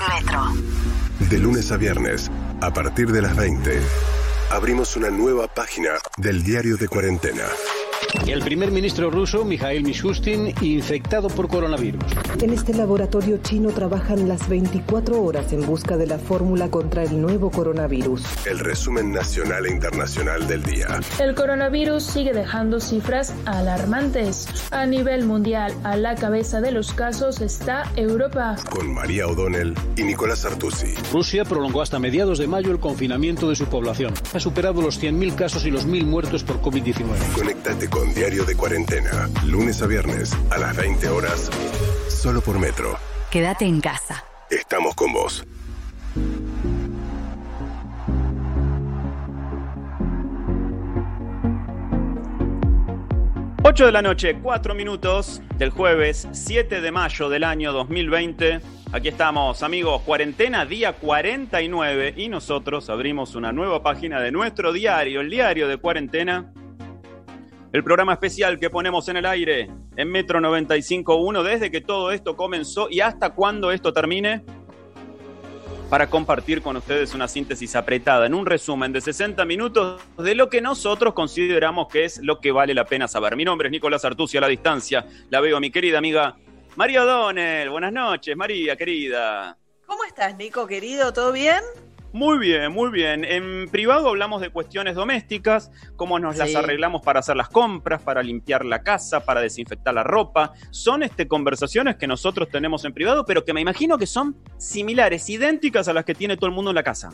Metro. 0.00 0.54
De 1.28 1.38
lunes 1.38 1.72
a 1.72 1.76
viernes, 1.76 2.30
a 2.60 2.72
partir 2.72 3.10
de 3.10 3.22
las 3.22 3.34
20, 3.34 3.80
abrimos 4.50 4.96
una 4.96 5.10
nueva 5.10 5.48
página 5.48 5.90
del 6.16 6.44
diario 6.44 6.76
de 6.76 6.88
cuarentena. 6.88 7.44
El 8.26 8.42
primer 8.42 8.70
ministro 8.70 9.10
ruso, 9.10 9.44
Mikhail 9.44 9.82
Mishustin, 9.82 10.54
infectado 10.60 11.28
por 11.28 11.48
coronavirus. 11.48 12.04
En 12.42 12.52
este 12.52 12.74
laboratorio 12.74 13.38
chino 13.38 13.70
trabajan 13.70 14.28
las 14.28 14.48
24 14.48 15.22
horas 15.22 15.52
en 15.52 15.66
busca 15.66 15.96
de 15.96 16.06
la 16.06 16.18
fórmula 16.18 16.70
contra 16.70 17.04
el 17.04 17.20
nuevo 17.20 17.50
coronavirus. 17.50 18.22
El 18.46 18.58
resumen 18.58 19.12
nacional 19.12 19.66
e 19.66 19.72
internacional 19.72 20.46
del 20.46 20.62
día. 20.62 21.00
El 21.18 21.34
coronavirus 21.34 22.02
sigue 22.02 22.32
dejando 22.32 22.80
cifras 22.80 23.34
alarmantes. 23.46 24.46
A 24.70 24.84
nivel 24.86 25.24
mundial, 25.24 25.74
a 25.82 25.96
la 25.96 26.14
cabeza 26.14 26.60
de 26.60 26.72
los 26.72 26.92
casos 26.92 27.40
está 27.40 27.90
Europa. 27.96 28.56
Con 28.70 28.92
María 28.92 29.26
O'Donnell 29.26 29.74
y 29.96 30.02
Nicolás 30.02 30.44
Artusi. 30.44 30.94
Rusia 31.12 31.44
prolongó 31.44 31.82
hasta 31.82 31.98
mediados 31.98 32.38
de 32.38 32.46
mayo 32.46 32.72
el 32.72 32.78
confinamiento 32.78 33.48
de 33.48 33.56
su 33.56 33.66
población. 33.66 34.12
Ha 34.34 34.40
superado 34.40 34.82
los 34.82 35.02
100.000 35.02 35.34
casos 35.34 35.64
y 35.64 35.70
los 35.70 35.88
1.000 35.88 36.04
muertos 36.04 36.44
por 36.44 36.60
COVID-19. 36.60 37.32
Conéctate 37.34 37.87
con 37.90 38.14
Diario 38.14 38.44
de 38.44 38.54
Cuarentena, 38.56 39.28
lunes 39.46 39.82
a 39.82 39.86
viernes 39.86 40.36
a 40.50 40.58
las 40.58 40.76
20 40.76 41.08
horas, 41.08 41.50
solo 42.08 42.40
por 42.40 42.58
Metro. 42.58 42.96
Quédate 43.30 43.64
en 43.64 43.80
casa. 43.80 44.24
Estamos 44.50 44.94
con 44.94 45.12
vos. 45.12 45.44
Ocho 53.62 53.86
de 53.86 53.92
la 53.92 54.02
noche, 54.02 54.38
cuatro 54.42 54.74
minutos 54.74 55.42
del 55.56 55.70
jueves 55.70 56.26
7 56.32 56.80
de 56.80 56.90
mayo 56.90 57.28
del 57.28 57.44
año 57.44 57.72
2020. 57.72 58.60
Aquí 58.92 59.08
estamos, 59.08 59.62
amigos, 59.62 60.00
cuarentena, 60.02 60.64
día 60.64 60.94
49, 60.94 62.14
y 62.16 62.28
nosotros 62.28 62.88
abrimos 62.88 63.34
una 63.34 63.52
nueva 63.52 63.82
página 63.82 64.20
de 64.20 64.32
nuestro 64.32 64.72
diario, 64.72 65.20
el 65.20 65.28
diario 65.28 65.68
de 65.68 65.76
cuarentena, 65.76 66.50
el 67.72 67.84
programa 67.84 68.14
especial 68.14 68.58
que 68.58 68.70
ponemos 68.70 69.08
en 69.08 69.18
el 69.18 69.26
aire 69.26 69.70
en 69.96 70.10
Metro 70.10 70.40
95.1 70.40 71.42
desde 71.42 71.70
que 71.70 71.80
todo 71.80 72.10
esto 72.12 72.36
comenzó 72.36 72.88
y 72.90 73.00
hasta 73.00 73.30
cuando 73.30 73.70
esto 73.70 73.92
termine, 73.92 74.42
para 75.90 76.08
compartir 76.10 76.60
con 76.60 76.76
ustedes 76.76 77.14
una 77.14 77.28
síntesis 77.28 77.74
apretada 77.74 78.26
en 78.26 78.34
un 78.34 78.44
resumen 78.44 78.92
de 78.92 79.00
60 79.00 79.44
minutos 79.44 80.02
de 80.18 80.34
lo 80.34 80.50
que 80.50 80.60
nosotros 80.60 81.14
consideramos 81.14 81.88
que 81.88 82.04
es 82.04 82.20
lo 82.22 82.40
que 82.40 82.52
vale 82.52 82.74
la 82.74 82.84
pena 82.84 83.08
saber. 83.08 83.36
Mi 83.36 83.44
nombre 83.44 83.68
es 83.68 83.72
Nicolás 83.72 84.04
Artusi 84.04 84.36
a 84.36 84.42
la 84.42 84.48
distancia. 84.48 85.06
La 85.30 85.40
veo 85.40 85.56
a 85.56 85.60
mi 85.60 85.70
querida 85.70 85.98
amiga 85.98 86.36
María 86.76 87.02
O'Donnell. 87.04 87.70
Buenas 87.70 87.92
noches, 87.92 88.36
María, 88.36 88.76
querida. 88.76 89.56
¿Cómo 89.86 90.04
estás, 90.04 90.36
Nico, 90.36 90.66
querido? 90.66 91.12
¿Todo 91.14 91.32
bien? 91.32 91.62
Muy 92.18 92.38
bien, 92.38 92.72
muy 92.72 92.90
bien. 92.90 93.24
En 93.24 93.68
privado 93.70 94.08
hablamos 94.08 94.40
de 94.40 94.50
cuestiones 94.50 94.96
domésticas, 94.96 95.70
cómo 95.94 96.18
nos 96.18 96.36
las 96.36 96.52
arreglamos 96.52 97.00
para 97.00 97.20
hacer 97.20 97.36
las 97.36 97.48
compras, 97.48 98.02
para 98.02 98.24
limpiar 98.24 98.64
la 98.64 98.82
casa, 98.82 99.20
para 99.20 99.40
desinfectar 99.40 99.94
la 99.94 100.02
ropa. 100.02 100.52
Son 100.72 101.04
este, 101.04 101.28
conversaciones 101.28 101.94
que 101.94 102.08
nosotros 102.08 102.48
tenemos 102.48 102.84
en 102.84 102.92
privado, 102.92 103.24
pero 103.24 103.44
que 103.44 103.52
me 103.52 103.60
imagino 103.60 103.98
que 103.98 104.08
son 104.08 104.36
similares, 104.56 105.30
idénticas 105.30 105.86
a 105.86 105.92
las 105.92 106.04
que 106.04 106.16
tiene 106.16 106.36
todo 106.36 106.46
el 106.46 106.56
mundo 106.56 106.72
en 106.72 106.74
la 106.74 106.82
casa. 106.82 107.10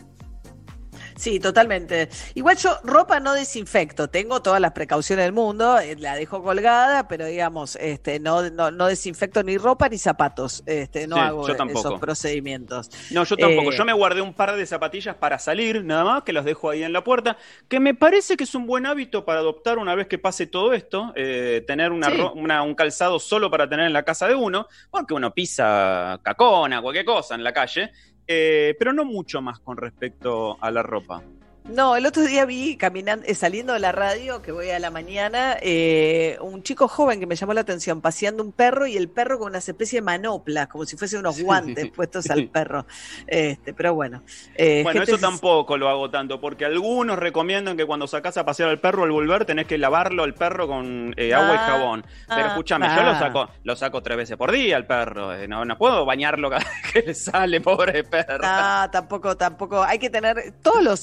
Sí, 1.17 1.39
totalmente. 1.39 2.09
Igual 2.35 2.57
yo 2.57 2.77
ropa 2.83 3.21
no 3.21 3.35
desinfecto, 3.35 4.09
tengo 4.09 4.43
todas 4.43 4.61
las 4.61 4.73
precauciones 4.73 5.25
del 5.25 5.33
mundo, 5.33 5.79
eh, 5.79 5.97
la 5.99 6.17
dejo 6.17 6.43
colgada, 6.43 7.07
pero 7.09 7.27
digamos, 7.27 7.77
este, 7.77 8.19
no, 8.19 8.51
no, 8.51 8.71
no 8.71 8.87
desinfecto 8.87 9.43
ni 9.43 9.57
ropa 9.57 9.89
ni 9.89 9.99
zapatos, 9.99 10.63
este, 10.67 11.07
no 11.07 11.17
Sí, 11.17 11.23
hago 11.23 11.49
esos 11.49 12.01
procedimientos. 12.01 12.91
No, 13.11 13.25
yo 13.25 13.37
tampoco. 13.37 13.73
Eh, 13.73 13.77
Yo 13.77 13.85
me 13.85 13.93
guardé 13.93 14.21
un 14.21 14.35
par 14.35 14.57
de 14.57 14.67
zapatillas 14.67 15.15
para 15.17 15.39
salir, 15.39 15.85
nada 15.85 16.05
más, 16.05 16.23
que 16.25 16.33
las 16.33 16.45
dejo 16.45 16.71
ahí 16.71 16.83
en 16.83 16.93
la 16.93 17.05
puerta, 17.05 17.37
que 17.69 17.81
me 17.81 17.95
parece 17.95 18.37
que 18.37 18.45
es 18.45 18.55
un 18.55 18.67
buen 18.67 18.85
hábito 18.87 19.25
para 19.25 19.41
adoptar 19.41 19.79
una 19.79 19.95
vez 19.95 20.09
que 20.09 20.19
pase 20.19 20.47
todo 20.47 20.73
esto, 20.73 21.13
eh, 21.17 21.63
tener 21.67 21.93
una, 21.93 22.11
Sí. 22.11 22.17
una- 22.35 22.63
un 22.63 22.75
calzado 22.75 23.19
solo 23.21 23.51
para 23.51 23.69
tener 23.69 23.87
en 23.87 23.93
la 23.93 24.03
casa 24.03 24.27
de 24.27 24.35
uno, 24.35 24.67
porque 24.91 25.15
uno 25.15 25.33
pisa 25.33 26.19
cacona, 26.23 26.83
cualquier 26.83 27.05
cosa 27.05 27.35
en 27.35 27.45
la 27.45 27.53
calle, 27.53 27.93
eh, 28.27 28.75
pero 28.79 28.93
no 28.93 29.05
mucho 29.05 29.41
más 29.41 29.59
con 29.61 29.77
respecto 29.77 30.57
a 30.61 30.71
la 30.71 30.83
ropa. 30.83 31.23
No, 31.67 31.97
el 31.97 32.05
otro 32.05 32.23
día 32.25 32.45
vi 32.45 32.77
caminando, 32.77 33.25
eh, 33.27 33.35
saliendo 33.35 33.73
de 33.73 33.79
la 33.79 33.91
radio, 33.91 34.43
que 34.43 34.53
voy 34.53 34.69
a 34.69 34.79
la 34.79 34.91
mañana, 34.91 35.57
eh, 35.63 36.37
un 36.43 36.63
chico 36.63 36.89
joven 36.89 37.21
que 37.21 37.27
me 37.27 37.37
llamó 37.37 37.55
la 37.55 37.63
atención, 37.63 38.03
paseando 38.03 38.43
un 38.43 38.53
perro 38.53 38.87
y 38.87 38.99
el 38.99 39.09
perro 39.09 39.39
con 39.39 39.49
una 39.49 39.59
especie 39.59 40.01
de 40.01 40.03
manoplas, 40.03 40.69
como 40.69 40.85
si 40.85 40.99
fuesen 40.99 41.21
unos 41.21 41.41
guantes 41.41 41.91
puestos 41.91 42.29
al 42.29 42.49
perro. 42.49 42.85
Este, 43.27 43.73
pero 43.73 43.95
bueno. 43.95 44.23
eh, 44.57 44.83
Bueno, 44.83 45.03
eso 45.03 45.17
tampoco 45.17 45.79
lo 45.79 45.89
hago 45.89 46.11
tanto, 46.11 46.39
porque 46.39 46.67
algunos 46.67 47.19
recomiendan 47.19 47.79
que 47.79 47.87
cuando 47.87 48.07
sacás 48.07 48.37
a 48.37 48.45
pasear 48.45 48.69
al 48.69 48.79
perro 48.79 49.05
al 49.05 49.11
volver 49.13 49.47
tenés 49.47 49.67
que 49.67 49.79
lavarlo 49.79 50.23
al 50.25 50.35
perro 50.35 50.69
con 50.69 51.15
eh, 51.17 51.33
agua 51.33 51.55
y 51.55 51.59
Ah, 51.59 51.67
jabón. 51.67 52.05
Pero 52.29 52.45
ah, 52.45 52.49
escúchame, 52.49 52.89
yo 52.95 53.03
lo 53.03 53.11
ah. 53.13 53.19
saco, 53.19 53.49
lo 53.63 53.75
saco 53.75 54.03
tres 54.03 54.19
veces 54.19 54.37
por 54.37 54.53
día 54.53 54.77
al 54.77 54.87
perro. 54.87 55.33
eh, 55.35 55.49
no, 55.49 55.65
no 55.65 55.79
puedo 55.79 56.05
bañarlo 56.05 56.51
cada 56.51 56.63
vez 56.63 56.93
que 56.93 57.03
le 57.03 57.15
sale, 57.15 57.63
pobre 57.63 58.05
perro. 58.05 58.47
No, 58.47 58.91
tampoco, 58.91 59.35
tampoco. 59.35 59.83
Hay 59.83 59.99
que 59.99 60.11
tener, 60.11 60.53
todos 60.63 60.83
los 60.83 61.01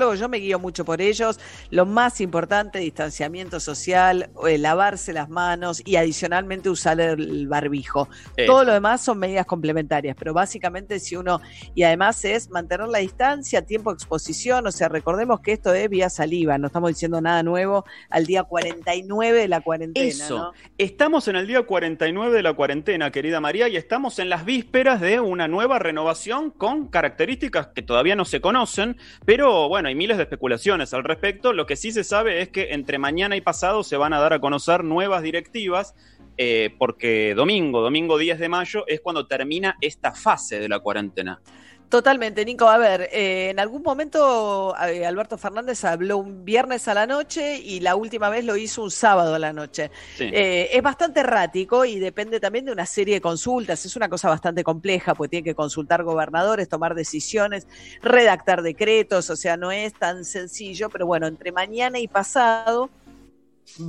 infectólogos, 0.00 0.18
yo 0.18 0.28
me 0.28 0.38
guío 0.38 0.58
mucho 0.58 0.84
por 0.84 1.00
ellos, 1.00 1.38
lo 1.70 1.86
más 1.86 2.20
importante, 2.20 2.78
distanciamiento 2.78 3.60
social, 3.60 4.30
eh, 4.46 4.58
lavarse 4.58 5.12
las 5.12 5.28
manos 5.28 5.82
y 5.84 5.96
adicionalmente 5.96 6.70
usar 6.70 7.00
el 7.00 7.46
barbijo. 7.48 8.08
Eh, 8.36 8.46
Todo 8.46 8.64
lo 8.64 8.72
demás 8.72 9.02
son 9.02 9.18
medidas 9.18 9.46
complementarias, 9.46 10.16
pero 10.18 10.32
básicamente 10.32 10.98
si 10.98 11.16
uno, 11.16 11.40
y 11.74 11.82
además 11.82 12.24
es 12.24 12.50
mantener 12.50 12.88
la 12.88 12.98
distancia, 12.98 13.62
tiempo 13.62 13.90
de 13.90 13.94
exposición, 13.94 14.66
o 14.66 14.72
sea, 14.72 14.88
recordemos 14.88 15.40
que 15.40 15.52
esto 15.52 15.74
es 15.74 15.88
vía 15.88 16.08
saliva, 16.08 16.58
no 16.58 16.68
estamos 16.68 16.90
diciendo 16.90 17.20
nada 17.20 17.42
nuevo 17.42 17.84
al 18.08 18.26
día 18.26 18.44
49 18.44 19.38
de 19.38 19.48
la 19.48 19.60
cuarentena. 19.60 20.08
Eso. 20.08 20.38
¿no? 20.38 20.52
Estamos 20.78 21.28
en 21.28 21.36
el 21.36 21.46
día 21.46 21.62
49 21.62 22.34
de 22.34 22.42
la 22.42 22.54
cuarentena, 22.54 23.10
querida 23.10 23.40
María, 23.40 23.68
y 23.68 23.76
estamos 23.76 24.18
en 24.18 24.28
las 24.28 24.44
vísperas 24.44 25.00
de 25.00 25.20
una 25.20 25.48
nueva 25.48 25.78
renovación 25.78 26.50
con 26.50 26.88
características 26.88 27.68
que 27.68 27.82
todavía 27.82 28.16
no 28.16 28.24
se 28.24 28.40
conocen, 28.40 28.96
pero 29.24 29.68
bueno, 29.68 29.89
hay 29.90 29.96
miles 29.96 30.16
de 30.18 30.22
especulaciones 30.22 30.94
al 30.94 31.02
respecto. 31.02 31.52
Lo 31.52 31.66
que 31.66 31.74
sí 31.74 31.90
se 31.90 32.04
sabe 32.04 32.40
es 32.40 32.48
que 32.48 32.72
entre 32.72 32.98
mañana 32.98 33.36
y 33.36 33.40
pasado 33.40 33.82
se 33.82 33.96
van 33.96 34.12
a 34.12 34.20
dar 34.20 34.32
a 34.32 34.40
conocer 34.40 34.84
nuevas 34.84 35.22
directivas, 35.22 35.94
eh, 36.36 36.74
porque 36.78 37.34
domingo, 37.34 37.82
domingo 37.82 38.16
10 38.16 38.38
de 38.38 38.48
mayo, 38.48 38.84
es 38.86 39.00
cuando 39.00 39.26
termina 39.26 39.76
esta 39.80 40.12
fase 40.12 40.60
de 40.60 40.68
la 40.68 40.78
cuarentena. 40.78 41.42
Totalmente, 41.90 42.44
Nico. 42.44 42.68
A 42.68 42.78
ver, 42.78 43.08
eh, 43.12 43.50
en 43.50 43.58
algún 43.58 43.82
momento 43.82 44.76
eh, 44.86 45.04
Alberto 45.04 45.36
Fernández 45.36 45.84
habló 45.84 46.18
un 46.18 46.44
viernes 46.44 46.86
a 46.86 46.94
la 46.94 47.04
noche 47.04 47.58
y 47.58 47.80
la 47.80 47.96
última 47.96 48.30
vez 48.30 48.44
lo 48.44 48.56
hizo 48.56 48.84
un 48.84 48.92
sábado 48.92 49.34
a 49.34 49.40
la 49.40 49.52
noche. 49.52 49.90
Sí. 50.16 50.30
Eh, 50.32 50.70
es 50.72 50.82
bastante 50.84 51.18
errático 51.18 51.84
y 51.84 51.98
depende 51.98 52.38
también 52.38 52.64
de 52.66 52.70
una 52.70 52.86
serie 52.86 53.14
de 53.14 53.20
consultas. 53.20 53.84
Es 53.84 53.96
una 53.96 54.08
cosa 54.08 54.28
bastante 54.28 54.62
compleja 54.62 55.16
porque 55.16 55.30
tiene 55.30 55.44
que 55.44 55.56
consultar 55.56 56.04
gobernadores, 56.04 56.68
tomar 56.68 56.94
decisiones, 56.94 57.66
redactar 58.00 58.62
decretos, 58.62 59.28
o 59.28 59.34
sea, 59.34 59.56
no 59.56 59.72
es 59.72 59.92
tan 59.94 60.24
sencillo, 60.24 60.90
pero 60.90 61.06
bueno, 61.06 61.26
entre 61.26 61.50
mañana 61.50 61.98
y 61.98 62.06
pasado 62.06 62.88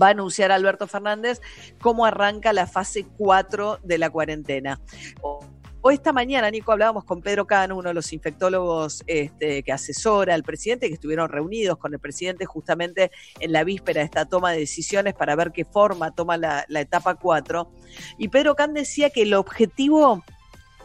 va 0.02 0.08
a 0.08 0.10
anunciar 0.10 0.52
Alberto 0.52 0.88
Fernández 0.88 1.40
cómo 1.80 2.04
arranca 2.08 2.52
la 2.52 2.66
fase 2.66 3.06
4 3.20 3.78
de 3.84 3.98
la 4.00 4.10
cuarentena. 4.10 4.80
O- 5.22 5.46
Hoy 5.84 5.96
esta 5.96 6.14
mañana, 6.14 6.52
Nico, 6.52 6.72
hablábamos 6.72 7.06
con 7.06 7.24
Pedro 7.24 7.48
Cano, 7.48 7.76
uno 7.76 7.90
de 7.90 7.96
los 7.96 8.14
infectólogos 8.14 9.04
este, 9.08 9.64
que 9.64 9.72
asesora 9.72 10.36
al 10.36 10.44
presidente, 10.44 10.88
que 10.88 10.94
estuvieron 10.94 11.28
reunidos 11.28 11.80
con 11.80 11.92
el 11.92 12.00
presidente 12.00 12.46
justamente 12.46 13.10
en 13.40 13.52
la 13.52 13.64
víspera 13.64 14.02
de 14.02 14.06
esta 14.06 14.26
toma 14.26 14.52
de 14.52 14.60
decisiones 14.60 15.16
para 15.16 15.36
ver 15.36 15.52
qué 15.52 15.66
forma 15.66 16.14
toma 16.14 16.38
la, 16.38 16.66
la 16.68 16.82
etapa 16.82 17.16
4. 17.16 17.68
Y 18.20 18.28
Pedro 18.28 18.54
Can 18.54 18.76
decía 18.76 19.10
que 19.10 19.24
el 19.24 19.34
objetivo, 19.34 20.24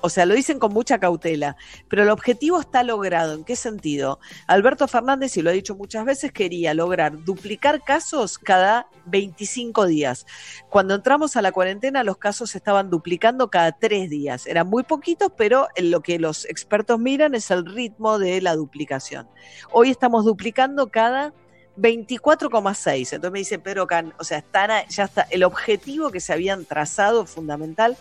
o 0.07 0.09
sea, 0.09 0.25
lo 0.25 0.35
dicen 0.35 0.61
con 0.61 0.73
mucha 0.73 1.01
cautela, 1.01 1.57
pero 1.89 2.05
el 2.05 2.11
objetivo 2.11 2.61
está 2.61 2.85
logrado. 2.85 3.35
¿En 3.35 3.43
qué 3.43 3.57
sentido? 3.57 4.21
Alberto 4.47 4.87
Fernández, 4.87 5.37
y 5.37 5.43
lo 5.43 5.51
ha 5.51 5.53
dicho 5.53 5.75
muchas 5.75 6.05
veces, 6.05 6.31
quería 6.31 6.75
lograr 6.75 7.25
duplicar 7.25 7.83
casos 7.83 8.39
cada 8.39 8.89
25 9.07 9.87
días. 9.87 10.25
Cuando 10.71 10.95
entramos 10.95 11.37
a 11.37 11.43
la 11.43 11.51
cuarentena, 11.51 12.05
los 12.05 12.19
casos 12.19 12.51
se 12.51 12.59
estaban 12.59 12.89
duplicando 12.89 13.51
cada 13.51 13.73
tres 13.73 14.09
días. 14.09 14.47
Eran 14.47 14.69
muy 14.69 14.85
poquitos, 14.85 15.33
pero 15.37 15.67
lo 15.77 16.01
que 16.03 16.21
los 16.21 16.45
expertos 16.45 17.01
miran 17.01 17.35
es 17.35 17.51
el 17.51 17.67
ritmo 17.67 18.21
de 18.21 18.41
la 18.41 18.55
duplicación. 18.55 19.29
Hoy 19.73 19.91
estamos 19.91 20.25
duplicando 20.25 20.89
cada 20.89 21.35
24,6. 21.77 23.13
Entonces 23.13 23.33
me 23.33 23.39
dice 23.39 23.59
Pedro 23.59 23.87
Can, 23.87 24.15
o 24.19 24.25
sea, 24.25 24.39
están 24.39 24.71
ya 24.89 25.05
está 25.05 25.23
el 25.31 25.45
objetivo 25.45 26.11
que 26.11 26.21
se 26.21 26.33
habían 26.33 26.65
trazado 26.65 27.27
fundamental, 27.27 27.97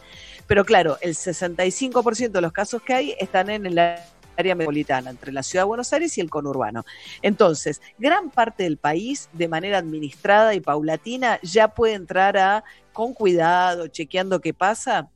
pero 0.48 0.66
claro, 0.66 0.98
el 1.02 1.16
65% 1.16 2.32
de 2.32 2.42
los 2.42 2.52
casos 2.52 2.82
que 2.82 2.94
hay 2.94 3.16
están 3.20 3.50
en 3.50 3.66
el 3.66 3.80
área 3.80 4.56
metropolitana, 4.56 5.10
entre 5.10 5.32
la 5.32 5.44
ciudad 5.44 5.64
de 5.64 5.68
Buenos 5.68 5.92
Aires 5.94 6.18
y 6.18 6.22
el 6.22 6.30
conurbano. 6.30 6.84
Entonces, 7.22 7.82
gran 7.98 8.30
parte 8.30 8.64
del 8.64 8.78
país, 8.78 9.30
de 9.34 9.48
manera 9.48 9.78
administrada 9.78 10.54
y 10.54 10.60
paulatina, 10.60 11.40
ya 11.42 11.70
puede 11.70 11.94
entrar 11.94 12.38
a, 12.38 12.64
con 12.94 13.14
cuidado, 13.14 13.88
chequeando 13.88 14.42
qué 14.42 14.54
pasa, 14.54 15.10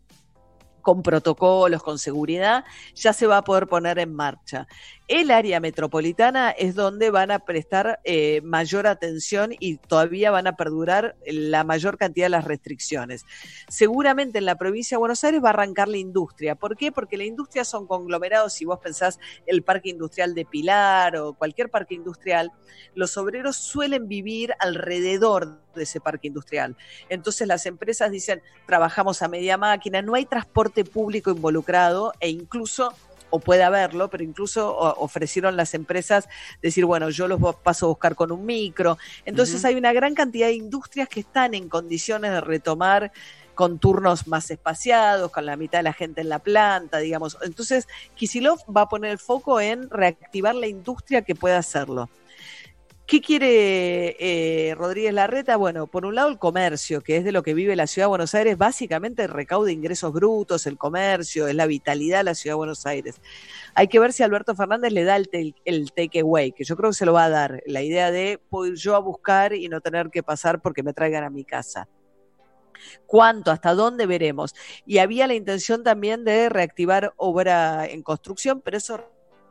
con 0.82 1.04
protocolos, 1.04 1.84
con 1.84 2.00
seguridad, 2.00 2.64
ya 2.96 3.14
se 3.14 3.28
va 3.28 3.38
a 3.38 3.44
poder 3.44 3.68
poner 3.68 4.00
en 4.00 4.14
marcha. 4.14 4.68
El 5.10 5.32
área 5.32 5.60
metropolitana 5.60 6.52
es 6.52 6.76
donde 6.76 7.10
van 7.10 7.32
a 7.32 7.40
prestar 7.40 8.00
eh, 8.04 8.42
mayor 8.44 8.86
atención 8.86 9.56
y 9.60 9.78
todavía 9.78 10.30
van 10.30 10.46
a 10.46 10.56
perdurar 10.56 11.16
la 11.26 11.64
mayor 11.64 11.98
cantidad 11.98 12.26
de 12.26 12.30
las 12.30 12.46
restricciones. 12.46 13.26
Seguramente 13.70 14.38
en 14.38 14.46
la 14.46 14.60
provincia 14.60 14.96
de 14.96 15.00
Buenos 15.00 15.24
Aires 15.24 15.44
va 15.44 15.48
a 15.48 15.54
arrancar 15.54 15.88
la 15.88 15.98
industria. 15.98 16.54
¿Por 16.54 16.78
qué? 16.78 16.92
Porque 16.92 17.18
la 17.18 17.24
industria 17.24 17.66
son 17.66 17.88
conglomerados, 17.88 18.54
si 18.54 18.66
vos 18.66 18.78
pensás 18.78 19.18
el 19.48 19.64
parque 19.64 19.90
industrial 19.90 20.36
de 20.36 20.46
Pilar 20.46 21.18
o 21.18 21.34
cualquier 21.34 21.72
parque 21.72 21.96
industrial, 21.96 22.52
los 22.94 23.18
obreros 23.18 23.56
suelen 23.56 24.08
vivir 24.08 24.54
alrededor 24.60 25.60
de 25.74 25.84
ese 25.84 26.00
parque 26.00 26.28
industrial. 26.28 26.78
Entonces 27.10 27.48
las 27.48 27.66
empresas 27.66 28.12
dicen, 28.12 28.44
trabajamos 28.68 29.24
a 29.24 29.28
media 29.28 29.58
máquina, 29.58 30.04
no 30.04 30.14
hay 30.14 30.26
transporte 30.28 30.86
público 30.86 31.32
involucrado 31.32 32.14
e 32.20 32.30
incluso 32.30 32.94
o 33.30 33.40
puede 33.40 33.64
haberlo, 33.64 34.10
pero 34.10 34.24
incluso 34.24 34.76
ofrecieron 34.78 35.56
las 35.56 35.74
empresas 35.74 36.28
decir, 36.62 36.86
bueno, 36.86 37.10
yo 37.10 37.28
los 37.28 37.40
paso 37.58 37.86
a 37.86 37.90
buscar 37.90 38.16
con 38.16 38.32
un 38.32 38.46
micro. 38.46 38.98
Entonces 39.26 39.64
hay 39.66 39.76
una 39.76 39.94
gran 39.94 40.16
cantidad 40.16 40.48
de 40.48 40.54
industrias 40.54 41.08
que 41.08 41.22
están 41.22 41.54
en 41.54 41.70
condiciones 41.70 42.32
de 42.32 42.42
retomar 42.42 43.12
con 43.56 43.78
turnos 43.78 44.26
más 44.26 44.50
espaciados, 44.52 45.32
con 45.32 45.46
la 45.46 45.58
mitad 45.58 45.80
de 45.80 45.84
la 45.84 45.92
gente 45.92 46.22
en 46.22 46.30
la 46.30 46.40
planta, 46.40 47.00
digamos. 47.00 47.38
Entonces, 47.42 47.90
Kisilov 48.16 48.60
va 48.74 48.84
a 48.84 48.88
poner 48.88 49.12
el 49.12 49.20
foco 49.20 49.60
en 49.60 49.90
reactivar 49.90 50.56
la 50.56 50.68
industria 50.68 51.24
que 51.24 51.36
pueda 51.36 51.58
hacerlo. 51.58 52.10
¿Qué 53.10 53.22
quiere 53.22 54.16
eh, 54.20 54.76
Rodríguez 54.76 55.12
Larreta? 55.16 55.58
Bueno, 55.58 55.88
por 55.88 56.06
un 56.06 56.14
lado 56.14 56.30
el 56.30 56.38
comercio, 56.38 57.02
que 57.02 57.18
es 57.18 57.24
de 57.24 57.32
lo 57.32 57.42
que 57.42 57.56
vive 57.56 57.76
la 57.76 57.88
ciudad 57.88 58.06
de 58.06 58.10
Buenos 58.10 58.36
Aires, 58.36 58.56
básicamente 58.56 59.26
recauda 59.26 59.72
ingresos 59.72 60.14
brutos, 60.14 60.68
el 60.68 60.78
comercio, 60.78 61.48
es 61.48 61.56
la 61.56 61.66
vitalidad 61.66 62.20
de 62.20 62.26
la 62.26 62.36
ciudad 62.36 62.52
de 62.54 62.58
Buenos 62.58 62.86
Aires. 62.86 63.20
Hay 63.74 63.88
que 63.88 63.98
ver 63.98 64.14
si 64.14 64.22
Alberto 64.22 64.54
Fernández 64.54 64.94
le 64.94 65.06
da 65.06 65.16
el, 65.16 65.56
el 65.66 65.92
takeaway, 65.92 66.52
que 66.52 66.64
yo 66.64 66.78
creo 66.78 66.92
que 66.92 66.98
se 66.98 67.08
lo 67.08 67.14
va 67.14 67.24
a 67.24 67.30
dar, 67.30 67.64
la 67.66 67.82
idea 67.82 68.12
de 68.12 68.40
poder 68.48 68.76
yo 68.76 68.96
a 68.96 69.00
buscar 69.00 69.56
y 69.56 69.68
no 69.70 69.82
tener 69.82 70.12
que 70.12 70.22
pasar 70.22 70.62
porque 70.62 70.84
me 70.84 70.94
traigan 70.94 71.24
a 71.24 71.32
mi 71.32 71.46
casa. 71.46 71.88
¿Cuánto? 73.08 73.50
¿Hasta 73.50 73.74
dónde 73.74 74.06
veremos? 74.06 74.54
Y 74.86 75.00
había 75.00 75.26
la 75.26 75.34
intención 75.34 75.84
también 75.84 76.24
de 76.26 76.48
reactivar 76.48 77.16
obra 77.18 77.88
en 77.88 78.04
construcción, 78.04 78.62
pero 78.62 78.78
eso 78.78 79.04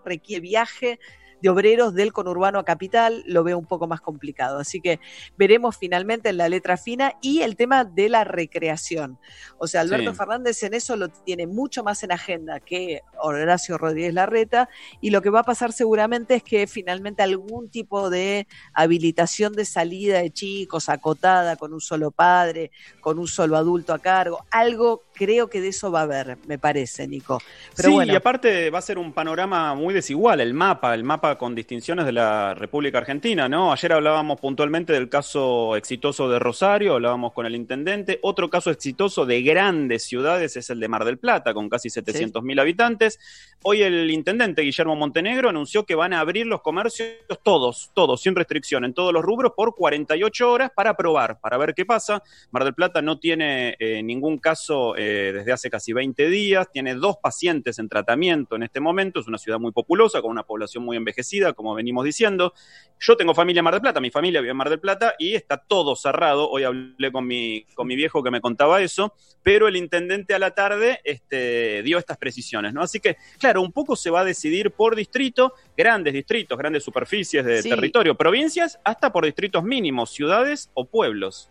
requiere 0.05 0.43
viaje, 0.43 1.01
de 1.41 1.49
obreros 1.49 1.95
del 1.95 2.13
conurbano 2.13 2.59
a 2.59 2.65
capital, 2.65 3.23
lo 3.27 3.45
veo 3.45 3.59
un 3.59 3.67
poco 3.67 3.87
más 3.87 4.01
complicado. 4.01 4.59
Así 4.59 4.81
que 4.81 5.01
veremos 5.37 5.77
finalmente 5.77 6.29
en 6.31 6.37
la 6.37 6.49
letra 6.49 6.77
fina 6.77 7.15
y 7.21 7.43
el 7.43 7.57
tema 7.57 7.85
de 7.85 8.09
la 8.09 8.25
recreación. 8.25 9.19
O 9.59 9.67
sea, 9.67 9.83
Alberto 9.83 10.15
Fernández 10.15 10.63
en 10.63 10.75
eso 10.75 10.97
lo 10.97 11.09
tiene 11.09 11.47
mucho 11.47 11.83
más 11.83 12.03
en 12.03 12.13
agenda 12.13 12.61
que 12.61 13.03
Horacio 13.21 13.79
Rodríguez 13.79 14.15
Larreta 14.15 14.69
y 15.01 15.11
lo 15.11 15.23
que 15.23 15.31
va 15.31 15.41
a 15.41 15.45
pasar 15.45 15.73
seguramente 15.73 16.37
es 16.37 16.43
que 16.43 16.67
finalmente 16.67 17.23
algún 17.23 17.69
tipo 17.71 18.11
de 18.11 18.47
habilitación 18.73 19.53
de 19.53 19.65
salida 19.65 20.19
de 20.19 20.31
chicos 20.31 20.89
acotada 20.89 21.57
con 21.57 21.73
un 21.73 21.81
solo 21.81 22.11
padre, 22.11 22.71
con 23.01 23.19
un 23.19 23.27
solo 23.27 23.57
adulto 23.57 23.93
a 23.93 23.99
cargo, 23.99 24.45
algo 24.51 25.03
creo 25.13 25.49
que 25.49 25.61
de 25.61 25.69
eso 25.69 25.91
va 25.91 26.01
a 26.01 26.03
haber, 26.05 26.39
me 26.47 26.59
parece, 26.59 27.07
Nico. 27.09 27.41
Pero 27.77 27.91
sí, 27.91 28.09
y 28.09 28.15
aparte 28.15 28.71
va 28.71 28.79
a 28.79 28.83
ser 28.83 28.99
un 28.99 29.13
panorama 29.13 29.75
muy 29.75 29.93
desigual, 29.93 30.41
el 30.41 30.55
mapa, 30.55 30.95
el 30.95 31.05
mapa 31.05 31.28
con 31.37 31.55
distinciones 31.55 32.07
de 32.07 32.13
la 32.13 32.55
República 32.55 32.99
Argentina, 32.99 33.49
¿no? 33.49 33.73
Ayer 33.73 33.93
hablábamos 33.93 34.41
puntualmente 34.41 34.93
del 34.93 35.09
caso 35.09 35.77
exitoso 35.77 36.29
de 36.31 36.39
Rosario, 36.39 36.95
hablábamos 36.95 37.33
con 37.33 37.45
el 37.45 37.55
intendente, 37.55 38.19
otro 38.23 38.49
caso 38.49 38.71
exitoso 38.71 39.27
de 39.27 39.43
grandes 39.43 40.05
ciudades 40.05 40.57
es 40.57 40.71
el 40.71 40.81
de 40.81 40.89
Mar 40.89 41.05
del 41.05 41.19
Plata, 41.19 41.53
con 41.55 41.69
casi 41.69 41.91
700 41.91 42.43
mil 42.43 42.59
habitantes. 42.59 43.19
Hoy 43.63 43.83
el 43.83 44.11
intendente 44.11 44.63
Guillermo 44.63 44.97
Montenegro 44.97 45.49
anunció 45.49 45.85
que 45.85 45.95
van 45.95 46.13
a 46.13 46.21
abrir 46.21 46.47
los 46.47 46.63
comercios 46.63 47.11
todos, 47.43 47.91
todos, 47.95 48.23
sin 48.23 48.35
restricción, 48.35 48.85
en 48.85 48.95
todos 48.95 49.13
los 49.13 49.23
rubros 49.23 49.53
por 49.57 49.75
48 49.75 50.51
horas 50.51 50.71
para 50.75 50.97
probar, 50.97 51.41
para 51.41 51.59
ver 51.59 51.75
qué 51.75 51.85
pasa. 51.85 52.23
Mar 52.51 52.65
del 52.65 52.75
Plata 52.75 53.03
no 53.03 53.19
tiene 53.19 53.77
eh, 53.79 54.03
ningún 54.03 54.39
caso... 54.39 54.95
Eh, 54.97 55.33
desde 55.33 55.53
hace 55.53 55.71
casi 55.71 55.93
20 55.93 56.29
días, 56.29 56.71
tiene 56.71 56.95
dos 56.95 57.17
pacientes 57.17 57.79
en 57.79 57.89
tratamiento 57.89 58.57
en 58.57 58.63
este 58.63 58.81
momento, 58.81 59.21
es 59.21 59.27
una 59.27 59.39
ciudad 59.39 59.59
muy 59.59 59.73
populosa, 59.73 60.21
con 60.21 60.31
una 60.31 60.43
población 60.43 60.85
muy 60.85 60.97
envejecida, 60.97 61.18
como 61.55 61.75
venimos 61.75 62.05
diciendo. 62.05 62.53
Yo 63.01 63.17
tengo 63.17 63.35
familia 63.35 63.61
en 63.61 63.65
Mar 63.65 63.75
del 63.75 63.81
Plata, 63.81 64.01
mi 64.01 64.11
familia 64.11 64.41
vive 64.41 64.51
en 64.51 64.57
Mar 64.57 64.71
del 64.71 64.81
Plata 64.81 65.15
y 65.19 65.35
está 65.35 65.57
todo 65.57 65.95
cerrado. 65.95 66.51
Hoy 66.51 66.65
hablé 66.65 67.13
con 67.13 67.27
mi, 67.27 67.65
con 67.75 67.87
mi 67.87 67.95
viejo 67.95 68.23
que 68.25 68.31
me 68.31 68.41
contaba 68.41 68.83
eso, 68.83 69.15
pero 69.43 69.69
el 69.69 69.77
intendente 69.77 70.35
a 70.35 70.39
la 70.39 70.51
tarde 70.53 71.01
este, 71.05 71.83
dio 71.85 71.99
estas 71.99 72.17
precisiones, 72.17 72.75
¿no? 72.75 72.83
Así 72.83 72.99
que, 72.99 73.17
claro, 73.39 73.63
un 73.63 73.73
poco 73.73 73.95
se 73.95 74.11
va 74.11 74.21
a 74.21 74.25
decidir 74.25 74.73
por 74.73 74.97
distrito, 74.97 75.55
grandes 75.77 76.13
distritos, 76.13 76.59
grandes 76.59 76.83
superficies 76.83 77.45
de 77.45 77.63
territorio, 77.63 78.17
provincias, 78.17 78.79
hasta 78.85 79.13
por 79.13 79.25
distritos 79.25 79.63
mínimos, 79.63 80.11
ciudades 80.11 80.71
o 80.75 80.85
pueblos. 80.85 81.51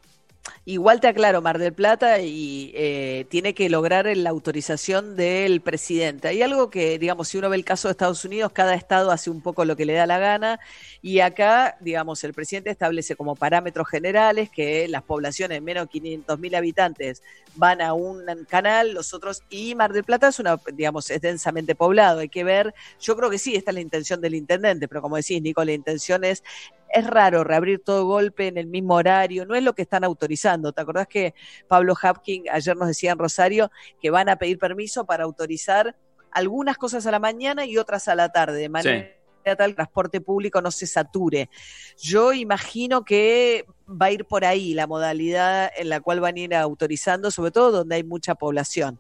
Igual 0.65 0.99
te 0.99 1.07
aclaro, 1.07 1.41
Mar 1.41 1.59
del 1.59 1.73
Plata 1.73 2.19
y 2.19 2.71
eh, 2.75 3.25
tiene 3.29 3.53
que 3.53 3.69
lograr 3.69 4.05
la 4.17 4.29
autorización 4.29 5.15
del 5.15 5.61
presidente. 5.61 6.27
Hay 6.27 6.41
algo 6.41 6.69
que, 6.69 6.99
digamos, 6.99 7.29
si 7.29 7.38
uno 7.38 7.49
ve 7.49 7.55
el 7.55 7.63
caso 7.63 7.88
de 7.88 7.94
Estados 7.94 8.25
Unidos, 8.25 8.51
cada 8.51 8.75
estado 8.75 9.11
hace 9.11 9.29
un 9.29 9.41
poco 9.41 9.63
lo 9.63 9.75
que 9.75 9.85
le 9.85 9.94
da 9.94 10.05
la 10.05 10.19
gana 10.19 10.59
y 11.01 11.21
acá, 11.21 11.77
digamos, 11.79 12.23
el 12.23 12.33
presidente 12.33 12.69
establece 12.69 13.15
como 13.15 13.35
parámetros 13.35 13.88
generales 13.88 14.49
que 14.49 14.88
las 14.88 15.03
poblaciones 15.03 15.61
menos 15.61 15.85
de 15.85 15.89
500 15.89 16.39
mil 16.39 16.55
habitantes 16.55 17.21
van 17.55 17.81
a 17.81 17.94
un 17.94 18.25
canal, 18.47 18.94
los 18.94 19.13
otros, 19.13 19.44
y 19.49 19.73
Mar 19.75 19.94
del 19.94 20.03
Plata 20.03 20.27
es 20.27 20.39
una, 20.39 20.59
digamos, 20.73 21.09
es 21.09 21.21
densamente 21.21 21.75
poblado. 21.75 22.19
Hay 22.19 22.29
que 22.29 22.44
ver, 22.44 22.73
yo 22.99 23.15
creo 23.15 23.29
que 23.29 23.39
sí, 23.39 23.55
esta 23.55 23.71
es 23.71 23.75
la 23.75 23.81
intención 23.81 24.21
del 24.21 24.35
intendente, 24.35 24.88
pero 24.88 25.01
como 25.01 25.15
decís, 25.15 25.41
Nico, 25.41 25.63
la 25.63 25.73
intención 25.73 26.23
es 26.23 26.44
es 26.89 27.07
raro 27.07 27.44
reabrir 27.44 27.84
todo 27.84 28.06
golpe 28.06 28.48
en 28.48 28.57
el 28.57 28.68
mismo 28.68 28.95
horario, 28.95 29.45
no 29.45 29.56
es 29.56 29.63
lo 29.63 29.74
que 29.74 29.81
están 29.81 30.04
autorizando. 30.04 30.72
¿Te 30.72 30.81
acordás 30.81 31.07
que 31.07 31.34
Pablo 31.68 31.95
Hapkin 32.01 32.45
ayer 32.51 32.75
nos 32.75 32.88
decía 32.88 33.12
en 33.12 33.19
Rosario 33.19 33.72
que 34.01 34.10
van 34.10 34.30
a 34.30 34.38
pedir 34.38 34.57
permiso 34.57 35.06
para 35.06 35.24
autorizar 35.24 35.95
algunas 36.31 36.78
cosas 36.78 37.06
a 37.07 37.12
la 37.12 37.19
mañana 37.19 37.66
y 37.66 37.78
otras 37.78 38.07
a 38.07 38.16
la 38.16 38.30
tarde, 38.30 38.60
de 38.60 38.69
manera 38.69 39.17
tal 39.55 39.75
transporte 39.75 40.21
público 40.21 40.61
no 40.61 40.71
se 40.71 40.88
sature? 40.88 41.49
Yo 41.97 42.33
imagino 42.33 43.03
que 43.03 43.65
va 43.89 44.07
a 44.07 44.11
ir 44.11 44.25
por 44.25 44.45
ahí 44.45 44.73
la 44.73 44.88
modalidad 44.88 45.71
en 45.77 45.89
la 45.89 46.01
cual 46.01 46.19
van 46.19 46.35
a 46.35 46.39
ir 46.39 46.55
autorizando, 46.55 47.31
sobre 47.31 47.51
todo 47.51 47.71
donde 47.71 47.95
hay 47.95 48.03
mucha 48.03 48.35
población. 48.35 48.99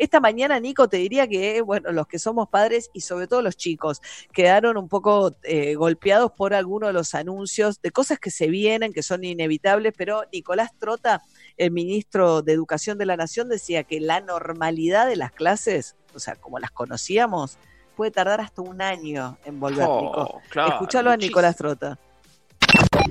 Esta 0.00 0.18
mañana, 0.18 0.58
Nico, 0.60 0.88
te 0.88 0.96
diría 0.96 1.28
que, 1.28 1.60
bueno, 1.60 1.92
los 1.92 2.06
que 2.06 2.18
somos 2.18 2.48
padres 2.48 2.90
y 2.94 3.02
sobre 3.02 3.26
todo 3.26 3.42
los 3.42 3.58
chicos, 3.58 4.00
quedaron 4.32 4.78
un 4.78 4.88
poco 4.88 5.36
eh, 5.42 5.74
golpeados 5.74 6.32
por 6.32 6.54
algunos 6.54 6.88
de 6.88 6.92
los 6.94 7.14
anuncios 7.14 7.82
de 7.82 7.90
cosas 7.90 8.18
que 8.18 8.30
se 8.30 8.48
vienen, 8.48 8.94
que 8.94 9.02
son 9.02 9.24
inevitables, 9.24 9.92
pero 9.94 10.22
Nicolás 10.32 10.70
Trota, 10.78 11.22
el 11.58 11.70
ministro 11.70 12.40
de 12.40 12.54
Educación 12.54 12.96
de 12.96 13.04
la 13.04 13.18
Nación, 13.18 13.50
decía 13.50 13.84
que 13.84 14.00
la 14.00 14.20
normalidad 14.20 15.06
de 15.06 15.16
las 15.16 15.32
clases, 15.32 15.96
o 16.14 16.18
sea, 16.18 16.34
como 16.34 16.58
las 16.58 16.70
conocíamos, 16.70 17.58
puede 18.00 18.12
tardar 18.12 18.40
hasta 18.40 18.62
un 18.62 18.80
año 18.80 19.36
en 19.44 19.60
volver, 19.60 19.84
oh, 19.86 20.00
Nico. 20.00 20.40
Escuchalo 20.68 21.10
a 21.10 21.18
Nicolás 21.18 21.54
Trota. 21.54 21.98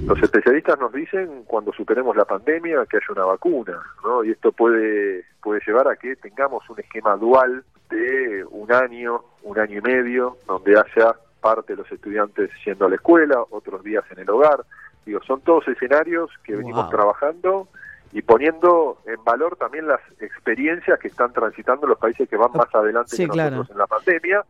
Los 0.03 0.17
especialistas 0.17 0.79
nos 0.79 0.91
dicen 0.91 1.43
cuando 1.45 1.71
superemos 1.73 2.15
la 2.15 2.25
pandemia 2.25 2.83
que 2.89 2.97
haya 2.97 3.05
una 3.11 3.25
vacuna, 3.25 3.79
¿no? 4.03 4.23
Y 4.23 4.31
esto 4.31 4.51
puede 4.51 5.25
puede 5.43 5.61
llevar 5.63 5.89
a 5.89 5.95
que 5.95 6.15
tengamos 6.15 6.67
un 6.71 6.79
esquema 6.79 7.15
dual 7.17 7.63
de 7.91 8.43
un 8.49 8.71
año, 8.71 9.25
un 9.43 9.59
año 9.59 9.77
y 9.77 9.81
medio, 9.81 10.37
donde 10.47 10.71
haya 10.71 11.13
parte 11.39 11.73
de 11.73 11.83
los 11.83 11.91
estudiantes 11.91 12.49
yendo 12.65 12.87
a 12.87 12.89
la 12.89 12.95
escuela, 12.95 13.43
otros 13.51 13.83
días 13.83 14.03
en 14.09 14.17
el 14.17 14.29
hogar. 14.31 14.65
Digo, 15.05 15.21
son 15.21 15.41
todos 15.41 15.67
escenarios 15.67 16.31
que 16.43 16.55
venimos 16.55 16.89
trabajando 16.89 17.67
y 18.11 18.23
poniendo 18.23 18.97
en 19.05 19.23
valor 19.23 19.55
también 19.55 19.87
las 19.87 20.01
experiencias 20.19 20.97
que 20.97 21.09
están 21.09 21.31
transitando 21.31 21.85
los 21.85 21.99
países 21.99 22.27
que 22.27 22.37
van 22.37 22.53
más 22.53 22.73
adelante 22.73 23.15
que 23.15 23.27
nosotros 23.27 23.69
en 23.69 23.77
la 23.77 23.85
pandemia 23.85 24.43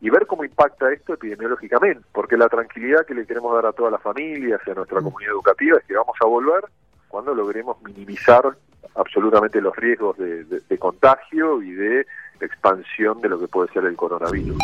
y 0.00 0.10
ver 0.10 0.26
cómo 0.26 0.44
impacta 0.44 0.92
esto 0.92 1.14
epidemiológicamente, 1.14 2.04
porque 2.12 2.36
la 2.36 2.48
tranquilidad 2.48 3.06
que 3.06 3.14
le 3.14 3.26
queremos 3.26 3.54
dar 3.54 3.66
a 3.66 3.72
todas 3.72 3.92
las 3.92 4.02
familias 4.02 4.60
y 4.66 4.70
a 4.70 4.74
nuestra 4.74 5.00
mm. 5.00 5.04
comunidad 5.04 5.32
educativa 5.32 5.78
es 5.78 5.84
que 5.84 5.96
vamos 5.96 6.16
a 6.20 6.26
volver 6.26 6.64
cuando 7.08 7.34
logremos 7.34 7.80
minimizar 7.82 8.56
absolutamente 8.94 9.60
los 9.60 9.74
riesgos 9.76 10.16
de, 10.18 10.44
de 10.44 10.78
contagio 10.78 11.62
y 11.62 11.72
de 11.72 12.06
expansión 12.40 13.20
de 13.20 13.28
lo 13.28 13.38
que 13.38 13.48
puede 13.48 13.72
ser 13.72 13.84
el 13.84 13.96
coronavirus. 13.96 14.58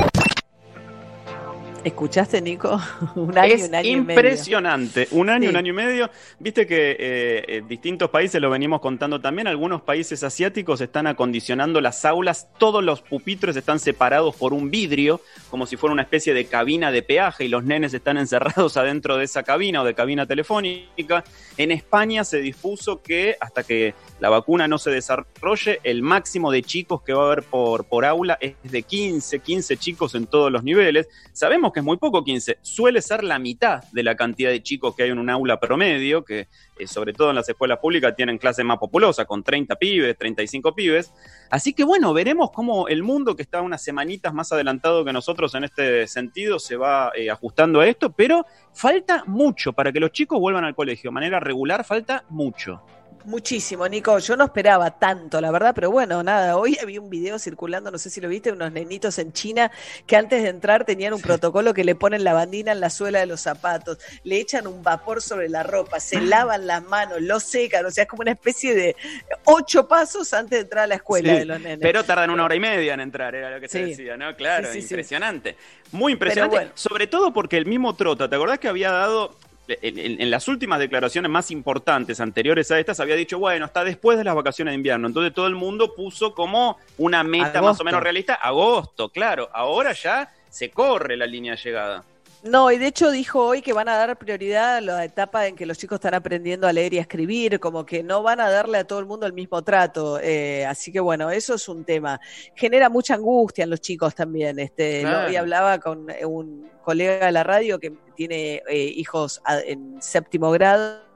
¿Escuchaste, 1.84 2.40
Nico? 2.40 2.80
un 3.16 3.36
año, 3.36 3.54
es 3.54 3.68
un 3.68 3.74
año 3.74 3.88
impresionante. 3.88 5.02
Y 5.02 5.04
medio. 5.06 5.20
Un 5.20 5.30
año, 5.30 5.42
Sí. 5.42 5.48
un 5.48 5.56
año 5.56 5.70
y 5.72 5.76
medio. 5.76 6.10
Viste 6.38 6.66
que 6.66 6.92
eh, 6.92 7.44
eh, 7.48 7.62
distintos 7.66 8.08
países, 8.10 8.40
lo 8.40 8.50
venimos 8.50 8.80
contando 8.80 9.20
también, 9.20 9.48
algunos 9.48 9.82
países 9.82 10.22
asiáticos 10.22 10.80
están 10.80 11.08
acondicionando 11.08 11.80
las 11.80 12.04
aulas, 12.04 12.48
todos 12.58 12.84
los 12.84 13.02
pupitres 13.02 13.56
están 13.56 13.80
separados 13.80 14.36
por 14.36 14.52
un 14.52 14.70
vidrio, 14.70 15.20
como 15.50 15.66
si 15.66 15.76
fuera 15.76 15.92
una 15.92 16.02
especie 16.02 16.34
de 16.34 16.44
cabina 16.44 16.92
de 16.92 17.02
peaje, 17.02 17.44
y 17.46 17.48
los 17.48 17.64
nenes 17.64 17.94
están 17.94 18.16
encerrados 18.16 18.76
adentro 18.76 19.16
de 19.16 19.24
esa 19.24 19.42
cabina 19.42 19.82
o 19.82 19.84
de 19.84 19.94
cabina 19.94 20.26
telefónica. 20.26 21.24
En 21.56 21.72
España 21.72 22.22
se 22.22 22.38
dispuso 22.38 23.02
que 23.02 23.36
hasta 23.40 23.64
que 23.64 23.94
la 24.20 24.28
vacuna 24.28 24.68
no 24.68 24.78
se 24.78 24.90
desarrolle, 24.90 25.80
el 25.82 26.02
máximo 26.02 26.52
de 26.52 26.62
chicos 26.62 27.02
que 27.02 27.12
va 27.12 27.24
a 27.24 27.26
haber 27.32 27.42
por, 27.42 27.84
por 27.84 28.04
aula 28.04 28.38
es 28.40 28.54
de 28.62 28.82
15, 28.84 29.40
15 29.40 29.76
chicos 29.78 30.14
en 30.14 30.26
todos 30.26 30.52
los 30.52 30.62
niveles. 30.62 31.08
Sabemos 31.32 31.71
que 31.72 31.80
es 31.80 31.84
muy 31.84 31.96
poco 31.96 32.22
15, 32.22 32.58
suele 32.62 33.02
ser 33.02 33.24
la 33.24 33.38
mitad 33.38 33.84
de 33.92 34.02
la 34.02 34.14
cantidad 34.14 34.50
de 34.50 34.62
chicos 34.62 34.94
que 34.94 35.04
hay 35.04 35.10
en 35.10 35.18
un 35.18 35.30
aula 35.30 35.58
promedio, 35.58 36.24
que 36.24 36.48
eh, 36.78 36.86
sobre 36.86 37.12
todo 37.12 37.30
en 37.30 37.36
las 37.36 37.48
escuelas 37.48 37.78
públicas 37.78 38.14
tienen 38.16 38.38
clases 38.38 38.64
más 38.64 38.78
populosas, 38.78 39.26
con 39.26 39.42
30 39.42 39.76
pibes, 39.76 40.16
35 40.16 40.74
pibes. 40.74 41.12
Así 41.50 41.72
que 41.72 41.84
bueno, 41.84 42.12
veremos 42.12 42.50
cómo 42.50 42.88
el 42.88 43.02
mundo 43.02 43.36
que 43.36 43.42
está 43.42 43.60
unas 43.60 43.82
semanitas 43.82 44.32
más 44.32 44.52
adelantado 44.52 45.04
que 45.04 45.12
nosotros 45.12 45.54
en 45.54 45.64
este 45.64 46.06
sentido 46.06 46.58
se 46.58 46.76
va 46.76 47.12
eh, 47.14 47.30
ajustando 47.30 47.80
a 47.80 47.86
esto, 47.86 48.12
pero 48.12 48.46
falta 48.72 49.24
mucho 49.26 49.72
para 49.72 49.92
que 49.92 50.00
los 50.00 50.12
chicos 50.12 50.38
vuelvan 50.38 50.64
al 50.64 50.74
colegio 50.74 51.10
de 51.10 51.14
manera 51.14 51.40
regular, 51.40 51.84
falta 51.84 52.24
mucho. 52.28 52.82
Muchísimo, 53.24 53.88
Nico. 53.88 54.18
Yo 54.18 54.36
no 54.36 54.44
esperaba 54.44 54.90
tanto, 54.90 55.40
la 55.40 55.50
verdad, 55.50 55.72
pero 55.74 55.90
bueno, 55.90 56.22
nada. 56.22 56.56
Hoy 56.56 56.76
había 56.82 57.00
un 57.00 57.10
video 57.10 57.38
circulando, 57.38 57.90
no 57.90 57.98
sé 57.98 58.10
si 58.10 58.20
lo 58.20 58.28
viste, 58.28 58.52
unos 58.52 58.72
nenitos 58.72 59.18
en 59.18 59.32
China 59.32 59.70
que 60.06 60.16
antes 60.16 60.42
de 60.42 60.48
entrar 60.48 60.84
tenían 60.84 61.14
un 61.14 61.20
protocolo 61.20 61.74
que 61.74 61.84
le 61.84 61.94
ponen 61.94 62.24
la 62.24 62.32
bandina 62.32 62.72
en 62.72 62.80
la 62.80 62.90
suela 62.90 63.20
de 63.20 63.26
los 63.26 63.40
zapatos, 63.40 63.98
le 64.24 64.38
echan 64.38 64.66
un 64.66 64.82
vapor 64.82 65.22
sobre 65.22 65.48
la 65.48 65.62
ropa, 65.62 66.00
se 66.00 66.20
lavan 66.20 66.66
las 66.66 66.82
manos, 66.84 67.20
lo 67.20 67.40
secan, 67.40 67.86
o 67.86 67.90
sea, 67.90 68.02
es 68.04 68.08
como 68.08 68.22
una 68.22 68.32
especie 68.32 68.74
de 68.74 68.96
ocho 69.44 69.86
pasos 69.88 70.32
antes 70.32 70.58
de 70.58 70.62
entrar 70.62 70.84
a 70.84 70.86
la 70.88 70.96
escuela 70.96 71.32
Sí, 71.32 71.38
de 71.40 71.44
los 71.44 71.60
nenes. 71.60 71.78
Pero 71.80 72.04
tardan 72.04 72.30
una 72.30 72.44
hora 72.44 72.54
y 72.54 72.60
media 72.60 72.94
en 72.94 73.00
entrar, 73.00 73.34
era 73.34 73.50
lo 73.50 73.60
que 73.60 73.68
se 73.68 73.84
decía, 73.84 74.16
¿no? 74.16 74.34
Claro, 74.36 74.72
impresionante. 74.74 75.56
Muy 75.92 76.12
impresionante. 76.12 76.56
bueno. 76.56 76.70
Sobre 76.74 77.06
todo 77.06 77.32
porque 77.32 77.56
el 77.56 77.66
mismo 77.66 77.94
Trota, 77.94 78.28
¿te 78.28 78.36
acordás 78.36 78.58
que 78.58 78.68
había 78.68 78.90
dado. 78.90 79.36
En, 79.80 79.98
en- 79.98 80.20
en 80.20 80.30
las 80.30 80.48
últimas 80.48 80.78
declaraciones 80.78 81.30
más 81.30 81.50
importantes 81.50 82.20
anteriores 82.20 82.70
a 82.70 82.78
estas 82.78 83.00
había 83.00 83.14
dicho, 83.16 83.38
bueno, 83.38 83.66
está 83.66 83.84
después 83.84 84.18
de 84.18 84.24
las 84.24 84.34
vacaciones 84.34 84.72
de 84.72 84.76
invierno. 84.76 85.06
Entonces 85.06 85.32
todo 85.32 85.46
el 85.46 85.54
mundo 85.54 85.94
puso 85.94 86.34
como 86.34 86.78
una 86.98 87.22
meta 87.24 87.60
más 87.62 87.80
o 87.80 87.84
menos 87.84 88.02
realista, 88.02 88.34
agosto, 88.34 89.08
claro. 89.08 89.48
Ahora 89.52 89.92
ya 89.92 90.30
se 90.50 90.70
corre 90.70 91.16
la 91.16 91.26
línea 91.26 91.52
de 91.56 91.62
llegada. 91.62 92.04
No, 92.44 92.72
y 92.72 92.78
de 92.78 92.88
hecho 92.88 93.12
dijo 93.12 93.40
hoy 93.46 93.62
que 93.62 93.72
van 93.72 93.88
a 93.88 93.94
dar 93.96 94.18
prioridad 94.18 94.78
a 94.78 94.80
la 94.80 95.04
etapa 95.04 95.46
en 95.46 95.54
que 95.54 95.64
los 95.64 95.78
chicos 95.78 95.96
están 95.96 96.14
aprendiendo 96.14 96.66
a 96.66 96.72
leer 96.72 96.92
y 96.94 96.98
a 96.98 97.02
escribir, 97.02 97.60
como 97.60 97.86
que 97.86 98.02
no 98.02 98.20
van 98.24 98.40
a 98.40 98.50
darle 98.50 98.78
a 98.78 98.84
todo 98.84 98.98
el 98.98 99.06
mundo 99.06 99.26
el 99.26 99.32
mismo 99.32 99.62
trato. 99.62 100.18
eh, 100.20 100.66
así 100.66 100.90
que 100.90 100.98
bueno, 100.98 101.30
eso 101.30 101.54
es 101.54 101.68
un 101.68 101.84
tema. 101.84 102.20
Genera 102.56 102.88
mucha 102.88 103.14
angustia 103.14 103.62
en 103.62 103.70
los 103.70 103.80
chicos 103.80 104.14
también. 104.16 104.58
Este, 104.58 105.02
Claro. 105.02 105.28
hoy 105.28 105.36
hablaba 105.36 105.78
con 105.78 106.10
eh, 106.10 106.26
un 106.26 106.68
colega 106.82 107.26
de 107.26 107.32
la 107.32 107.44
radio 107.44 107.78
que 107.78 107.92
tiene 108.16 108.60
eh, 108.68 108.76
hijos 108.96 109.40
en 109.64 110.02
séptimo 110.02 110.50
grado. 110.50 111.11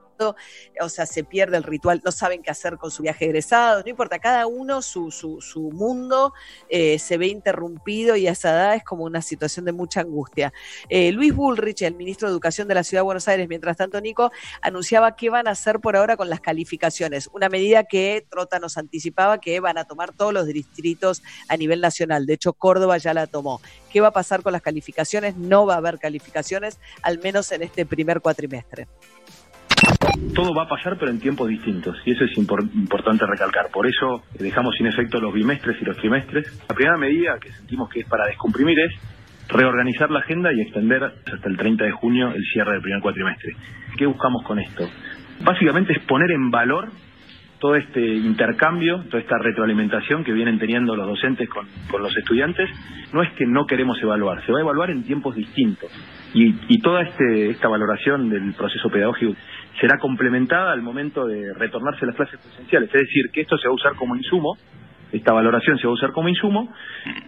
O 0.81 0.89
sea, 0.89 1.07
se 1.07 1.25
pierde 1.25 1.57
el 1.57 1.63
ritual, 1.63 2.03
no 2.05 2.13
saben 2.13 2.43
qué 2.43 2.51
hacer 2.51 2.77
con 2.77 2.91
su 2.91 3.03
viaje 3.03 3.25
de 3.27 3.31
egresados, 3.31 3.85
no 3.85 3.91
importa, 3.91 4.19
cada 4.19 4.47
uno 4.47 4.83
su, 4.83 5.11
su, 5.11 5.41
su 5.41 5.71
mundo 5.73 6.33
eh, 6.69 6.99
se 6.99 7.19
ve 7.19 7.27
interrumpido 7.29 8.17
y 8.17 8.27
a 8.27 8.33
esa 8.33 8.51
edad 8.51 8.75
es 8.75 8.85
como 8.85 9.05
una 9.05 9.23
situación 9.23 9.65
de 9.65 9.73
mucha 9.73 10.01
angustia. 10.01 10.53
Eh, 10.89 11.13
Luis 11.13 11.35
Bullrich, 11.35 11.83
el 11.83 11.95
ministro 11.95 12.29
de 12.29 12.33
Educación 12.33 12.69
de 12.69 12.75
la 12.75 12.85
Ciudad 12.85 13.01
de 13.01 13.05
Buenos 13.05 13.29
Aires, 13.29 13.49
mientras 13.49 13.77
tanto, 13.77 14.01
Nico, 14.01 14.31
anunciaba 14.63 15.17
qué 15.17 15.31
van 15.31 15.49
a 15.49 15.53
hacer 15.53 15.81
por 15.81 15.97
ahora 15.97 16.17
con 16.17 16.31
las 16.31 16.41
calificaciones. 16.41 17.29
Una 17.33 17.49
medida 17.49 17.85
que 17.85 18.27
Trota 18.31 18.59
nos 18.59 18.77
anticipaba 18.77 19.39
que 19.39 19.61
van 19.61 19.79
a 19.79 19.85
tomar 19.85 20.13
todos 20.13 20.33
los 20.33 20.47
distritos 20.47 21.23
a 21.49 21.57
nivel 21.57 21.81
nacional. 21.81 22.27
De 22.27 22.35
hecho, 22.35 22.53
Córdoba 22.53 22.99
ya 22.99 23.15
la 23.15 23.27
tomó. 23.27 23.61
¿Qué 23.93 24.01
va 24.01 24.09
a 24.09 24.13
pasar 24.13 24.43
con 24.43 24.53
las 24.53 24.63
calificaciones? 24.63 25.37
No 25.37 25.67
va 25.67 25.75
a 25.75 25.79
haber 25.79 25.99
calificaciones, 25.99 26.79
al 27.03 27.19
menos 27.19 27.53
en 27.53 27.63
este 27.63 27.87
primer 27.87 28.21
cuatrimestre. 28.21 28.89
Todo 30.35 30.55
va 30.55 30.65
a 30.65 30.69
pasar, 30.69 30.97
pero 30.99 31.11
en 31.11 31.21
tiempos 31.21 31.49
distintos, 31.49 31.97
y 32.05 32.13
eso 32.13 32.25
es 32.25 32.33
impor- 32.37 32.69
importante 32.75 33.25
recalcar. 33.27 33.67
Por 33.73 33.87
eso 33.87 34.23
eh, 34.35 34.43
dejamos 34.43 34.75
sin 34.77 34.87
efecto 34.87 35.21
los 35.21 35.33
bimestres 35.33 35.77
y 35.81 35.85
los 35.85 35.97
trimestres. 35.97 36.47
La 36.69 36.75
primera 36.75 36.97
medida 36.99 37.39
que 37.41 37.51
sentimos 37.53 37.89
que 37.89 38.01
es 38.01 38.07
para 38.09 38.27
descomprimir 38.27 38.79
es 38.81 38.93
reorganizar 39.49 40.11
la 40.11 40.21
agenda 40.21 40.53
y 40.53 40.61
extender 40.61 41.05
hasta 41.05 41.49
el 41.49 41.57
30 41.57 41.85
de 41.85 41.91
junio 41.93 42.33
el 42.35 42.43
cierre 42.53 42.73
del 42.73 42.83
primer 42.83 43.01
cuatrimestre. 43.01 43.53
¿Qué 43.97 44.07
buscamos 44.07 44.43
con 44.43 44.59
esto? 44.59 44.89
Básicamente 45.45 45.93
es 45.93 46.01
poner 46.05 46.31
en 46.33 46.51
valor 46.51 46.89
todo 47.59 47.75
este 47.77 48.01
intercambio, 48.05 49.05
toda 49.11 49.21
esta 49.23 49.39
retroalimentación 49.39 50.25
que 50.25 50.33
vienen 50.33 50.59
teniendo 50.59 50.95
los 50.95 51.07
docentes 51.07 51.49
con, 51.49 51.67
con 51.91 52.03
los 52.03 52.15
estudiantes. 52.17 52.69
No 53.15 53.23
es 53.23 53.33
que 53.33 53.47
no 53.47 53.65
queremos 53.67 53.99
evaluar, 54.03 54.45
se 54.45 54.53
va 54.53 54.59
a 54.59 54.63
evaluar 54.63 54.91
en 54.91 55.05
tiempos 55.05 55.35
distintos. 55.35 55.91
Y, 56.35 56.55
y 56.69 56.81
toda 56.81 57.03
este, 57.03 57.51
esta 57.51 57.69
valoración 57.69 58.29
del 58.29 58.53
proceso 58.53 58.91
pedagógico 58.91 59.35
será 59.81 59.99
complementada 59.99 60.73
al 60.73 60.83
momento 60.83 61.27
de 61.27 61.53
retornarse 61.55 62.07
las 62.07 62.17
clases 62.17 62.41
presenciales. 62.41 62.89
Es 62.95 63.03
decir, 63.03 63.31
que 63.33 63.43
esto 63.43 63.57
se 63.59 63.69
va 63.69 63.73
a 63.73 63.75
usar 63.75 63.95
como 63.95 64.17
insumo, 64.17 64.57
esta 65.13 65.33
valoración 65.33 65.79
se 65.79 65.87
va 65.87 65.91
a 65.91 65.95
usar 65.95 66.13
como 66.13 66.29
insumo, 66.29 66.73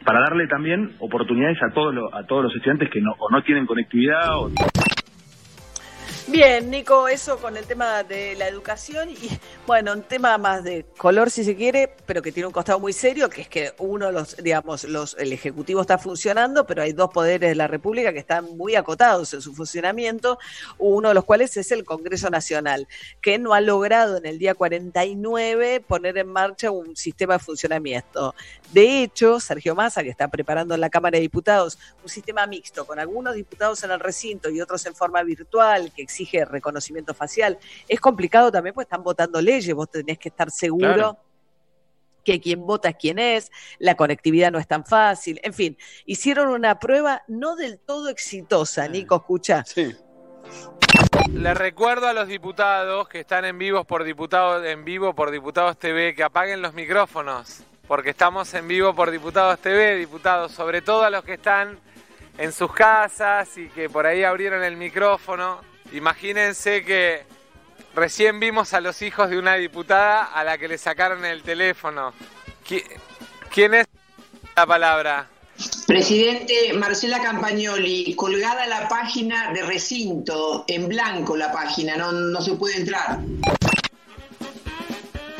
para 0.04 0.20
darle 0.20 0.46
también 0.46 0.92
oportunidades 0.98 1.58
a 1.62 1.72
todos, 1.72 1.94
los, 1.94 2.12
a 2.12 2.24
todos 2.24 2.44
los 2.44 2.54
estudiantes 2.54 2.90
que 2.90 3.00
no, 3.00 3.12
o 3.18 3.30
no 3.30 3.42
tienen 3.42 3.66
conectividad 3.66 4.38
o 4.38 4.50
Bien, 6.26 6.70
Nico, 6.70 7.08
eso 7.08 7.38
con 7.38 7.56
el 7.56 7.64
tema 7.66 8.02
de 8.02 8.34
la 8.34 8.48
educación 8.48 9.10
y 9.10 9.16
bueno, 9.66 9.92
un 9.92 10.02
tema 10.02 10.36
más 10.38 10.64
de 10.64 10.84
color 10.96 11.30
si 11.30 11.44
se 11.44 11.56
quiere, 11.56 11.94
pero 12.06 12.22
que 12.22 12.32
tiene 12.32 12.46
un 12.46 12.52
costado 12.52 12.78
muy 12.78 12.92
serio, 12.92 13.28
que 13.30 13.42
es 13.42 13.48
que 13.48 13.72
uno 13.78 14.10
los, 14.10 14.36
digamos, 14.36 14.84
los, 14.84 15.16
el 15.18 15.32
ejecutivo 15.32 15.80
está 15.80 15.98
funcionando, 15.98 16.66
pero 16.66 16.82
hay 16.82 16.92
dos 16.92 17.10
poderes 17.10 17.50
de 17.50 17.54
la 17.54 17.66
República 17.66 18.12
que 18.12 18.18
están 18.18 18.56
muy 18.56 18.74
acotados 18.74 19.32
en 19.34 19.42
su 19.42 19.54
funcionamiento, 19.54 20.38
uno 20.78 21.08
de 21.08 21.14
los 21.14 21.24
cuales 21.24 21.56
es 21.56 21.70
el 21.72 21.84
Congreso 21.84 22.30
Nacional, 22.30 22.88
que 23.20 23.38
no 23.38 23.54
ha 23.54 23.60
logrado 23.60 24.16
en 24.16 24.26
el 24.26 24.38
día 24.38 24.54
49 24.54 25.80
poner 25.86 26.18
en 26.18 26.28
marcha 26.28 26.70
un 26.70 26.96
sistema 26.96 27.34
de 27.34 27.40
funcionamiento. 27.40 28.34
De 28.72 29.02
hecho, 29.02 29.40
Sergio 29.40 29.74
Massa, 29.74 30.02
que 30.02 30.10
está 30.10 30.28
preparando 30.28 30.74
en 30.74 30.80
la 30.80 30.90
Cámara 30.90 31.16
de 31.16 31.22
Diputados 31.22 31.78
un 32.02 32.08
sistema 32.08 32.46
mixto 32.46 32.86
con 32.86 32.98
algunos 32.98 33.34
diputados 33.34 33.82
en 33.84 33.90
el 33.90 34.00
recinto 34.00 34.50
y 34.50 34.60
otros 34.60 34.84
en 34.86 34.94
forma 34.94 35.22
virtual, 35.22 35.92
que 35.94 36.02
exige 36.08 36.44
reconocimiento 36.46 37.12
facial, 37.12 37.58
es 37.86 38.00
complicado 38.00 38.50
también 38.50 38.74
porque 38.74 38.84
están 38.84 39.02
votando 39.02 39.40
leyes, 39.40 39.74
vos 39.74 39.90
tenés 39.90 40.18
que 40.18 40.30
estar 40.30 40.50
seguro. 40.50 40.94
Claro. 40.94 41.18
que 42.24 42.40
quien 42.40 42.66
vota 42.66 42.90
es 42.90 42.96
quien 42.96 43.18
es, 43.18 43.50
la 43.78 43.94
conectividad 43.94 44.52
no 44.52 44.58
es 44.58 44.66
tan 44.66 44.84
fácil, 44.84 45.40
en 45.42 45.54
fin, 45.54 45.78
hicieron 46.04 46.48
una 46.48 46.78
prueba 46.78 47.22
no 47.26 47.56
del 47.56 47.78
todo 47.78 48.10
exitosa, 48.10 48.86
Nico, 48.86 49.16
escucha. 49.16 49.64
Sí. 49.64 49.96
Les 51.32 51.56
recuerdo 51.56 52.06
a 52.06 52.12
los 52.12 52.28
diputados 52.28 53.08
que 53.08 53.20
están 53.20 53.46
en 53.46 53.56
vivos 53.56 53.86
por 53.86 54.04
diputados 54.04 54.66
en 54.66 54.84
vivo 54.84 55.14
por 55.14 55.30
Diputados 55.30 55.78
TV 55.78 56.14
que 56.14 56.22
apaguen 56.22 56.60
los 56.60 56.74
micrófonos, 56.74 57.62
porque 57.86 58.10
estamos 58.10 58.52
en 58.52 58.68
vivo 58.68 58.94
por 58.94 59.10
Diputados 59.10 59.58
TV, 59.60 59.96
diputados, 59.96 60.52
sobre 60.52 60.82
todo 60.82 61.04
a 61.04 61.10
los 61.10 61.24
que 61.24 61.34
están 61.34 61.78
en 62.38 62.52
sus 62.52 62.72
casas 62.72 63.58
y 63.58 63.68
que 63.68 63.90
por 63.90 64.06
ahí 64.06 64.22
abrieron 64.22 64.62
el 64.62 64.76
micrófono. 64.76 65.60
Imagínense 65.92 66.84
que 66.84 67.22
recién 67.94 68.40
vimos 68.40 68.74
a 68.74 68.80
los 68.80 69.00
hijos 69.02 69.30
de 69.30 69.38
una 69.38 69.54
diputada 69.54 70.24
a 70.24 70.44
la 70.44 70.58
que 70.58 70.68
le 70.68 70.78
sacaron 70.78 71.24
el 71.24 71.42
teléfono. 71.42 72.12
¿Qui- 72.66 72.84
¿Quién 73.50 73.74
es 73.74 73.86
la 74.56 74.66
palabra? 74.66 75.28
Presidente 75.86 76.72
Marcela 76.74 77.20
Campagnoli, 77.20 78.14
colgada 78.14 78.66
la 78.66 78.88
página 78.88 79.52
de 79.52 79.62
recinto, 79.62 80.64
en 80.68 80.86
blanco 80.88 81.36
la 81.36 81.50
página, 81.50 81.96
no, 81.96 82.12
no 82.12 82.40
se 82.42 82.52
puede 82.54 82.76
entrar. 82.76 83.18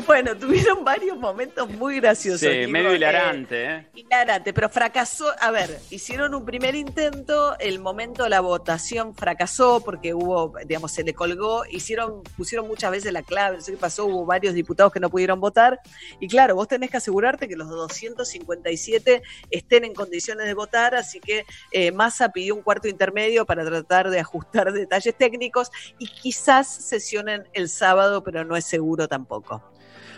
Bueno, 0.09 0.35
tuvieron 0.35 0.83
varios 0.83 1.19
momentos 1.19 1.69
muy 1.69 1.99
graciosos. 1.99 2.39
Sí, 2.39 2.65
medio 2.65 2.89
eh, 2.89 2.95
hilarante, 2.95 3.63
¿eh? 3.63 3.87
Hilarante, 3.93 4.53
pero 4.53 4.67
fracasó. 4.67 5.31
A 5.39 5.51
ver, 5.51 5.79
hicieron 5.91 6.33
un 6.33 6.45
primer 6.45 6.73
intento, 6.73 7.55
el 7.59 7.77
momento 7.77 8.23
de 8.23 8.31
la 8.31 8.41
votación 8.41 9.13
fracasó 9.13 9.83
porque 9.85 10.15
hubo, 10.15 10.55
digamos, 10.65 10.93
se 10.93 11.03
le 11.03 11.13
colgó, 11.13 11.63
hicieron, 11.69 12.23
pusieron 12.35 12.67
muchas 12.67 12.89
veces 12.89 13.13
la 13.13 13.21
clave, 13.21 13.57
no 13.57 13.61
sé 13.61 13.73
qué 13.73 13.77
pasó, 13.77 14.07
hubo 14.07 14.25
varios 14.25 14.55
diputados 14.55 14.91
que 14.91 14.99
no 14.99 15.11
pudieron 15.11 15.39
votar. 15.39 15.79
Y 16.19 16.27
claro, 16.27 16.55
vos 16.55 16.67
tenés 16.67 16.89
que 16.89 16.97
asegurarte 16.97 17.47
que 17.47 17.55
los 17.55 17.69
257 17.69 19.21
estén 19.51 19.85
en 19.85 19.93
condiciones 19.93 20.47
de 20.47 20.55
votar, 20.55 20.95
así 20.95 21.19
que 21.19 21.45
eh, 21.71 21.91
Massa 21.91 22.29
pidió 22.29 22.55
un 22.55 22.63
cuarto 22.63 22.87
intermedio 22.87 23.45
para 23.45 23.63
tratar 23.63 24.09
de 24.09 24.19
ajustar 24.19 24.73
detalles 24.73 25.15
técnicos 25.15 25.69
y 25.99 26.07
quizás 26.07 26.67
sesionen 26.67 27.47
el 27.53 27.69
sábado, 27.69 28.23
pero 28.23 28.43
no 28.43 28.55
es 28.55 28.65
seguro 28.65 29.07
tampoco. 29.07 29.61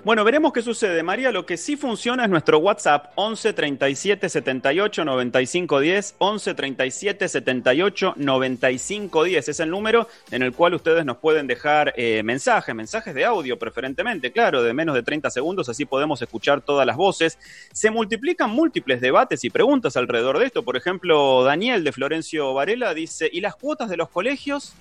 Bueno, 0.04 0.24
veremos 0.24 0.52
qué 0.52 0.64
sucede. 0.64 1.04
María, 1.04 1.32
lo 1.32 1.46
que 1.46 1.58
sí 1.58 1.78
funciona 1.78 2.24
es 2.24 2.30
nuestro 2.32 2.58
WhatsApp 2.58 3.12
11 3.14 3.54
37 3.54 4.30
78 4.30 5.06
95 5.06 5.80
10. 5.80 6.16
11 6.18 6.54
37 6.56 7.28
78 7.28 8.14
95 8.18 9.24
10. 9.24 9.50
Es 9.50 9.60
el 9.60 9.70
número 9.70 10.08
en 10.32 10.42
el 10.42 10.54
cual 10.54 10.74
ustedes 10.74 11.06
nos 11.06 11.18
pueden 11.18 11.46
dejar 11.46 11.94
eh, 11.98 12.24
mensajes, 12.24 12.74
mensajes 12.74 13.14
de 13.14 13.26
audio 13.26 13.60
preferentemente, 13.60 14.32
claro, 14.32 14.64
de 14.64 14.74
menos 14.74 14.96
de 14.96 15.04
30 15.04 15.30
segundos, 15.30 15.70
así 15.70 15.86
podemos 15.86 16.20
escuchar 16.20 16.62
todas 16.62 16.88
las 16.88 16.98
voces. 16.98 17.38
Se 17.72 17.92
multiplican 17.92 18.50
múltiples 18.50 19.02
debates 19.02 19.44
y 19.44 19.52
preguntas 19.52 19.96
alrededor 19.98 20.40
de 20.40 20.46
esto. 20.48 20.64
Por 20.64 20.78
ejemplo, 20.78 21.44
Daniel 21.44 21.84
de 21.84 21.92
Florencio 21.92 22.56
Varela 22.56 22.96
dice, 22.96 23.30
¿y 23.32 23.42
las 23.42 23.56
cuotas 23.56 23.88
de 23.88 23.98
los 23.98 24.10
colegios? 24.10 24.74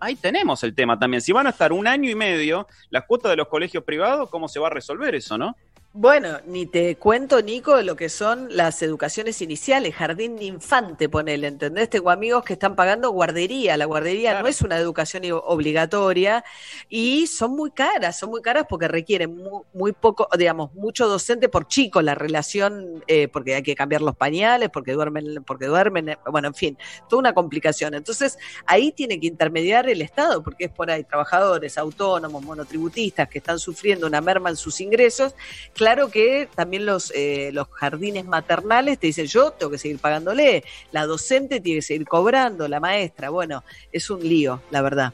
Ahí 0.00 0.16
tenemos 0.16 0.62
el 0.64 0.74
tema 0.74 0.98
también. 0.98 1.20
Si 1.20 1.32
van 1.32 1.46
a 1.46 1.50
estar 1.50 1.72
un 1.72 1.86
año 1.86 2.10
y 2.10 2.14
medio 2.14 2.66
las 2.90 3.04
cuotas 3.04 3.30
de 3.30 3.36
los 3.36 3.48
colegios 3.48 3.84
privados, 3.84 4.30
¿cómo 4.30 4.48
se 4.48 4.60
va 4.60 4.68
a 4.68 4.70
resolver 4.70 5.14
eso, 5.14 5.38
no? 5.38 5.56
Bueno, 5.94 6.38
ni 6.46 6.66
te 6.66 6.96
cuento, 6.96 7.40
Nico, 7.40 7.80
lo 7.80 7.96
que 7.96 8.10
son 8.10 8.54
las 8.54 8.82
educaciones 8.82 9.40
iniciales, 9.40 9.94
jardín 9.94 10.36
de 10.36 10.44
infante, 10.44 11.08
ponele, 11.08 11.48
¿entendés? 11.48 11.88
Tengo 11.88 12.10
amigos 12.10 12.44
que 12.44 12.52
están 12.52 12.76
pagando 12.76 13.10
guardería, 13.10 13.74
la 13.78 13.86
guardería 13.86 14.40
no 14.40 14.46
es 14.46 14.60
una 14.60 14.76
educación 14.76 15.24
obligatoria 15.44 16.44
y 16.90 17.26
son 17.26 17.56
muy 17.56 17.70
caras, 17.70 18.18
son 18.18 18.28
muy 18.30 18.42
caras 18.42 18.66
porque 18.68 18.86
requieren 18.86 19.42
muy, 19.72 19.92
poco, 19.92 20.28
digamos, 20.38 20.72
mucho 20.74 21.08
docente 21.08 21.48
por 21.48 21.66
chico, 21.66 22.00
la 22.02 22.14
relación, 22.14 23.02
eh, 23.08 23.26
porque 23.26 23.56
hay 23.56 23.62
que 23.62 23.74
cambiar 23.74 24.02
los 24.02 24.14
pañales, 24.14 24.68
porque 24.68 24.92
duermen, 24.92 25.42
porque 25.42 25.66
duermen, 25.66 26.10
eh, 26.10 26.18
bueno, 26.30 26.48
en 26.48 26.54
fin, 26.54 26.78
toda 27.08 27.18
una 27.20 27.32
complicación. 27.32 27.94
Entonces, 27.94 28.38
ahí 28.66 28.92
tiene 28.92 29.18
que 29.18 29.26
intermediar 29.26 29.88
el 29.88 30.02
Estado, 30.02 30.44
porque 30.44 30.66
es 30.66 30.70
por 30.70 30.90
ahí 30.90 31.02
trabajadores, 31.02 31.76
autónomos, 31.76 32.44
monotributistas 32.44 33.26
que 33.28 33.38
están 33.38 33.58
sufriendo 33.58 34.06
una 34.06 34.20
merma 34.20 34.50
en 34.50 34.56
sus 34.56 34.80
ingresos, 34.80 35.34
claro 35.72 35.87
que 36.10 36.48
también 36.54 36.86
los, 36.86 37.12
eh, 37.14 37.50
los 37.52 37.68
jardines 37.68 38.24
maternales 38.26 38.98
te 38.98 39.08
dicen, 39.08 39.26
yo 39.26 39.50
tengo 39.52 39.72
que 39.72 39.78
seguir 39.78 39.98
pagándole, 39.98 40.62
la 40.92 41.06
docente 41.06 41.60
tiene 41.60 41.78
que 41.78 41.82
seguir 41.82 42.06
cobrando, 42.06 42.68
la 42.68 42.80
maestra, 42.80 43.30
bueno, 43.30 43.64
es 43.90 44.10
un 44.10 44.20
lío, 44.20 44.60
la 44.70 44.82
verdad. 44.82 45.12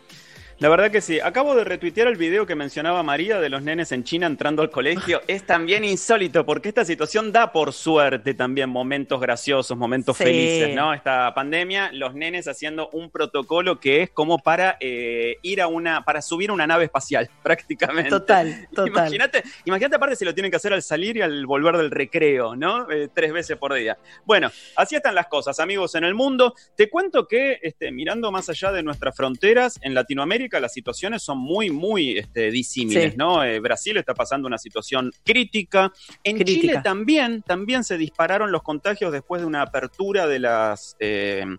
La 0.61 0.69
verdad 0.69 0.91
que 0.91 1.01
sí. 1.01 1.19
Acabo 1.19 1.57
de 1.57 1.65
retuitear 1.65 2.07
el 2.07 2.17
video 2.17 2.47
que 2.47 2.55
mencionaba 2.55 3.03
María 3.03 3.41
de 3.41 3.49
los 3.49 3.63
nenes 3.63 3.91
en 3.91 4.05
China 4.05 4.27
entrando 4.27 4.63
al 4.63 4.71
colegio. 4.71 5.21
Es 5.35 5.45
también 5.45 5.85
insólito 5.85 6.47
porque 6.47 6.69
esta 6.69 6.85
situación 6.85 7.33
da 7.33 7.51
por 7.51 7.73
suerte 7.73 8.35
también 8.35 8.71
momentos 8.71 9.21
graciosos, 9.21 9.77
momentos 9.77 10.17
felices, 10.17 10.75
¿no? 10.75 10.95
Esta 10.95 11.35
pandemia, 11.35 11.91
los 11.93 12.15
nenes 12.15 12.47
haciendo 12.47 12.89
un 12.91 13.11
protocolo 13.11 13.81
que 13.81 14.03
es 14.03 14.11
como 14.11 14.39
para 14.39 14.77
eh, 14.81 15.39
ir 15.43 15.61
a 15.61 15.67
una, 15.67 16.05
para 16.05 16.23
subir 16.23 16.51
a 16.51 16.53
una 16.53 16.67
nave 16.67 16.85
espacial, 16.85 17.29
prácticamente. 17.43 18.11
Total, 18.11 18.69
total. 18.73 18.89
Imagínate, 18.89 19.43
imagínate 19.65 19.97
aparte 19.97 20.17
si 20.17 20.25
lo 20.25 20.35
tienen 20.35 20.51
que 20.51 20.57
hacer 20.57 20.73
al 20.73 20.83
salir 20.83 21.17
y 21.17 21.23
al 21.23 21.47
volver 21.47 21.77
del 21.77 21.91
recreo, 21.91 22.55
¿no? 22.55 22.91
Eh, 22.91 23.09
tres 23.13 23.33
veces 23.33 23.57
por 23.57 23.75
día. 23.75 23.99
Bueno, 24.25 24.51
así 24.77 24.95
están 24.95 25.15
las 25.15 25.27
cosas, 25.27 25.59
amigos, 25.59 25.95
en 25.97 26.05
el 26.05 26.15
mundo. 26.15 26.55
Te 26.77 26.89
cuento 26.89 27.27
que, 27.27 27.59
este, 27.63 27.91
mirando 27.91 28.31
más 28.31 28.49
allá 28.49 28.71
de 28.71 28.83
nuestras 28.83 29.17
fronteras, 29.17 29.81
en 29.83 29.95
Latinoamérica, 29.95 30.44
las 30.49 30.73
situaciones 30.73 31.23
son 31.23 31.39
muy, 31.39 31.71
muy 31.71 32.19
este, 32.19 32.51
disímiles, 32.51 33.17
¿no? 33.17 33.45
Eh, 33.45 33.61
Brasil 33.61 33.97
está 33.97 34.15
pasando 34.15 34.47
una 34.47 34.59
situación 34.59 35.11
crítica. 35.25 35.93
En 36.23 36.43
Chile 36.45 36.81
también, 36.83 37.43
también 37.43 37.85
se 37.85 37.97
dispararon 37.97 38.53
los 38.53 38.63
contagios 38.63 39.13
después 39.13 39.43
de 39.43 39.47
una 39.47 39.63
apertura 39.63 40.27
de 40.27 40.39
las 40.39 40.97
eh, 41.01 41.45
eh, 41.45 41.57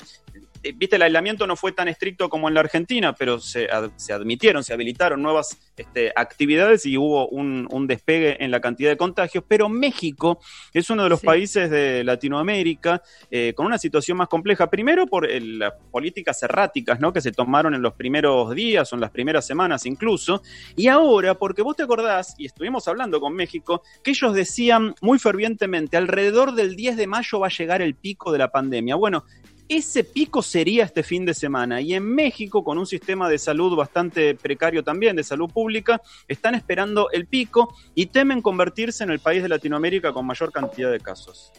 viste, 0.73 0.95
el 0.95 1.01
aislamiento 1.01 1.45
no 1.47 1.55
fue 1.55 1.71
tan 1.71 1.87
estricto 1.87 2.29
como 2.29 2.47
en 2.47 2.53
la 2.53 2.61
Argentina, 2.61 3.13
pero 3.13 3.39
se, 3.39 3.67
admitieron, 4.11 4.63
se 4.63 4.73
habilitaron 4.73 5.21
nuevas 5.21 5.57
este, 5.77 6.11
actividades 6.15 6.85
y 6.85 6.97
hubo 6.97 7.27
un, 7.27 7.87
despegue 7.87 8.43
en 8.43 8.51
la 8.51 8.61
cantidad 8.61 8.89
de 8.89 8.97
contagios. 8.97 9.43
Pero 9.47 9.69
México 9.69 10.39
es 10.73 10.89
uno 10.89 11.03
de 11.03 11.09
los 11.09 11.21
países 11.21 11.69
de 11.69 12.03
Latinoamérica 12.03 13.01
eh, 13.29 13.53
con 13.55 13.65
una 13.65 13.77
situación 13.77 14.17
más 14.17 14.27
compleja. 14.27 14.69
Primero 14.69 15.05
por 15.05 15.29
las 15.29 15.73
políticas 15.91 16.41
erráticas 16.41 16.99
¿no? 16.99 17.13
que 17.13 17.21
se 17.21 17.31
tomaron 17.31 17.75
en 17.75 17.81
los 17.81 17.93
primeros 17.93 18.53
días 18.55 18.91
o 18.91 18.95
en 18.95 19.01
las 19.01 19.11
primeras 19.11 19.45
semanas 19.45 19.85
incluso. 19.85 20.41
Y 20.75 20.87
ahora, 20.87 21.35
porque 21.35 21.61
vos 21.61 21.75
te 21.75 21.83
acordás, 21.83 22.35
y 22.37 22.45
estuvimos 22.45 22.87
hablando 22.87 23.19
con 23.19 23.33
México, 23.33 23.83
que 24.03 24.11
ellos 24.11 24.33
decían 24.33 24.95
muy 25.01 25.19
fervientemente, 25.19 25.97
alrededor 25.97 26.53
del 26.53 26.75
10 26.75 26.97
de 26.97 27.07
mayo 27.07 27.39
va 27.39 27.47
a 27.47 27.51
llegar 27.51 27.81
el 27.81 27.95
pico 27.95 28.31
de 28.31 28.39
la 28.39 28.51
pandemia. 28.51 28.95
Bueno, 28.95 29.25
ese 29.69 30.03
pico 30.03 30.41
sería 30.41 30.85
este 30.85 31.03
fin 31.03 31.25
de 31.25 31.33
semana. 31.33 31.81
Y 31.81 31.93
en 31.93 32.03
México, 32.03 32.63
con 32.63 32.77
un 32.77 32.85
sistema 32.85 33.29
de 33.29 33.37
salud 33.37 33.75
bastante 33.75 34.35
precario 34.35 34.83
también, 34.83 35.15
de 35.15 35.23
salud 35.23 35.49
pública, 35.49 36.01
están 36.27 36.55
esperando 36.55 37.09
el 37.11 37.27
pico 37.27 37.75
y 37.93 38.07
temen 38.07 38.41
convertirse 38.41 39.03
en 39.03 39.11
el 39.11 39.19
país 39.19 39.41
de 39.41 39.49
Latinoamérica 39.49 40.13
con 40.13 40.25
mayor 40.25 40.51
cantidad 40.51 40.91
de 40.91 40.99
casos. 40.99 41.51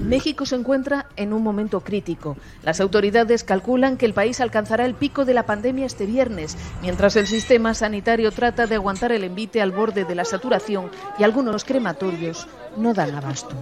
México 0.00 0.46
se 0.46 0.54
encuentra 0.54 1.06
en 1.16 1.32
un 1.32 1.42
momento 1.42 1.80
crítico. 1.80 2.36
Las 2.62 2.80
autoridades 2.80 3.44
calculan 3.44 3.96
que 3.96 4.06
el 4.06 4.14
país 4.14 4.40
alcanzará 4.40 4.84
el 4.84 4.94
pico 4.94 5.24
de 5.24 5.34
la 5.34 5.46
pandemia 5.46 5.86
este 5.86 6.06
viernes, 6.06 6.56
mientras 6.82 7.16
el 7.16 7.26
sistema 7.26 7.74
sanitario 7.74 8.30
trata 8.30 8.66
de 8.66 8.76
aguantar 8.76 9.12
el 9.12 9.24
envite 9.24 9.60
al 9.60 9.72
borde 9.72 10.04
de 10.04 10.14
la 10.14 10.24
saturación 10.24 10.90
y 11.18 11.24
algunos 11.24 11.64
crematorios 11.64 12.46
no 12.76 12.94
dan 12.94 13.14
abasto. 13.14 13.56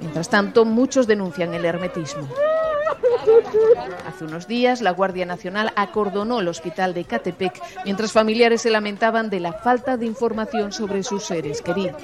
Mientras 0.00 0.28
tanto, 0.28 0.64
muchos 0.64 1.06
denuncian 1.06 1.54
el 1.54 1.64
hermetismo. 1.64 2.28
Hace 4.06 4.24
unos 4.24 4.46
días, 4.46 4.82
la 4.82 4.90
Guardia 4.90 5.26
Nacional 5.26 5.72
acordonó 5.76 6.40
el 6.40 6.48
hospital 6.48 6.94
de 6.94 7.04
Catepec 7.04 7.60
mientras 7.84 8.12
familiares 8.12 8.62
se 8.62 8.70
lamentaban 8.70 9.30
de 9.30 9.40
la 9.40 9.52
falta 9.52 9.96
de 9.96 10.06
información 10.06 10.72
sobre 10.72 11.02
sus 11.02 11.24
seres 11.24 11.62
queridos. 11.62 12.02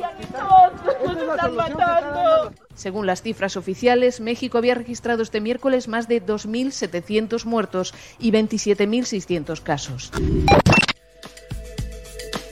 Según 2.74 3.07
las 3.07 3.22
cifras 3.22 3.57
oficiales, 3.57 4.20
México 4.20 4.59
había 4.59 4.74
registrado 4.74 5.22
este 5.22 5.40
miércoles 5.40 5.88
más 5.88 6.07
de 6.07 6.24
2.700 6.24 7.44
muertos 7.44 7.92
y 8.18 8.31
27.600 8.31 9.61
casos. 9.62 10.12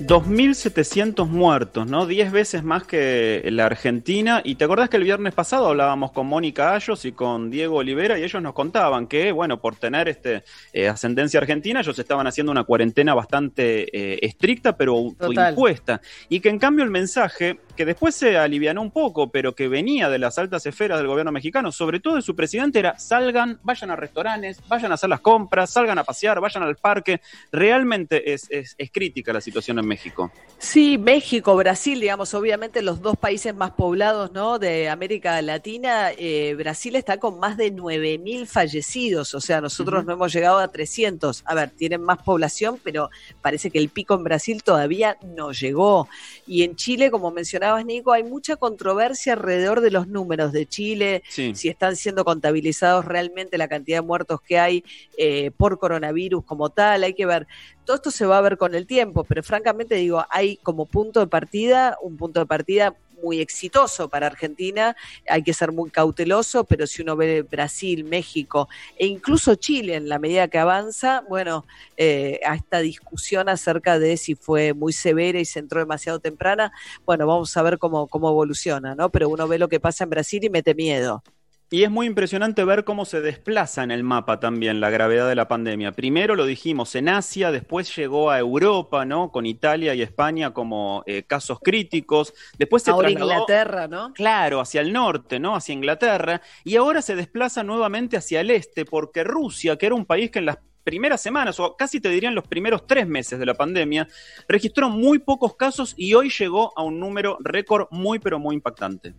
2.700 0.00 1.26
muertos, 1.26 1.87
¿no? 1.87 2.06
10 2.06 2.30
veces 2.30 2.62
más 2.62 2.85
que 2.85 3.42
la 3.50 3.66
Argentina. 3.66 4.42
Y 4.44 4.56
te 4.56 4.64
acordás 4.64 4.90
que 4.90 4.98
el 4.98 5.04
viernes 5.04 5.35
pasado 5.35 5.68
hablábamos 5.68 6.12
con 6.12 6.26
Mónica 6.26 6.74
Ayos 6.74 7.04
y 7.04 7.12
con 7.12 7.50
Diego 7.50 7.76
Olivera 7.76 8.18
y 8.18 8.22
ellos 8.22 8.42
nos 8.42 8.52
contaban 8.52 9.06
que, 9.06 9.32
bueno, 9.32 9.61
por 9.61 9.76
tener 9.76 10.09
este 10.09 10.44
eh, 10.72 10.88
ascendencia 10.88 11.40
argentina, 11.40 11.80
ellos 11.80 11.98
estaban 11.98 12.26
haciendo 12.26 12.52
una 12.52 12.64
cuarentena 12.64 13.14
bastante 13.14 13.85
eh, 13.96 14.18
estricta, 14.22 14.76
pero 14.76 15.14
impuesta. 15.20 16.00
Y 16.28 16.40
que 16.40 16.50
en 16.50 16.59
cambio 16.59 16.85
el 16.85 16.90
mensaje 16.90 17.59
que 17.76 17.85
después 17.85 18.14
se 18.14 18.37
alivianó 18.37 18.82
un 18.82 18.90
poco, 18.90 19.30
pero 19.30 19.54
que 19.54 19.68
venía 19.68 20.09
de 20.09 20.18
las 20.18 20.38
altas 20.38 20.66
esferas 20.66 20.98
del 20.98 21.06
gobierno 21.06 21.32
mexicano, 21.32 21.72
sobre 21.72 22.00
todo 22.00 22.16
de 22.16 22.22
su 22.22 22.35
presidente, 22.35 22.78
era 22.78 22.98
salgan, 22.98 23.61
vayan 23.62 23.90
a 23.90 23.96
restaurantes, 23.96 24.61
vayan 24.68 24.90
a 24.90 24.94
hacer 24.94 25.11
las 25.11 25.20
compras, 25.20 25.70
salgan 25.70 25.98
a 25.98 26.04
pasear, 26.04 26.40
vayan 26.40 26.62
al 26.62 26.76
parque. 26.76 27.20
Realmente 27.52 28.32
es, 28.32 28.48
crítica 28.92 29.32
la 29.32 29.40
situación 29.40 29.78
en 29.78 29.86
México. 29.87 30.31
Sí, 30.59 30.96
México, 30.96 31.55
Brasil, 31.55 32.01
digamos, 32.01 32.33
obviamente 32.33 32.81
los 32.81 33.03
dos 33.03 33.16
países 33.18 33.55
más 33.55 33.72
poblados 33.72 34.33
¿no? 34.33 34.59
de 34.59 34.88
América 34.88 35.40
Latina, 35.42 36.11
eh, 36.12 36.55
Brasil 36.57 36.96
está 36.96 37.18
con 37.18 37.38
más 37.38 37.59
de 37.59 37.75
9.000 37.75 38.46
fallecidos, 38.46 39.35
o 39.35 39.40
sea, 39.40 39.61
nosotros 39.61 40.07
no 40.07 40.14
hemos 40.14 40.33
llegado 40.33 40.59
a 40.59 40.68
300. 40.68 41.42
A 41.44 41.55
ver, 41.55 41.70
tienen 41.70 42.01
más 42.01 42.22
población, 42.22 42.81
pero 42.83 43.11
parece 43.42 43.70
que 43.70 43.79
el 43.79 43.90
pico 43.90 44.14
en 44.14 44.25
Brasil 44.25 44.62
todavía 44.62 45.18
no 45.22 45.53
llegó. 45.53 46.09
Y 46.46 46.62
en 46.62 46.75
Chile, 46.75 47.11
como 47.11 47.31
mencionaba, 47.31 47.83
Nico, 47.83 48.12
hay 48.12 48.25
mucha 48.25 48.57
controversia 48.57 49.35
alrededor 49.35 49.83
de 49.83 49.90
los 49.90 50.09
números 50.09 50.53
de 50.53 50.66
Chile, 50.66 51.22
si 51.29 51.68
están 51.68 51.96
siendo 51.96 52.25
contabilizados 52.25 53.05
realmente 53.05 53.59
la 53.59 53.68
cantidad 53.68 53.99
de 53.99 54.07
muertos 54.07 54.40
que 54.40 54.59
hay 54.59 54.85
eh, 55.18 55.51
por 55.55 55.79
coronavirus 55.79 56.44
como 56.44 56.70
tal, 56.70 57.05
hay 57.05 57.12
que 57.12 57.27
ver. 57.27 57.46
Todo 57.87 57.96
esto 57.96 58.11
se 58.11 58.27
va 58.27 58.38
a 58.38 58.40
ver 58.40 58.59
con 58.59 58.75
el 58.75 58.85
tiempo, 58.85 59.22
pero 59.22 59.44
francamente 59.44 59.94
digo, 59.94 60.25
hay 60.29 60.57
como 60.57 60.87
punto 60.87 61.20
de 61.20 61.29
partida, 61.29 61.96
un 62.03 62.16
punto 62.16 62.40
de 62.40 62.46
partida 62.46 62.96
muy 63.22 63.40
exitoso 63.40 64.09
para 64.09 64.27
Argentina, 64.27 64.96
hay 65.29 65.42
que 65.42 65.55
ser 65.55 65.70
muy 65.72 65.90
cauteloso, 65.90 66.64
pero 66.64 66.87
si 66.87 67.03
uno 67.03 67.16
ve 67.16 67.42
Brasil, 67.42 68.05
México 68.05 68.68
e 68.99 69.07
incluso 69.07 69.55
Chile 69.55 69.94
en 69.94 70.09
la 70.09 70.18
medida 70.18 70.49
que 70.49 70.59
avanza, 70.59 71.22
bueno, 71.29 71.64
eh, 71.96 72.40
a 72.44 72.57
esta 72.57 72.81
discusión 72.81 73.49
acerca 73.49 74.01
de 74.01 74.16
si 74.16 74.35
fue 74.35 74.75
muy 74.75 74.92
severa 74.92 75.38
y 75.38 75.44
se 75.44 75.61
entró 75.61 75.79
demasiado 75.81 76.18
temprana, 76.18 76.72
bueno, 77.05 77.27
vamos 77.27 77.57
a 77.57 77.62
ver 77.62 77.79
cómo, 77.79 78.09
cómo 78.09 78.29
evoluciona, 78.29 78.96
¿no? 78.96 79.11
Pero 79.11 79.29
uno 79.29 79.49
ve 79.49 79.59
lo 79.59 79.68
que 79.68 79.81
pasa 79.81 80.05
en 80.05 80.11
Brasil 80.11 80.44
y 80.44 80.51
mete 80.51 80.75
miedo. 80.75 81.22
Y 81.68 81.83
es 81.83 81.90
muy 81.90 82.07
impresionante 82.07 82.62
ver 82.62 82.85
cómo 82.85 83.05
se 83.05 83.20
desplaza 83.20 83.83
en 83.83 83.90
el 83.90 84.05
mapa 84.05 84.38
también 84.38 84.81
la 84.81 84.88
gravedad 84.88 85.29
de 85.29 85.35
la 85.35 85.48
pandemia. 85.48 85.90
Primero 85.90 86.37
lo 86.37 86.46
dijimos 86.46 86.94
en 86.94 87.09
Asia, 87.09 87.50
después 87.50 87.94
llegó 87.96 88.31
a 88.31 88.38
Europa, 88.38 89.05
¿no? 89.05 89.33
Con 89.33 89.46
Italia 89.46 89.92
y 89.92 90.00
España 90.00 90.55
como 90.55 91.02
eh, 91.07 91.24
casos 91.24 91.59
críticos. 91.59 92.35
Después 92.57 92.85
se 92.85 92.92
ahora 92.92 93.11
Inglaterra, 93.11 93.88
¿no? 93.88 94.12
Claro, 94.14 94.61
hacia 94.61 94.81
el 94.81 94.92
norte, 94.92 95.40
¿no? 95.40 95.57
Hacia 95.57 95.72
Inglaterra. 95.72 96.40
Y 96.62 96.76
ahora 96.76 97.02
se 97.02 97.16
desplaza 97.16 97.64
nuevamente 97.64 98.16
hacia 98.16 98.42
el 98.42 98.52
este, 98.52 98.85
porque 98.85 99.24
Rusia, 99.24 99.76
que 99.76 99.87
era 99.87 99.96
un 99.96 100.07
país 100.07 100.31
que 100.31 100.38
en 100.38 100.46
las 100.46 100.59
primeras 100.85 101.20
semanas, 101.20 101.59
o 101.59 101.76
casi 101.76 101.98
te 101.98 102.11
dirían 102.11 102.37
los 102.37 102.46
primeros 102.46 102.87
tres 102.87 103.09
meses 103.09 103.40
de 103.40 103.46
la 103.46 103.55
pandemia, 103.55 104.07
registró 104.46 104.88
muy 104.88 105.18
pocos 105.18 105.57
casos 105.57 105.94
y 105.96 106.14
hoy 106.14 106.31
llegó 106.31 106.72
a 106.79 106.85
un 106.85 107.00
número 107.00 107.38
récord 107.40 107.88
muy, 107.90 108.20
pero 108.20 108.38
muy 108.38 108.55
impactante. 108.55 109.14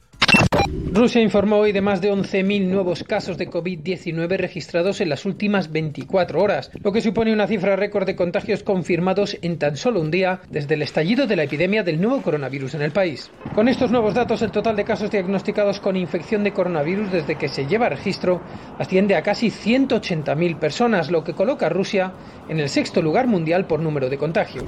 Rusia 0.98 1.22
informó 1.22 1.58
hoy 1.58 1.74
de 1.74 1.82
más 1.82 2.02
de 2.02 2.12
11.000 2.12 2.66
nuevos 2.66 3.04
casos 3.04 3.38
de 3.38 3.50
COVID-19 3.52 4.36
registrados 4.38 5.00
en 5.00 5.10
las 5.10 5.26
últimas 5.26 5.72
24 5.72 6.42
horas, 6.42 6.72
lo 6.82 6.92
que 6.92 7.02
supone 7.02 7.32
una 7.32 7.46
cifra 7.46 7.76
récord 7.76 8.08
de 8.08 8.16
contagios 8.16 8.64
confirmados 8.64 9.38
en 9.44 9.60
tan 9.60 9.78
solo 9.78 10.02
un 10.02 10.10
día 10.10 10.42
desde 10.50 10.74
el 10.74 10.82
estallido 10.82 11.28
de 11.28 11.36
la 11.36 11.44
epidemia 11.44 11.84
del 11.84 12.02
nuevo 12.02 12.24
coronavirus 12.24 12.74
en 12.74 12.82
el 12.82 12.92
país. 12.92 13.30
Con 13.54 13.68
estos 13.68 13.92
nuevos 13.92 14.16
datos, 14.16 14.42
el 14.42 14.52
total 14.52 14.76
de 14.76 14.86
casos 14.86 15.12
diagnosticados 15.12 15.80
con 15.80 15.96
infección 15.96 16.44
de 16.44 16.54
coronavirus 16.54 17.12
desde 17.12 17.36
que 17.36 17.48
se 17.48 17.68
lleva 17.68 17.90
registro 17.90 18.42
asciende 18.80 19.16
a 19.16 19.22
casi 19.22 19.52
180.000 19.52 20.58
personas, 20.58 21.12
lo 21.12 21.24
que 21.24 21.34
coloca 21.34 21.68
a 21.68 21.70
Rusia 21.70 22.14
en 22.50 22.60
el 22.60 22.70
sexto 22.70 23.04
lugar 23.04 23.28
mundial 23.28 23.68
por 23.68 23.82
número 23.82 24.10
de 24.10 24.18
contagios. 24.18 24.66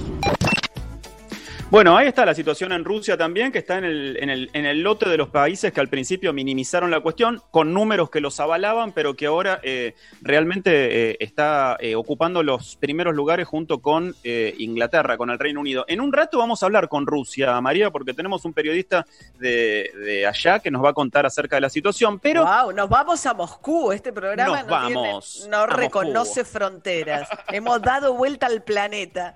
Bueno, 1.71 1.95
ahí 1.95 2.07
está 2.07 2.25
la 2.25 2.33
situación 2.33 2.71
en 2.71 2.83
Rusia 2.83 3.15
también, 3.15 3.51
que 3.51 3.59
está 3.59 3.77
en 3.77 3.83
el, 3.83 4.17
en, 4.19 4.31
el, 4.31 4.49
en 4.53 4.65
el 4.65 4.81
lote 4.81 5.07
de 5.07 5.17
los 5.17 5.29
países 5.29 5.71
que 5.71 5.79
al 5.79 5.87
principio 5.87 6.33
minimizaron 6.33 6.89
la 6.89 6.99
cuestión, 6.99 7.43
con 7.51 7.75
números 7.75 8.09
que 8.09 8.21
los 8.21 8.39
avalaban, 8.39 8.91
pero 8.91 9.13
que 9.15 9.27
ahora 9.27 9.59
eh, 9.61 9.93
realmente 10.23 11.11
eh, 11.11 11.17
está 11.19 11.77
eh, 11.79 11.93
ocupando 11.93 12.41
los 12.41 12.75
primeros 12.77 13.13
lugares 13.13 13.47
junto 13.47 13.83
con 13.83 14.15
eh, 14.23 14.55
Inglaterra, 14.57 15.15
con 15.15 15.29
el 15.29 15.37
Reino 15.37 15.59
Unido. 15.59 15.85
En 15.87 16.01
un 16.01 16.11
rato 16.11 16.39
vamos 16.39 16.63
a 16.63 16.65
hablar 16.65 16.89
con 16.89 17.05
Rusia, 17.05 17.61
María, 17.61 17.91
porque 17.91 18.15
tenemos 18.15 18.45
un 18.45 18.53
periodista 18.53 19.05
de, 19.37 19.91
de 20.03 20.25
allá 20.25 20.57
que 20.59 20.71
nos 20.71 20.83
va 20.83 20.89
a 20.89 20.93
contar 20.93 21.27
acerca 21.27 21.55
de 21.57 21.61
la 21.61 21.69
situación, 21.69 22.17
pero... 22.17 22.45
Wow, 22.47 22.71
nos 22.71 22.89
vamos 22.89 23.23
a 23.27 23.35
Moscú, 23.35 23.91
este 23.91 24.11
programa 24.11 24.63
Nos 24.63 24.67
no, 24.67 24.79
tiene- 24.87 24.95
vamos 24.95 25.47
no 25.51 25.67
reconoce 25.67 26.41
Moscú. 26.41 26.57
fronteras. 26.57 27.29
Hemos 27.51 27.79
dado 27.83 28.15
vuelta 28.15 28.47
al 28.47 28.63
planeta. 28.63 29.35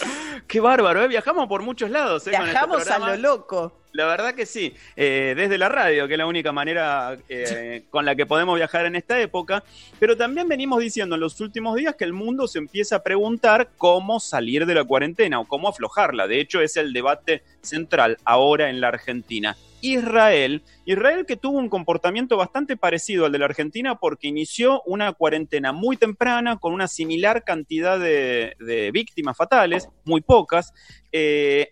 Qué 0.46 0.60
bárbaro, 0.60 1.02
¿eh? 1.02 1.08
viajamos 1.08 1.48
por 1.48 1.62
muchos 1.62 1.90
lados. 1.90 2.26
¿eh? 2.26 2.30
este 2.32 2.42
Viajamos 2.42 2.86
a 2.88 2.98
lo 2.98 3.16
loco. 3.16 3.72
La 3.92 4.06
verdad 4.06 4.34
que 4.34 4.46
sí, 4.46 4.74
Eh, 4.96 5.34
desde 5.36 5.58
la 5.58 5.68
radio, 5.68 6.06
que 6.06 6.14
es 6.14 6.18
la 6.18 6.26
única 6.26 6.52
manera 6.52 7.16
eh, 7.28 7.84
con 7.90 8.04
la 8.04 8.14
que 8.14 8.26
podemos 8.26 8.54
viajar 8.56 8.86
en 8.86 8.96
esta 8.96 9.18
época, 9.20 9.64
pero 9.98 10.16
también 10.16 10.46
venimos 10.46 10.80
diciendo 10.80 11.14
en 11.14 11.20
los 11.22 11.40
últimos 11.40 11.74
días 11.74 11.96
que 11.96 12.04
el 12.04 12.12
mundo 12.12 12.46
se 12.46 12.58
empieza 12.58 12.96
a 12.96 13.02
preguntar 13.02 13.70
cómo 13.76 14.20
salir 14.20 14.66
de 14.66 14.74
la 14.74 14.84
cuarentena 14.84 15.40
o 15.40 15.46
cómo 15.46 15.68
aflojarla. 15.68 16.26
De 16.26 16.38
hecho, 16.40 16.60
es 16.60 16.76
el 16.76 16.92
debate 16.92 17.42
central 17.62 18.18
ahora 18.24 18.68
en 18.68 18.80
la 18.80 18.88
Argentina. 18.88 19.56
Israel, 19.80 20.62
Israel 20.84 21.26
que 21.26 21.36
tuvo 21.36 21.58
un 21.58 21.68
comportamiento 21.68 22.36
bastante 22.36 22.76
parecido 22.76 23.26
al 23.26 23.32
de 23.32 23.38
la 23.38 23.44
Argentina 23.46 23.96
porque 23.96 24.28
inició 24.28 24.82
una 24.86 25.12
cuarentena 25.12 25.72
muy 25.72 25.96
temprana 25.96 26.58
con 26.58 26.72
una 26.72 26.88
similar 26.88 27.44
cantidad 27.44 27.98
de, 27.98 28.90
víctimas 28.92 29.36
fatales, 29.36 29.88
muy 30.04 30.20
pocas. 30.20 30.72
Eh, 31.12 31.68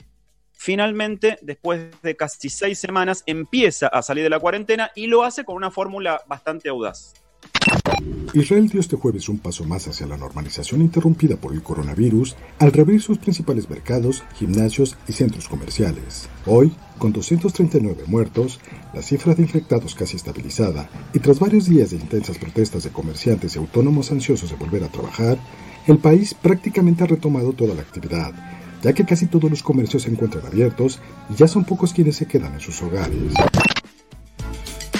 finalmente, 0.52 1.38
después 1.42 1.90
de 2.02 2.16
casi 2.16 2.48
seis 2.48 2.78
semanas, 2.78 3.22
empieza 3.26 3.88
a 3.88 4.02
salir 4.02 4.24
de 4.24 4.30
la 4.30 4.40
cuarentena 4.40 4.90
y 4.94 5.06
lo 5.06 5.22
hace 5.22 5.44
con 5.44 5.56
una 5.56 5.70
fórmula 5.70 6.22
bastante 6.26 6.68
audaz. 6.68 7.25
Israel 8.36 8.68
dio 8.68 8.80
este 8.80 8.96
jueves 8.96 9.30
un 9.30 9.38
paso 9.38 9.64
más 9.64 9.88
hacia 9.88 10.06
la 10.06 10.18
normalización 10.18 10.82
interrumpida 10.82 11.36
por 11.36 11.54
el 11.54 11.62
coronavirus 11.62 12.36
al 12.58 12.70
reabrir 12.70 13.00
sus 13.00 13.16
principales 13.16 13.70
mercados, 13.70 14.24
gimnasios 14.34 14.96
y 15.08 15.12
centros 15.12 15.48
comerciales. 15.48 16.28
Hoy, 16.44 16.74
con 16.98 17.14
239 17.14 18.04
muertos, 18.06 18.60
la 18.92 19.00
cifra 19.00 19.34
de 19.34 19.42
infectados 19.42 19.94
casi 19.94 20.16
estabilizada 20.16 20.90
y 21.14 21.18
tras 21.18 21.38
varios 21.38 21.66
días 21.66 21.90
de 21.90 21.96
intensas 21.96 22.36
protestas 22.36 22.84
de 22.84 22.90
comerciantes 22.90 23.56
y 23.56 23.58
autónomos 23.58 24.12
ansiosos 24.12 24.50
de 24.50 24.56
volver 24.56 24.84
a 24.84 24.88
trabajar, 24.88 25.38
el 25.86 25.96
país 25.96 26.34
prácticamente 26.34 27.04
ha 27.04 27.06
retomado 27.06 27.54
toda 27.54 27.74
la 27.74 27.82
actividad, 27.82 28.34
ya 28.82 28.92
que 28.92 29.06
casi 29.06 29.26
todos 29.28 29.50
los 29.50 29.62
comercios 29.62 30.02
se 30.02 30.10
encuentran 30.10 30.44
abiertos 30.44 31.00
y 31.30 31.36
ya 31.36 31.48
son 31.48 31.64
pocos 31.64 31.94
quienes 31.94 32.16
se 32.16 32.26
quedan 32.26 32.52
en 32.52 32.60
sus 32.60 32.82
hogares. 32.82 33.32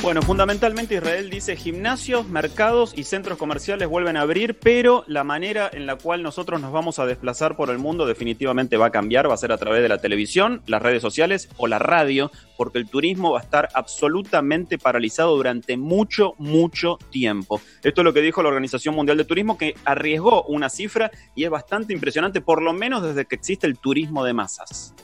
Bueno, 0.06 0.22
fundamentalmente 0.22 0.94
Israel 0.94 1.30
dice 1.30 1.56
gimnasios, 1.56 2.28
mercados 2.28 2.94
y 2.96 3.02
centros 3.02 3.36
comerciales 3.38 3.88
vuelven 3.88 4.16
a 4.16 4.20
abrir, 4.20 4.56
pero 4.56 5.02
la 5.08 5.24
manera 5.24 5.68
en 5.72 5.84
la 5.84 5.96
cual 5.96 6.22
nosotros 6.22 6.60
nos 6.60 6.70
vamos 6.70 7.00
a 7.00 7.06
desplazar 7.06 7.56
por 7.56 7.70
el 7.70 7.78
mundo 7.78 8.06
definitivamente 8.06 8.76
va 8.76 8.86
a 8.86 8.90
cambiar, 8.92 9.28
va 9.28 9.34
a 9.34 9.36
ser 9.36 9.50
a 9.50 9.58
través 9.58 9.82
de 9.82 9.88
la 9.88 9.98
televisión, 9.98 10.62
las 10.68 10.80
redes 10.80 11.02
sociales 11.02 11.48
o 11.56 11.66
la 11.66 11.80
radio, 11.80 12.30
porque 12.56 12.78
el 12.78 12.88
turismo 12.88 13.32
va 13.32 13.40
a 13.40 13.42
estar 13.42 13.68
absolutamente 13.74 14.78
paralizado 14.78 15.34
durante 15.34 15.76
mucho, 15.76 16.34
mucho 16.38 17.00
tiempo. 17.10 17.60
Esto 17.82 18.02
es 18.02 18.04
lo 18.04 18.12
que 18.12 18.22
dijo 18.22 18.44
la 18.44 18.50
Organización 18.50 18.94
Mundial 18.94 19.18
de 19.18 19.24
Turismo, 19.24 19.58
que 19.58 19.74
arriesgó 19.84 20.44
una 20.44 20.70
cifra 20.70 21.10
y 21.34 21.42
es 21.42 21.50
bastante 21.50 21.92
impresionante, 21.92 22.40
por 22.40 22.62
lo 22.62 22.72
menos 22.72 23.02
desde 23.02 23.24
que 23.24 23.34
existe 23.34 23.66
el 23.66 23.76
turismo 23.76 24.22
de 24.22 24.34
masas. 24.34 24.94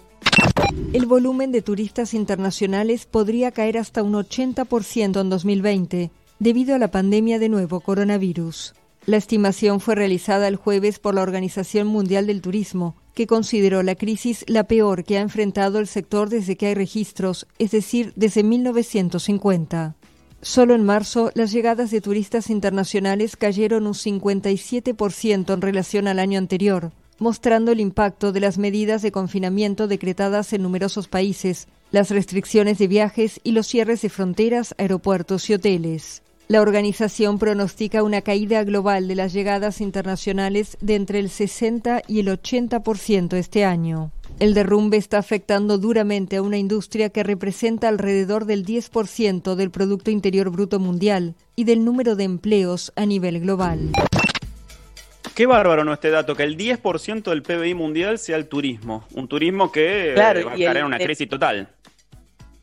El 0.92 1.06
volumen 1.06 1.52
de 1.52 1.62
turistas 1.62 2.12
internacionales 2.12 3.06
podría 3.06 3.50
caer 3.50 3.78
hasta 3.78 4.02
un 4.02 4.12
80% 4.12 5.20
en 5.20 5.30
2020 5.30 6.10
debido 6.38 6.74
a 6.74 6.78
la 6.78 6.90
pandemia 6.90 7.38
de 7.38 7.48
nuevo 7.48 7.80
coronavirus. 7.80 8.74
La 9.06 9.16
estimación 9.16 9.80
fue 9.80 9.94
realizada 9.94 10.48
el 10.48 10.56
jueves 10.56 10.98
por 10.98 11.14
la 11.14 11.22
Organización 11.22 11.86
Mundial 11.86 12.26
del 12.26 12.40
Turismo, 12.40 12.94
que 13.14 13.26
consideró 13.26 13.82
la 13.82 13.94
crisis 13.94 14.44
la 14.46 14.64
peor 14.64 15.04
que 15.04 15.18
ha 15.18 15.22
enfrentado 15.22 15.78
el 15.78 15.86
sector 15.86 16.28
desde 16.28 16.56
que 16.56 16.66
hay 16.66 16.74
registros, 16.74 17.46
es 17.58 17.70
decir, 17.72 18.12
desde 18.14 18.42
1950. 18.42 19.96
Solo 20.40 20.74
en 20.74 20.84
marzo, 20.84 21.30
las 21.34 21.52
llegadas 21.52 21.90
de 21.90 22.00
turistas 22.00 22.50
internacionales 22.50 23.36
cayeron 23.36 23.86
un 23.86 23.94
57% 23.94 25.54
en 25.54 25.60
relación 25.60 26.06
al 26.06 26.18
año 26.18 26.38
anterior, 26.38 26.92
mostrando 27.22 27.70
el 27.72 27.80
impacto 27.80 28.32
de 28.32 28.40
las 28.40 28.58
medidas 28.58 29.00
de 29.00 29.12
confinamiento 29.12 29.86
decretadas 29.86 30.52
en 30.52 30.62
numerosos 30.62 31.08
países, 31.08 31.68
las 31.92 32.10
restricciones 32.10 32.78
de 32.78 32.88
viajes 32.88 33.40
y 33.44 33.52
los 33.52 33.68
cierres 33.68 34.02
de 34.02 34.08
fronteras, 34.08 34.74
aeropuertos 34.76 35.48
y 35.48 35.54
hoteles. 35.54 36.22
La 36.48 36.60
organización 36.60 37.38
pronostica 37.38 38.02
una 38.02 38.20
caída 38.22 38.64
global 38.64 39.06
de 39.08 39.14
las 39.14 39.32
llegadas 39.32 39.80
internacionales 39.80 40.76
de 40.80 40.96
entre 40.96 41.20
el 41.20 41.30
60 41.30 42.02
y 42.08 42.20
el 42.20 42.26
80% 42.26 43.36
este 43.36 43.64
año. 43.64 44.10
El 44.40 44.54
derrumbe 44.54 44.96
está 44.96 45.18
afectando 45.18 45.78
duramente 45.78 46.36
a 46.36 46.42
una 46.42 46.58
industria 46.58 47.10
que 47.10 47.22
representa 47.22 47.88
alrededor 47.88 48.44
del 48.44 48.66
10% 48.66 49.54
del 49.54 49.70
Producto 49.70 50.10
Interior 50.10 50.50
Bruto 50.50 50.80
Mundial 50.80 51.36
y 51.54 51.64
del 51.64 51.84
número 51.84 52.16
de 52.16 52.24
empleos 52.24 52.92
a 52.96 53.06
nivel 53.06 53.40
global. 53.40 53.92
Qué 55.42 55.46
bárbaro 55.46 55.82
no 55.82 55.92
este 55.92 56.08
dato, 56.10 56.36
que 56.36 56.44
el 56.44 56.56
10% 56.56 57.24
del 57.30 57.42
PBI 57.42 57.74
mundial 57.74 58.16
sea 58.20 58.36
el 58.36 58.46
turismo. 58.46 59.08
Un 59.14 59.26
turismo 59.26 59.72
que 59.72 60.12
Claro, 60.14 60.46
va 60.46 60.52
a 60.52 60.54
caer 60.54 60.76
en 60.76 60.84
una 60.84 60.98
el- 60.98 61.02
crisis 61.02 61.28
total. 61.28 61.66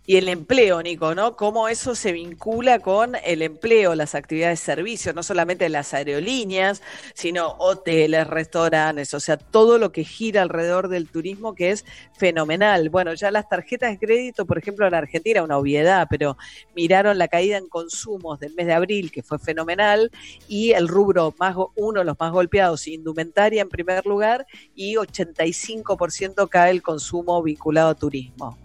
Y 0.09 0.17
el 0.17 0.27
empleo, 0.27 0.81
Nico, 0.81 1.13
¿no? 1.13 1.35
Cómo 1.35 1.67
eso 1.67 1.93
se 1.93 2.11
vincula 2.11 2.79
con 2.79 3.15
el 3.23 3.43
empleo, 3.43 3.93
las 3.93 4.15
actividades 4.15 4.59
de 4.59 4.65
servicio, 4.65 5.13
no 5.13 5.21
solamente 5.21 5.69
las 5.69 5.93
aerolíneas, 5.93 6.81
sino 7.13 7.49
hoteles, 7.59 8.25
restaurantes, 8.25 9.13
o 9.13 9.19
sea, 9.19 9.37
todo 9.37 9.77
lo 9.77 9.91
que 9.91 10.03
gira 10.03 10.41
alrededor 10.41 10.87
del 10.87 11.07
turismo 11.07 11.53
que 11.53 11.69
es 11.69 11.85
fenomenal. 12.17 12.89
Bueno, 12.89 13.13
ya 13.13 13.29
las 13.29 13.47
tarjetas 13.47 13.91
de 13.91 13.99
crédito, 13.99 14.47
por 14.47 14.57
ejemplo, 14.57 14.87
en 14.87 14.95
Argentina, 14.95 15.43
una 15.43 15.59
obviedad, 15.59 16.07
pero 16.09 16.39
miraron 16.75 17.19
la 17.19 17.27
caída 17.27 17.57
en 17.57 17.69
consumos 17.69 18.39
del 18.39 18.55
mes 18.55 18.65
de 18.65 18.73
abril, 18.73 19.11
que 19.11 19.21
fue 19.21 19.37
fenomenal, 19.37 20.09
y 20.47 20.71
el 20.71 20.87
rubro 20.87 21.35
más, 21.37 21.55
uno 21.75 21.99
de 21.99 22.05
los 22.05 22.19
más 22.19 22.31
golpeados, 22.31 22.87
indumentaria 22.87 23.61
en 23.61 23.69
primer 23.69 24.03
lugar, 24.07 24.47
y 24.73 24.95
85% 24.95 26.49
cae 26.49 26.71
el 26.71 26.81
consumo 26.81 27.43
vinculado 27.43 27.89
a 27.89 27.93
turismo. 27.93 28.57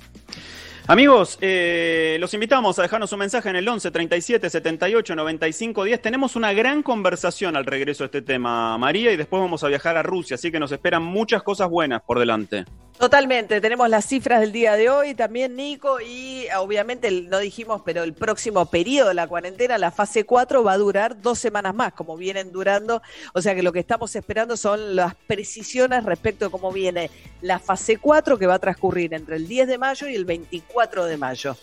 Amigos, 0.86 1.38
eh, 1.40 2.18
los 2.20 2.34
invitamos 2.34 2.78
a 2.78 2.82
dejarnos 2.82 3.10
un 3.12 3.20
mensaje 3.20 3.48
en 3.48 3.56
el 3.56 3.66
11 3.66 3.90
37 3.90 4.50
78 4.50 5.16
95 5.16 5.84
10. 5.84 6.02
Tenemos 6.02 6.36
una 6.36 6.52
gran 6.52 6.82
conversación 6.82 7.56
al 7.56 7.64
regreso 7.64 8.04
de 8.04 8.06
este 8.06 8.20
tema, 8.22 8.76
María, 8.76 9.10
y 9.10 9.16
después 9.16 9.40
vamos 9.40 9.64
a 9.64 9.68
viajar 9.68 9.96
a 9.96 10.02
Rusia, 10.02 10.34
así 10.34 10.52
que 10.52 10.60
nos 10.60 10.72
esperan 10.72 11.02
muchas 11.02 11.42
cosas 11.42 11.70
buenas 11.70 12.02
por 12.02 12.18
delante. 12.18 12.66
Totalmente, 12.98 13.60
tenemos 13.60 13.88
las 13.88 14.06
cifras 14.06 14.40
del 14.40 14.52
día 14.52 14.76
de 14.76 14.88
hoy 14.88 15.14
también, 15.14 15.56
Nico, 15.56 16.00
y 16.00 16.46
obviamente 16.56 17.08
el- 17.08 17.28
no 17.28 17.40
dijimos, 17.40 17.82
pero 17.84 18.04
el 18.04 18.12
próximo 18.14 18.66
periodo 18.66 19.08
de 19.08 19.14
la 19.14 19.26
cuarentena, 19.26 19.78
la 19.78 19.90
fase 19.90 20.22
4, 20.24 20.62
va 20.62 20.74
a 20.74 20.78
durar 20.78 21.20
dos 21.20 21.40
semanas 21.40 21.74
más, 21.74 21.92
como 21.92 22.16
vienen 22.16 22.52
durando, 22.52 23.02
o 23.32 23.42
sea 23.42 23.56
que 23.56 23.64
lo 23.64 23.72
que 23.72 23.80
estamos 23.80 24.14
esperando 24.14 24.56
son 24.56 24.94
las 24.94 25.16
precisiones 25.26 26.04
respecto 26.04 26.46
a 26.46 26.50
cómo 26.50 26.70
viene 26.70 27.10
la 27.42 27.58
fase 27.58 27.96
4, 27.96 28.38
que 28.38 28.46
va 28.46 28.54
a 28.54 28.58
transcurrir 28.60 29.12
entre 29.12 29.36
el 29.36 29.48
10 29.48 29.66
de 29.66 29.76
mayo 29.78 30.06
y 30.06 30.14
el 30.14 30.24
24 30.24 30.73
de 31.08 31.16
mayo. 31.16 31.56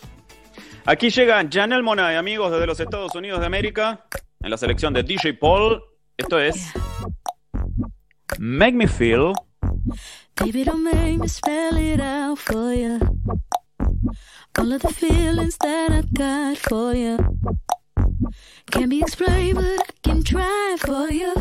Aquí 0.85 1.09
llega 1.09 1.45
Janelle 1.49 1.83
Monae, 1.83 2.17
amigos, 2.17 2.51
desde 2.51 2.65
los 2.65 2.79
Estados 2.79 3.13
Unidos 3.13 3.39
de 3.39 3.45
América, 3.45 4.05
en 4.41 4.49
la 4.49 4.57
selección 4.57 4.93
de 4.93 5.03
DJ 5.03 5.33
Paul. 5.33 5.83
Esto 6.17 6.39
es 6.39 6.71
Make 8.39 8.73
Me 8.73 8.87
Feel. 8.87 9.33
Baby, 10.37 10.63
don't 10.63 10.83
make 10.83 11.17
me 11.19 11.27
spell 11.27 11.77
it 11.77 11.99
out 11.99 12.37
for 12.39 12.73
you. 12.73 12.99
All 14.57 14.73
of 14.73 14.81
the 14.81 14.93
feelings 14.93 15.57
that 15.59 15.91
I 15.91 16.01
got 16.13 16.57
for 16.57 16.95
you 16.95 17.17
can't 18.71 18.89
be 18.89 19.01
explained, 19.01 19.55
but 19.55 19.65
I 19.65 19.91
can 20.03 20.23
try 20.23 20.77
for 20.79 21.11
you. 21.11 21.33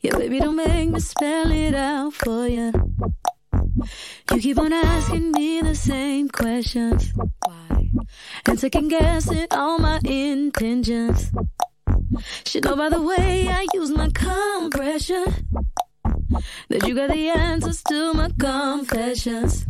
Yeah, 0.00 0.16
baby, 0.16 0.40
don't 0.40 0.56
make 0.56 0.88
me 0.88 1.00
spell 1.00 1.52
it 1.52 1.74
out 1.74 2.14
for 2.14 2.48
you. 2.48 2.72
You 4.32 4.40
keep 4.40 4.58
on 4.58 4.72
asking 4.72 5.32
me 5.32 5.60
the 5.60 5.74
same 5.74 6.28
questions. 6.28 7.12
Why? 7.14 7.90
And 8.46 8.58
second 8.58 8.88
guessing 8.88 9.46
all 9.50 9.78
my 9.78 10.00
intentions. 10.04 11.30
Should 12.44 12.64
know 12.64 12.76
by 12.76 12.88
the 12.88 13.00
way 13.02 13.48
I 13.48 13.66
use 13.74 13.90
my 13.90 14.08
compression 14.10 15.24
that 16.68 16.86
you 16.86 16.94
got 16.94 17.10
the 17.10 17.28
answers 17.28 17.82
to 17.84 18.14
my 18.14 18.30
confessions. 18.38 19.66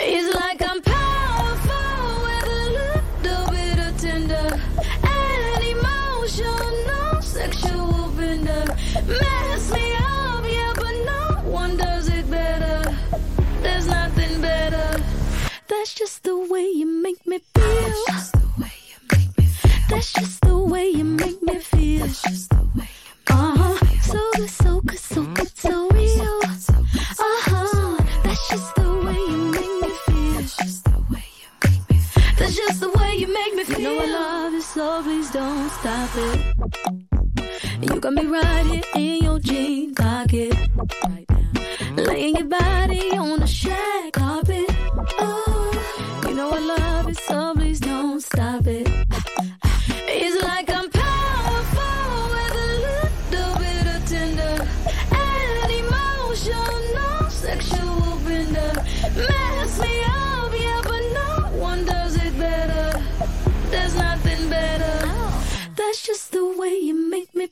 It's 0.00 0.34
like 0.34 0.62
I'm 0.68 0.80
powerful 0.82 2.22
with 2.26 2.46
a 2.46 2.64
little 2.80 3.50
bit 3.50 3.78
of 3.78 4.00
tender 4.00 4.60
and 5.02 5.64
emotional 5.64 7.22
sexual 7.22 8.08
bender. 8.16 8.64
Mess 9.06 9.72
me 9.72 9.85
That's 15.86 15.94
just 15.94 16.24
the 16.24 16.36
way 16.36 16.68
you 16.68 16.84
make 16.84 17.24
me 17.28 17.38
feel. 17.54 17.64
That's 17.64 18.06
just 18.08 18.32
the 18.32 18.48
way 18.58 18.72
you 18.90 18.96
make 19.12 19.38
me 19.38 19.44
feel. 19.44 19.72
That's 19.88 20.12
just 20.12 20.40
the 20.40 20.58
way 20.58 20.88
you 20.88 21.04
make 21.04 21.40
me 21.44 21.60
feel. 21.60 22.00
That's 22.00 22.22
just 22.22 22.50
the 22.50 22.56
way 22.74 22.90
you 23.06 23.14
make 23.14 23.30
uh-huh. 23.30 23.72
me 23.84 23.94
feel. 23.94 24.00
So 24.02 24.30
good, 24.34 24.50
so 24.50 24.80
good, 24.80 24.98
so 24.98 25.22
good, 25.26 25.56
so 25.56 25.88
real. 25.90 26.40
Uh-huh. 26.42 28.02
That's 28.24 28.48
just 28.48 28.74
the 28.74 28.90
way 29.06 29.14
you 29.30 29.38
make 29.54 29.82
me 29.82 29.90
feel. 30.06 30.32
That's 30.34 30.56
just 30.56 30.84
the 30.86 30.98
way 31.08 31.24
you 31.38 31.48
make 31.62 31.90
me 31.90 31.98
feel. 31.98 32.34
That's 32.36 32.56
just 32.56 32.80
the 32.80 32.90
way 32.90 33.14
you 33.14 33.32
make 33.32 33.54
me 33.54 33.62
feel. 33.62 33.78
You 33.78 33.84
know 33.84 34.02
I 34.02 34.06
love 34.06 34.52
you, 34.54 34.62
so 34.62 35.02
please 35.04 35.30
don't 35.30 35.70
stop 35.70 36.10
it. 36.16 36.54
You 37.82 38.00
got 38.00 38.12
me 38.12 38.26
right 38.26 38.66
here 38.66 38.82
in 38.96 39.22
your 39.22 39.38
jean 39.38 39.94
pocket. 39.94 40.52
Right 41.06 41.26
now. 41.30 42.02
Laying 42.02 42.34
your 42.34 42.48
body 42.48 43.16
on 43.16 43.38
the 43.38 43.46
shag 43.46 44.12
carpet. 44.14 44.75
So 47.26 47.54
please 47.54 47.80
don't 47.80 48.20
stop 48.20 48.66
it. 48.66 48.86
It's 50.08 50.42
like 50.42 50.68
I'm 50.70 50.90
powerful 50.90 52.18
with 52.34 52.54
a 52.54 52.70
little 52.88 53.54
bit 53.58 53.86
of 53.94 54.08
tender 54.08 54.56
and 55.12 55.72
emotional 55.72 57.30
sexual 57.30 58.18
bender. 58.24 58.72
Mess 59.28 59.80
me 59.80 60.02
up, 60.04 60.52
yeah, 60.58 60.80
but 60.84 61.02
no 61.20 61.28
one 61.58 61.84
does 61.84 62.16
it 62.16 62.38
better. 62.38 63.02
There's 63.70 63.94
nothing 63.96 64.48
better. 64.48 65.08
That's 65.76 66.06
just 66.06 66.32
the 66.32 66.46
way 66.58 66.78
you 66.78 66.94
make 67.10 67.34
me 67.34 67.48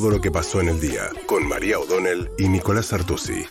todo 0.00 0.10
lo 0.12 0.20
que 0.22 0.30
pasó 0.30 0.62
en 0.62 0.70
el 0.70 0.80
día. 0.80 1.10
Con 1.26 1.46
María 1.46 1.78
O'Donnell 1.78 2.30
y 2.38 2.48
Nicolás 2.48 2.90
Artusi. 2.94 3.44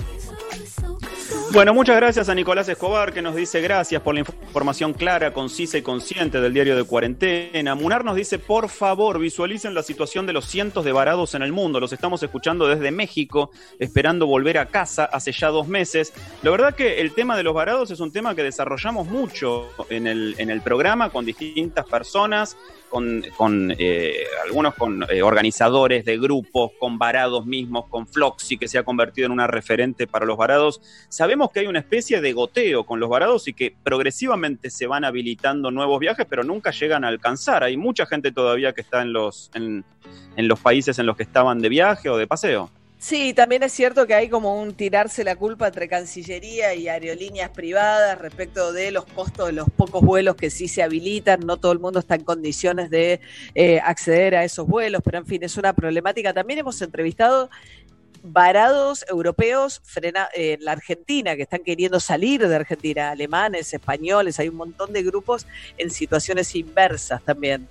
Bueno, 1.52 1.76
muchas 1.76 1.96
gracias 1.96 2.28
a 2.28 2.34
Nicolás 2.34 2.68
Escobar 2.70 3.14
que 3.14 3.22
nos 3.22 3.36
dice 3.36 3.62
gracias 3.62 4.02
por 4.02 4.16
la 4.16 4.22
información 4.22 4.94
clara, 4.94 5.32
concisa 5.32 5.78
y 5.78 5.84
consciente 5.84 6.42
del 6.42 6.54
diario 6.54 6.76
de 6.76 6.86
cuarentena. 6.86 7.76
Munar 7.76 8.04
nos 8.04 8.16
dice, 8.16 8.40
por 8.40 8.70
favor, 8.70 9.20
visualicen 9.20 9.76
la 9.76 9.84
situación 9.84 10.26
de 10.26 10.34
los 10.34 10.46
cientos 10.46 10.86
de 10.86 10.92
varados 10.92 11.36
en 11.36 11.44
el 11.44 11.52
mundo. 11.52 11.80
Los 11.80 11.94
estamos 11.94 12.24
escuchando 12.24 12.68
desde 12.68 12.90
México, 12.90 13.52
esperando 13.78 14.26
volver 14.26 14.58
a 14.58 14.68
casa 14.68 15.06
hace 15.06 15.32
ya 15.32 15.50
dos 15.50 15.68
meses. 15.68 16.14
La 16.42 16.50
verdad 16.50 16.74
que 16.74 17.00
el 17.00 17.14
tema 17.14 17.38
de 17.38 17.44
los 17.44 17.54
varados 17.54 17.92
es 17.92 18.00
un 18.00 18.12
tema 18.12 18.34
que 18.34 18.42
desarrollamos 18.42 19.08
mucho 19.08 19.68
en 19.90 20.08
el, 20.08 20.34
en 20.40 20.50
el 20.50 20.62
programa 20.62 21.12
con 21.12 21.26
distintas 21.26 21.86
personas, 21.86 22.58
con, 22.90 23.24
con, 23.38 23.74
eh, 23.78 24.26
algunos 24.46 24.76
con 24.76 25.06
eh, 25.10 25.22
organizadores 25.22 26.04
de 26.06 26.18
grupos, 26.18 26.72
con 26.80 26.98
varados 26.98 27.46
mismos, 27.46 27.86
con 27.88 28.08
Floxy, 28.08 28.58
que 28.58 28.68
se 28.68 28.78
ha 28.78 28.84
convertido 28.84 29.28
en 29.28 29.32
una 29.32 29.48
referente 29.48 30.08
para 30.08 30.26
los 30.26 30.38
varados. 30.38 30.82
Sabemos 31.08 31.52
que 31.52 31.62
hay 31.62 31.68
una 31.68 31.80
especie 31.80 32.22
de 32.22 32.34
goteo 32.34 32.86
con 32.86 33.00
los 33.00 33.10
varados 33.10 33.48
y 33.48 33.54
que 33.54 33.74
progresivamente 33.84 34.70
se 34.70 34.88
van 34.88 35.06
habilitando 35.06 35.72
nuevos 35.72 36.00
viajes, 36.00 36.26
pero 36.30 36.44
nunca 36.44 36.72
llegan 36.72 37.04
a 37.04 37.08
alcanzar. 37.08 37.64
Hay 37.64 37.78
mucha 37.78 38.06
gente 38.06 38.32
todavía 38.32 38.74
que 38.74 38.82
está 38.82 39.02
en 39.02 39.14
los, 39.14 39.52
en, 39.54 39.86
en 40.36 40.48
los 40.48 40.60
países 40.60 41.00
en 41.00 41.06
los 41.06 41.16
que 41.16 41.24
estaban 41.24 41.60
de 41.60 41.70
viaje 41.70 42.10
o 42.10 42.18
de 42.18 42.28
paseo. 42.28 42.70
Sí, 43.02 43.34
también 43.34 43.64
es 43.64 43.72
cierto 43.72 44.06
que 44.06 44.14
hay 44.14 44.28
como 44.28 44.62
un 44.62 44.74
tirarse 44.74 45.24
la 45.24 45.38
culpa 45.38 45.68
entre 45.68 45.88
Cancillería 45.88 46.76
y 46.76 46.90
aerolíneas 46.90 47.50
privadas 47.50 48.20
respecto 48.20 48.74
de 48.74 48.92
los 48.92 49.06
costos 49.06 49.48
de 49.48 49.54
los 49.54 49.70
pocos 49.70 50.04
vuelos 50.04 50.36
que 50.36 50.50
sí 50.50 50.68
se 50.68 50.84
habilitan. 50.84 51.40
No 51.46 51.56
todo 51.56 51.72
el 51.72 51.80
mundo 51.80 52.00
está 52.00 52.16
en 52.16 52.26
condiciones 52.26 52.90
de 52.90 53.22
eh, 53.56 53.80
acceder 53.80 54.36
a 54.36 54.44
esos 54.44 54.68
vuelos, 54.68 55.02
pero 55.02 55.18
en 55.18 55.26
fin, 55.26 55.42
es 55.44 55.56
una 55.56 55.72
problemática. 55.72 56.34
También 56.34 56.60
hemos 56.60 56.82
entrevistado 56.82 57.50
varados 58.22 59.06
europeos 59.08 59.80
frena, 59.86 60.28
en 60.34 60.62
la 60.66 60.74
Argentina 60.74 61.38
que 61.38 61.44
están 61.44 61.64
queriendo 61.64 62.02
salir 62.02 62.46
de 62.46 62.54
Argentina, 62.54 63.12
alemanes, 63.12 63.74
españoles, 63.74 64.42
hay 64.42 64.50
un 64.50 64.56
montón 64.56 64.92
de 64.92 65.04
grupos 65.04 65.48
en 65.78 65.90
situaciones 65.90 66.54
inversas 66.54 67.24
también. 67.24 67.66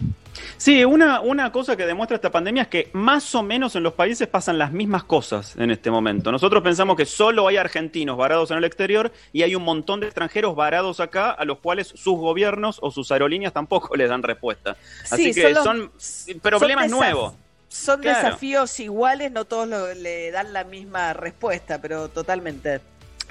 Sí, 0.56 0.84
una, 0.84 1.20
una 1.20 1.52
cosa 1.52 1.76
que 1.76 1.86
demuestra 1.86 2.16
esta 2.16 2.30
pandemia 2.30 2.62
es 2.62 2.68
que 2.68 2.90
más 2.92 3.34
o 3.34 3.42
menos 3.42 3.76
en 3.76 3.82
los 3.82 3.92
países 3.94 4.26
pasan 4.28 4.58
las 4.58 4.72
mismas 4.72 5.04
cosas 5.04 5.54
en 5.56 5.70
este 5.70 5.90
momento. 5.90 6.32
Nosotros 6.32 6.62
pensamos 6.62 6.96
que 6.96 7.06
solo 7.06 7.46
hay 7.48 7.56
argentinos 7.56 8.16
varados 8.16 8.50
en 8.50 8.58
el 8.58 8.64
exterior 8.64 9.12
y 9.32 9.42
hay 9.42 9.54
un 9.54 9.62
montón 9.62 10.00
de 10.00 10.06
extranjeros 10.06 10.54
varados 10.56 11.00
acá 11.00 11.30
a 11.30 11.44
los 11.44 11.58
cuales 11.58 11.88
sus 11.88 12.16
gobiernos 12.18 12.78
o 12.82 12.90
sus 12.90 13.10
aerolíneas 13.12 13.52
tampoco 13.52 13.94
les 13.96 14.08
dan 14.08 14.22
respuesta. 14.22 14.76
Así 15.10 15.32
Sí, 15.32 15.40
que 15.40 15.54
son 15.54 15.90
los- 15.94 16.02
son 16.02 16.40
problemas 16.40 16.90
son 16.90 16.98
nuevos. 16.98 17.34
Son 17.68 18.00
Claro. 18.00 18.24
desafíos 18.24 18.80
iguales, 18.80 19.30
no 19.30 19.44
todos 19.44 19.68
lo- 19.68 19.92
le 19.94 20.30
dan 20.30 20.52
la 20.54 20.64
misma 20.64 21.12
respuesta, 21.12 21.80
pero 21.80 22.08
totalmente. 22.08 22.80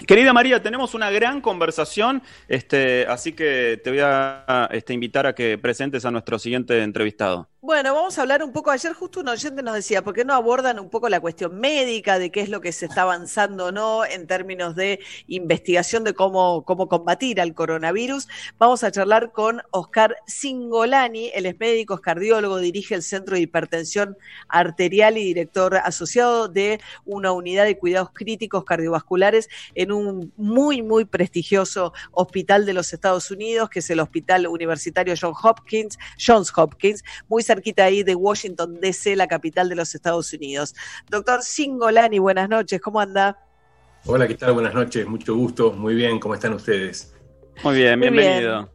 Querida 0.05 0.31
María, 0.31 0.61
tenemos 0.61 0.93
una 0.93 1.09
gran 1.09 1.41
conversación, 1.41 2.21
este, 2.47 3.05
así 3.07 3.33
que 3.33 3.81
te 3.83 3.89
voy 3.89 3.99
a 4.03 4.69
este, 4.71 4.93
invitar 4.93 5.25
a 5.25 5.33
que 5.33 5.57
presentes 5.57 6.05
a 6.05 6.11
nuestro 6.11 6.37
siguiente 6.37 6.83
entrevistado. 6.83 7.49
Bueno, 7.67 7.93
vamos 7.93 8.17
a 8.17 8.21
hablar 8.21 8.43
un 8.43 8.53
poco. 8.53 8.71
Ayer 8.71 8.93
justo 8.93 9.19
un 9.19 9.27
oyente 9.27 9.61
nos 9.61 9.75
decía, 9.75 10.01
¿por 10.01 10.13
qué 10.13 10.23
no 10.23 10.33
abordan 10.33 10.79
un 10.79 10.89
poco 10.89 11.09
la 11.09 11.19
cuestión 11.19 11.59
médica 11.59 12.17
de 12.17 12.31
qué 12.31 12.39
es 12.39 12.47
lo 12.47 12.61
que 12.61 12.71
se 12.71 12.85
está 12.85 13.01
avanzando 13.01 13.65
o 13.65 13.71
no 13.73 14.05
en 14.05 14.25
términos 14.25 14.73
de 14.73 15.01
investigación 15.27 16.05
de 16.05 16.13
cómo, 16.13 16.63
cómo 16.63 16.87
combatir 16.87 17.41
al 17.41 17.53
coronavirus? 17.53 18.29
Vamos 18.57 18.85
a 18.85 18.91
charlar 18.91 19.33
con 19.33 19.61
Oscar 19.71 20.15
Singolani, 20.27 21.29
él 21.35 21.45
es 21.45 21.59
médico, 21.59 21.95
es 21.95 21.99
cardiólogo, 21.99 22.59
dirige 22.59 22.95
el 22.95 23.03
Centro 23.03 23.35
de 23.35 23.41
Hipertensión 23.41 24.17
Arterial 24.47 25.17
y 25.17 25.25
director 25.25 25.75
asociado 25.75 26.47
de 26.47 26.79
una 27.03 27.33
unidad 27.33 27.65
de 27.65 27.77
cuidados 27.77 28.11
críticos 28.13 28.63
cardiovasculares 28.63 29.49
en 29.75 29.91
un 29.91 30.31
muy, 30.37 30.81
muy 30.81 31.03
prestigioso 31.03 31.91
hospital 32.13 32.65
de 32.65 32.73
los 32.73 32.93
Estados 32.93 33.29
Unidos, 33.29 33.69
que 33.69 33.79
es 33.79 33.89
el 33.89 33.99
Hospital 33.99 34.47
Universitario 34.47 35.15
John 35.19 35.33
Hopkins, 35.43 35.99
Johns 36.17 36.49
Hopkins, 36.55 37.03
muy 37.27 37.43
cerquita 37.57 37.85
ahí 37.85 38.03
de 38.03 38.13
Washington, 38.15 38.79
D.C., 38.79 39.15
la 39.15 39.27
capital 39.27 39.67
de 39.67 39.75
los 39.75 39.93
Estados 39.95 40.31
Unidos. 40.33 40.75
Doctor 41.09 41.41
Singolani, 41.41 42.19
buenas 42.19 42.47
noches, 42.47 42.79
¿cómo 42.79 42.99
anda? 42.99 43.37
Hola, 44.05 44.27
¿qué 44.27 44.35
tal? 44.35 44.53
Buenas 44.53 44.75
noches, 44.75 45.07
mucho 45.07 45.35
gusto. 45.35 45.73
Muy 45.73 45.95
bien, 45.95 46.19
¿cómo 46.19 46.35
están 46.35 46.53
ustedes? 46.53 47.13
Muy 47.63 47.75
bien, 47.75 47.99
Muy 47.99 48.09
bienvenido. 48.09 48.71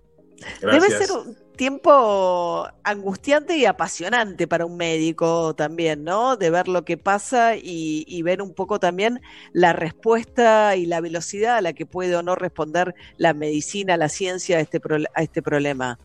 Debe 0.60 0.80
Gracias. 0.80 1.06
ser, 1.06 1.12
un- 1.12 1.36
tiempo 1.56 2.66
angustiante 2.82 3.56
y 3.56 3.66
apasionante 3.66 4.48
para 4.48 4.66
un 4.66 4.76
médico 4.76 5.54
también, 5.54 6.02
¿no? 6.02 6.36
De 6.36 6.50
ver 6.50 6.66
lo 6.66 6.84
que 6.84 6.96
pasa 6.96 7.54
y, 7.56 8.20
ver 8.22 8.42
un 8.42 8.52
poco 8.52 8.80
también 8.80 9.20
la 9.52 9.72
respuesta 9.72 10.74
y 10.74 10.86
la 10.86 11.00
velocidad 11.00 11.58
a 11.58 11.60
la 11.60 11.72
que 11.72 11.86
puede 11.86 12.16
o 12.16 12.22
no 12.22 12.34
responder 12.34 12.94
la 13.16 13.32
medicina, 13.34 13.96
la 13.96 14.08
ciencia 14.08 14.56
a 14.56 14.60
este, 14.60 14.80
a 15.14 15.22
este 15.22 15.40
problema. 15.42 15.98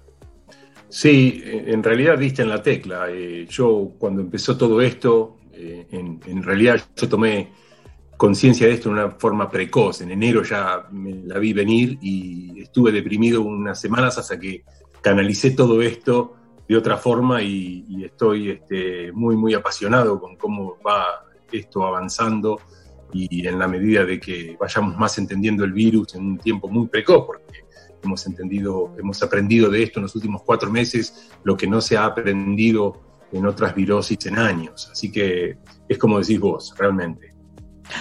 Sí, 0.89 1.41
en 1.45 1.84
realidad 1.84 2.17
diste 2.17 2.41
en 2.41 2.50
la 2.50 2.62
tecla. 2.62 3.08
Eh, 3.10 3.45
yo 3.50 3.93
cuando 3.97 4.21
empezó 4.21 4.58
todo 4.58 4.82
esto, 4.82 5.38
eh, 5.52 5.88
en, 5.91 6.43
realidad 6.43 6.82
yo 6.95 7.10
tomé 7.10 7.52
conciencia 8.15 8.67
de 8.67 8.73
esto 8.73 8.89
de 8.89 8.95
una 8.95 9.12
forma 9.12 9.50
precoz. 9.50 10.02
En 10.02 10.12
enero 10.12 10.43
ya 10.43 10.88
me 10.91 11.13
la 11.13 11.39
vi 11.39 11.54
venir 11.54 11.97
y 12.02 12.62
estuve 12.62 12.91
deprimido 12.91 13.41
unas 13.41 13.80
semanas 13.80 14.17
hasta 14.17 14.39
que 14.39 14.63
canalicé 15.02 15.52
todo 15.52 15.82
esto 15.82 16.36
de 16.67 16.76
otra 16.76 16.97
forma 16.97 17.41
y, 17.41 18.04
estoy 18.04 18.52
este, 18.52 19.12
muy, 19.12 19.36
muy 19.36 19.54
apasionado 19.54 20.19
con 20.19 20.36
cómo 20.36 20.78
va 20.86 21.26
esto 21.52 21.86
avanzando 21.86 22.60
y 23.13 23.47
en 23.47 23.58
la 23.58 23.67
medida 23.67 24.04
de 24.04 24.19
que 24.19 24.58
vayamos 24.60 24.97
más 24.97 25.17
entendiendo 25.17 25.63
el 25.63 25.71
virus 25.71 26.15
en 26.15 26.26
un 26.26 26.38
tiempo 26.38 26.67
muy 26.67 26.88
precoz, 26.88 27.26
porque 27.26 27.66
hemos 28.03 28.25
entendido, 28.27 28.95
hemos 28.97 29.21
aprendido 29.23 29.69
de 29.69 29.83
esto 29.83 29.99
en 29.99 30.03
los 30.03 30.15
últimos 30.15 30.43
cuatro 30.43 30.71
meses, 30.71 31.29
lo 31.43 31.55
que 31.57 31.67
no 31.67 31.81
se 31.81 31.97
ha 31.97 32.05
aprendido 32.05 33.01
en 33.31 33.45
otras 33.45 33.75
virosis 33.75 34.25
en 34.25 34.38
años. 34.38 34.89
Así 34.91 35.12
que 35.12 35.57
es 35.88 35.97
como 35.97 36.19
decís 36.19 36.39
vos, 36.39 36.73
realmente. 36.77 37.33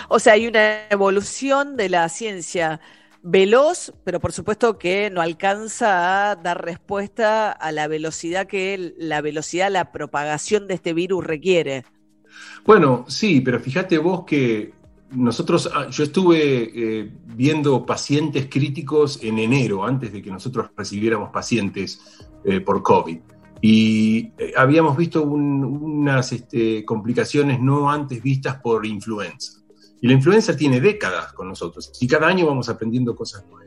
O 0.09 0.19
sea, 0.19 0.35
hay 0.35 0.47
una 0.47 0.89
evolución 0.89 1.77
de 1.77 1.89
la 1.89 2.09
ciencia 2.09 2.81
veloz, 3.23 3.93
pero 4.05 4.21
por 4.21 4.33
supuesto 4.33 4.79
que 4.79 5.11
no 5.11 5.21
alcanza 5.21 6.31
a 6.31 6.37
dar 6.37 6.65
respuesta 6.65 7.51
a 7.51 7.73
la 7.73 7.89
velocidad 7.89 8.47
que 8.47 8.95
la 8.99 9.21
velocidad, 9.21 9.71
la 9.71 9.91
propagación 9.91 10.69
de 10.69 10.75
este 10.75 10.93
virus 10.93 11.25
requiere. 11.25 11.85
Bueno, 12.65 13.05
sí, 13.09 13.41
pero 13.41 13.59
fíjate 13.59 13.99
vos 13.99 14.25
que 14.25 14.73
nosotros, 15.11 15.71
ah, 15.73 15.89
yo 15.91 16.05
estuve 16.05 16.71
eh, 16.75 17.13
viendo 17.27 17.87
pacientes 17.87 18.49
críticos 18.51 19.21
en 19.23 19.39
enero, 19.39 19.85
antes 19.85 20.13
de 20.13 20.23
que 20.23 20.31
nosotros 20.31 20.71
recibiéramos 20.77 21.31
pacientes 21.31 22.01
eh, 22.45 22.61
por 22.61 22.83
COVID. 22.83 23.19
Y 23.61 24.33
eh, 24.39 24.53
habíamos 24.57 24.97
visto 24.97 25.23
unas 25.23 26.33
este, 26.33 26.85
complicaciones 26.85 27.61
no 27.61 27.91
antes 27.91 28.23
vistas 28.23 28.61
por 28.61 28.85
influenza. 28.85 29.63
Y 30.01 30.09
la 30.09 30.13
influenza 30.13 30.57
tiene 30.57 30.81
décadas 30.81 31.33
con 31.33 31.49
nosotros 31.49 31.91
y 32.01 32.07
cada 32.07 32.27
año 32.27 32.47
vamos 32.47 32.69
aprendiendo 32.69 33.17
cosas 33.17 33.47
nuevas. 33.47 33.67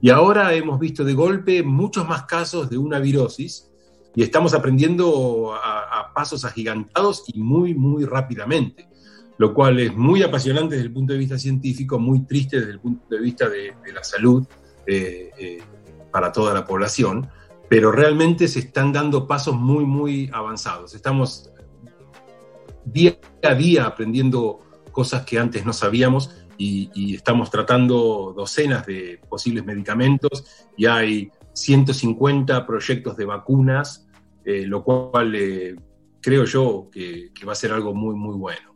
Y 0.00 0.10
ahora 0.10 0.52
hemos 0.52 0.78
visto 0.78 1.04
de 1.04 1.14
golpe 1.14 1.62
muchos 1.62 2.06
más 2.06 2.24
casos 2.24 2.68
de 2.68 2.76
una 2.76 2.98
virosis 2.98 3.70
y 4.14 4.22
estamos 4.22 4.52
aprendiendo 4.52 5.54
a, 5.54 6.12
pasos 6.14 6.44
agigantados 6.44 7.24
y 7.26 7.40
muy, 7.40 7.74
muy 7.74 8.04
rápidamente, 8.04 8.88
lo 9.38 9.52
cual 9.52 9.80
es 9.80 9.94
muy 9.96 10.22
apasionante 10.22 10.76
desde 10.76 10.88
el 10.88 10.92
punto 10.92 11.12
de 11.12 11.18
vista 11.18 11.38
científico, 11.38 11.98
muy 11.98 12.24
triste 12.26 12.58
desde 12.58 12.72
el 12.72 12.80
punto 12.80 13.04
de 13.08 13.20
vista 13.20 13.48
de, 13.48 13.74
la 13.92 14.04
salud 14.04 14.46
eh, 14.86 15.30
eh, 15.38 15.58
para 16.10 16.30
toda 16.30 16.54
la 16.54 16.64
población, 16.64 17.28
pero 17.68 17.90
realmente 17.90 18.46
se 18.48 18.60
están 18.60 18.92
dando 18.92 19.26
pasos 19.26 19.54
muy, 19.56 19.84
muy 19.84 20.30
avanzados. 20.32 20.94
Estamos 20.94 21.50
día 22.84 23.16
a 23.42 23.54
día 23.54 23.86
aprendiendo 23.86 24.60
cosas 24.92 25.24
que 25.24 25.38
antes 25.38 25.64
no 25.64 25.72
sabíamos 25.72 26.30
y, 26.56 27.14
estamos 27.14 27.50
tratando 27.50 28.32
docenas 28.36 28.86
de 28.86 29.20
posibles 29.28 29.64
medicamentos 29.64 30.44
y 30.76 30.86
hay 30.86 31.30
150 31.52 32.66
proyectos 32.66 33.16
de 33.16 33.24
vacunas, 33.24 34.06
eh, 34.44 34.66
lo 34.66 34.84
cual 34.84 35.34
eh, 35.34 35.76
creo 36.20 36.44
yo 36.44 36.88
que, 36.92 37.30
va 37.46 37.52
a 37.52 37.56
ser 37.56 37.72
algo 37.72 37.94
muy, 37.94 38.14
muy 38.14 38.36
bueno. 38.36 38.73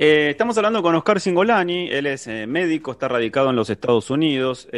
Eh, 0.00 0.30
estamos 0.30 0.56
hablando 0.56 0.80
con 0.80 0.94
Oscar 0.94 1.20
Singolani, 1.20 1.88
él 1.88 2.06
es 2.06 2.28
médico, 2.28 2.92
está 2.92 3.08
radicado 3.08 3.50
en 3.50 3.56
los 3.56 3.68
Estados 3.68 4.10
Unidos. 4.10 4.68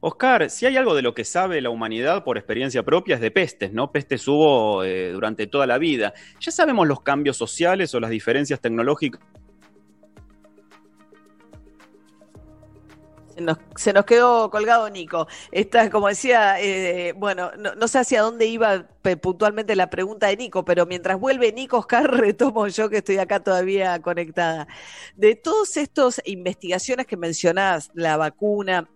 Oscar, 0.00 0.48
si 0.48 0.64
hay 0.64 0.78
algo 0.78 0.94
de 0.94 1.02
lo 1.02 1.12
que 1.12 1.26
sabe 1.26 1.60
la 1.60 1.68
humanidad 1.68 2.24
por 2.24 2.38
experiencia 2.38 2.82
propia 2.82 3.16
es 3.16 3.20
de 3.20 3.30
pestes, 3.30 3.74
¿no? 3.74 3.92
Pestes 3.92 4.26
hubo 4.26 4.82
durante 5.12 5.46
toda 5.46 5.66
la 5.66 5.76
vida. 5.76 6.14
¿Ya 6.40 6.50
sabemos 6.50 6.88
los 6.88 7.02
cambios 7.02 7.36
sociales 7.36 7.94
o 7.94 8.00
las 8.00 8.08
diferencias 8.08 8.58
tecnológicas 8.58 9.20
se 13.76 13.92
nos 13.92 14.04
quedó 14.04 14.50
colgado 14.50 14.88
Nico. 14.90 15.26
Esta, 15.52 15.90
como 15.90 16.08
decía, 16.08 16.60
eh, 16.60 17.12
bueno, 17.16 17.50
no, 17.56 17.88
sé 17.88 17.98
hacia 17.98 18.22
dónde 18.22 18.46
iba 18.46 18.86
puntualmente 19.20 19.76
la 19.76 19.90
pregunta 19.90 20.28
de 20.28 20.36
Nico, 20.36 20.64
pero 20.64 20.86
mientras 20.86 21.18
vuelve 21.18 21.52
Nico, 21.52 21.78
Oscar, 21.78 22.10
retomo 22.20 22.66
yo 22.68 22.88
que 22.88 22.98
estoy 22.98 23.18
acá 23.18 23.40
todavía 23.40 24.00
conectada. 24.02 24.68
De 25.16 25.34
todas 25.34 25.76
estas 25.76 26.20
investigaciones 26.24 27.06
que 27.06 27.16
mencionás, 27.16 27.90
la 27.94 28.16
vacuna, 28.16 28.88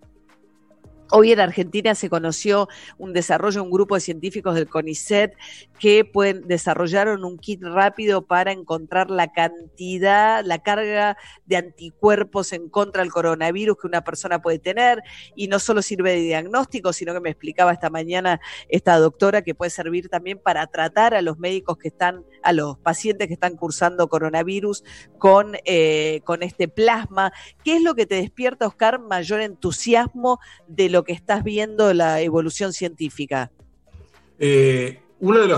Hoy 1.16 1.31
en 1.31 1.38
Argentina 1.38 1.94
se 1.94 2.11
conoció 2.11 2.68
un 2.98 3.12
desarrollo, 3.12 3.62
un 3.62 3.70
grupo 3.70 3.94
de 3.94 4.00
científicos 4.00 4.57
del 4.57 4.68
CONICET 4.68 5.37
que 5.79 6.05
pueden, 6.05 6.48
desarrollaron 6.48 7.24
un 7.24 7.38
kit 7.38 7.62
rápido 7.62 8.27
para 8.27 8.50
encontrar 8.50 9.11
la 9.11 9.31
cantidad, 9.31 10.44
la 10.44 10.59
carga 10.59 11.16
de 11.46 11.55
anticuerpos 11.55 12.53
en 12.53 12.68
contra 12.68 13.05
del 13.05 13.12
coronavirus 13.12 13.77
que 13.81 13.87
una 13.87 14.03
persona 14.03 14.42
puede 14.42 14.59
tener 14.59 15.05
y 15.37 15.46
no 15.46 15.61
solo 15.61 15.83
sirve 15.83 16.11
de 16.11 16.20
diagnóstico, 16.20 16.92
sino 16.92 17.14
que 17.14 17.20
me 17.20 17.31
explicaba 17.31 17.72
esta 17.72 17.90
mañana 17.90 18.40
esta 18.68 18.98
doctora 18.98 19.42
que 19.42 19.55
puede 19.55 19.70
servir 19.70 20.09
también 20.09 20.40
para 20.40 20.66
tratar 20.66 21.14
a 21.14 21.22
los 21.22 21.38
médicos 21.38 21.79
que 21.79 21.87
están, 21.87 22.24
a 22.42 22.53
los 22.53 22.77
pacientes 22.79 23.29
que 23.29 23.35
están 23.35 23.55
cursando 23.55 24.09
coronavirus 24.09 24.83
con, 25.18 25.53
eh, 25.64 26.22
con 26.24 26.42
este 26.42 26.66
plasma. 26.66 27.33
¿Qué 27.62 27.77
es 27.77 27.83
lo 27.83 27.94
que 27.94 28.07
te 28.07 28.16
despierta, 28.16 28.66
Oscar, 28.66 28.98
mayor 28.98 29.40
entusiasmo 29.40 30.40
de 30.66 30.88
lo 30.88 31.04
que 31.05 31.12
estás 31.12 31.45
viendo 31.45 31.93
la 31.95 32.21
evolución 32.21 32.73
científica? 32.73 33.51
Eh, 34.38 35.01
uno 35.21 35.40
de 35.40 35.49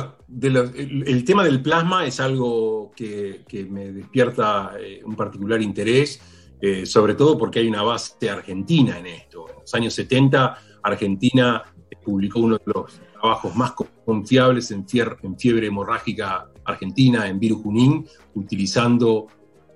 los, 0.50 0.74
el, 0.74 1.24
tema 1.24 1.44
del 1.44 1.62
plasma 1.62 2.06
es 2.06 2.20
algo 2.20 2.92
que, 2.94 3.44
me 3.70 3.92
despierta 3.92 4.72
eh, 4.78 5.00
un 5.04 5.16
particular 5.16 5.60
interés, 5.62 6.20
eh, 6.60 6.86
sobre 6.86 7.14
todo 7.14 7.36
porque 7.38 7.60
hay 7.60 7.68
una 7.68 7.82
base 7.82 8.28
argentina 8.28 8.98
en 8.98 9.06
esto. 9.06 9.48
En 9.48 9.60
los 9.60 9.74
años 9.74 9.94
70, 9.94 10.58
Argentina 10.82 11.62
publicó 12.04 12.40
uno 12.40 12.56
de 12.58 12.72
los 12.72 13.00
trabajos 13.12 13.56
más 13.56 13.72
confiables 14.04 14.70
en, 14.70 14.86
en 15.22 15.38
fiebre 15.38 15.66
hemorrágica 15.66 16.48
argentina, 16.64 17.26
en 17.26 17.40
virus 17.40 17.62
Junín, 17.62 18.06
utilizando 18.34 19.26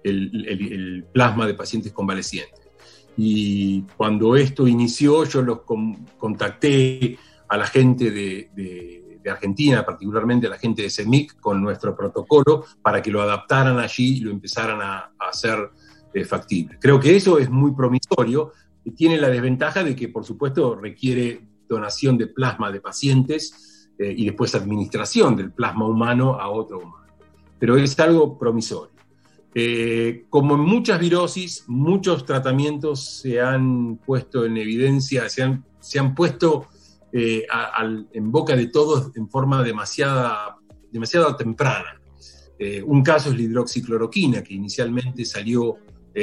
el 0.05 1.05
plasma 1.13 1.47
de 1.47 1.55
pacientes 1.55 1.93
convalecientes. 1.93 2.61
Y 3.23 3.83
cuando 3.99 4.35
esto 4.35 4.67
inició, 4.67 5.25
yo 5.25 5.43
los 5.43 5.61
contacté 6.17 7.19
a 7.49 7.59
la 7.59 7.67
gente 7.67 8.11
de, 8.11 9.21
Argentina, 9.31 9.85
particularmente 9.85 10.47
a 10.47 10.51
la 10.51 10.57
gente 10.57 10.81
de 10.81 10.89
CEMIC, 10.89 11.39
con 11.39 11.61
nuestro 11.61 11.95
protocolo 11.95 12.65
para 12.81 13.03
que 13.03 13.11
lo 13.11 13.21
adaptaran 13.21 13.79
allí 13.79 14.17
y 14.17 14.21
lo 14.21 14.31
empezaran 14.31 14.81
a, 14.81 15.13
hacer 15.19 15.71
eh, 16.15 16.25
factible. 16.25 16.79
Creo 16.81 16.99
que 16.99 17.15
eso 17.15 17.39
es 17.39 17.51
muy 17.51 17.73
promisorio. 17.73 18.53
Tiene 18.97 19.19
la 19.19 19.29
desventaja 19.29 19.85
de 19.85 19.95
que, 19.95 20.09
por 20.09 20.25
supuesto, 20.25 20.75
requiere 20.75 21.43
donación 21.69 22.17
de 22.17 22.27
plasma 22.29 22.73
de 22.73 22.81
pacientes 22.81 23.91
eh, 23.99 24.15
y 24.17 24.25
después 24.25 24.55
administración 24.55 25.37
del 25.37 25.53
plasma 25.53 25.87
humano 25.87 26.41
a 26.41 26.49
otro 26.49 26.79
humano. 26.79 27.07
Pero 27.59 27.77
es 27.77 28.01
algo 28.01 28.39
promisorio. 28.39 29.00
Eh, 29.55 30.27
como 30.31 30.55
en 30.55 30.61
muchas 30.61 31.01
virosis, 31.01 31.65
muchos 31.67 32.25
tratamientos 32.25 33.21
se 33.21 33.41
han 33.41 33.97
puesto 33.97 34.45
en 34.45 34.57
evidencia, 34.57 35.29
se 35.29 35.43
han, 35.43 35.65
se 35.81 35.99
han 35.99 36.15
puesto 36.15 36.69
eh, 37.13 37.47
en 38.13 38.31
boca 38.31 38.55
de 38.55 38.69
todos 38.69 39.11
en 39.17 39.29
forma 39.29 39.63
demasiada, 39.63 40.57
demasiado 40.93 41.35
temprana. 41.35 42.01
Eh, 42.59 42.83
un 42.83 43.03
caso 43.03 43.31
es 43.31 43.37
la 43.37 43.43
hidroxicloroquina, 43.43 44.43
que 44.43 44.55
inicialmente 44.55 45.25
salió 45.25 45.77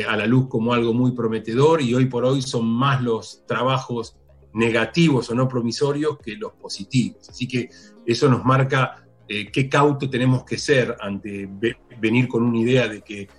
a 0.08 0.18
la 0.18 0.26
luz 0.26 0.48
como 0.50 0.74
algo 0.74 0.94
muy 0.94 1.14
prometedor 1.14 1.82
y 1.82 1.94
hoy 1.96 2.08
por 2.08 2.26
hoy 2.26 2.42
son 2.42 2.68
más 2.68 3.02
los 3.02 3.46
trabajos 3.48 4.18
negativos 4.54 5.30
o 5.30 5.36
no 5.36 5.48
promisorios 5.48 6.18
que 6.18 6.36
los 6.36 6.54
positivos. 6.54 7.30
Así 7.30 7.48
que 7.48 7.70
eso 8.06 8.30
nos 8.30 8.44
marca 8.44 9.07
eh, 9.28 9.52
qué 9.52 9.68
cauto 9.68 10.10
tenemos 10.10 10.44
que 10.44 10.58
ser 10.58 10.96
ante 11.00 11.50
venir 12.00 12.28
con 12.28 12.44
una 12.44 12.58
idea 12.58 12.88
de 12.88 13.02
que 13.02 13.22
eh, 13.22 13.30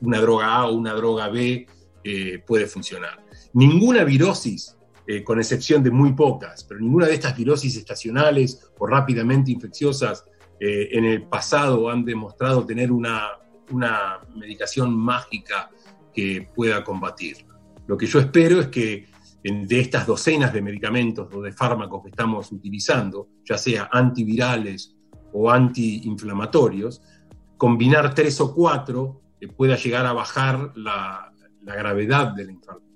una 0.00 0.20
droga 0.20 0.54
A 0.54 0.66
o 0.66 0.74
una 0.74 0.92
droga 0.92 1.28
B 1.28 1.66
eh, 2.04 2.42
puede 2.46 2.66
funcionar. 2.66 3.24
Ninguna 3.54 4.04
virosis, 4.04 4.74
con 5.24 5.38
excepción 5.38 5.82
de 5.82 5.90
muy 5.90 6.12
pocas, 6.12 6.64
pero 6.64 6.80
ninguna 6.80 7.06
de 7.06 7.14
estas 7.14 7.34
virosis 7.34 7.78
estacionales 7.78 8.70
o 8.78 8.86
rápidamente 8.86 9.50
infecciosas 9.50 10.26
en 10.60 11.02
el 11.02 11.22
pasado 11.22 11.88
han 11.88 12.04
demostrado 12.04 12.66
tener 12.66 12.92
una, 12.92 13.28
una 13.70 14.18
medicación 14.36 14.94
mágica 14.94 15.70
que 16.12 16.50
pueda 16.54 16.84
combatir. 16.84 17.38
Lo 17.86 17.96
que 17.96 18.04
yo 18.04 18.20
espero 18.20 18.60
es 18.60 18.66
que 18.66 19.06
de 19.42 19.80
estas 19.80 20.06
docenas 20.06 20.52
de 20.52 20.60
medicamentos 20.60 21.26
o 21.32 21.40
de 21.40 21.52
fármacos 21.52 22.02
que 22.02 22.10
estamos 22.10 22.52
utilizando, 22.52 23.30
ya 23.46 23.56
sea 23.56 23.88
antivirales 23.90 24.97
o 25.32 25.50
antiinflamatorios, 25.50 27.02
combinar 27.56 28.14
tres 28.14 28.40
o 28.40 28.54
cuatro 28.54 29.20
eh, 29.40 29.48
pueda 29.48 29.76
llegar 29.76 30.06
a 30.06 30.12
bajar 30.12 30.72
la, 30.76 31.32
gravedad 31.62 32.32
de 32.34 32.46
la, 32.46 32.52
enfermedad. 32.52 32.88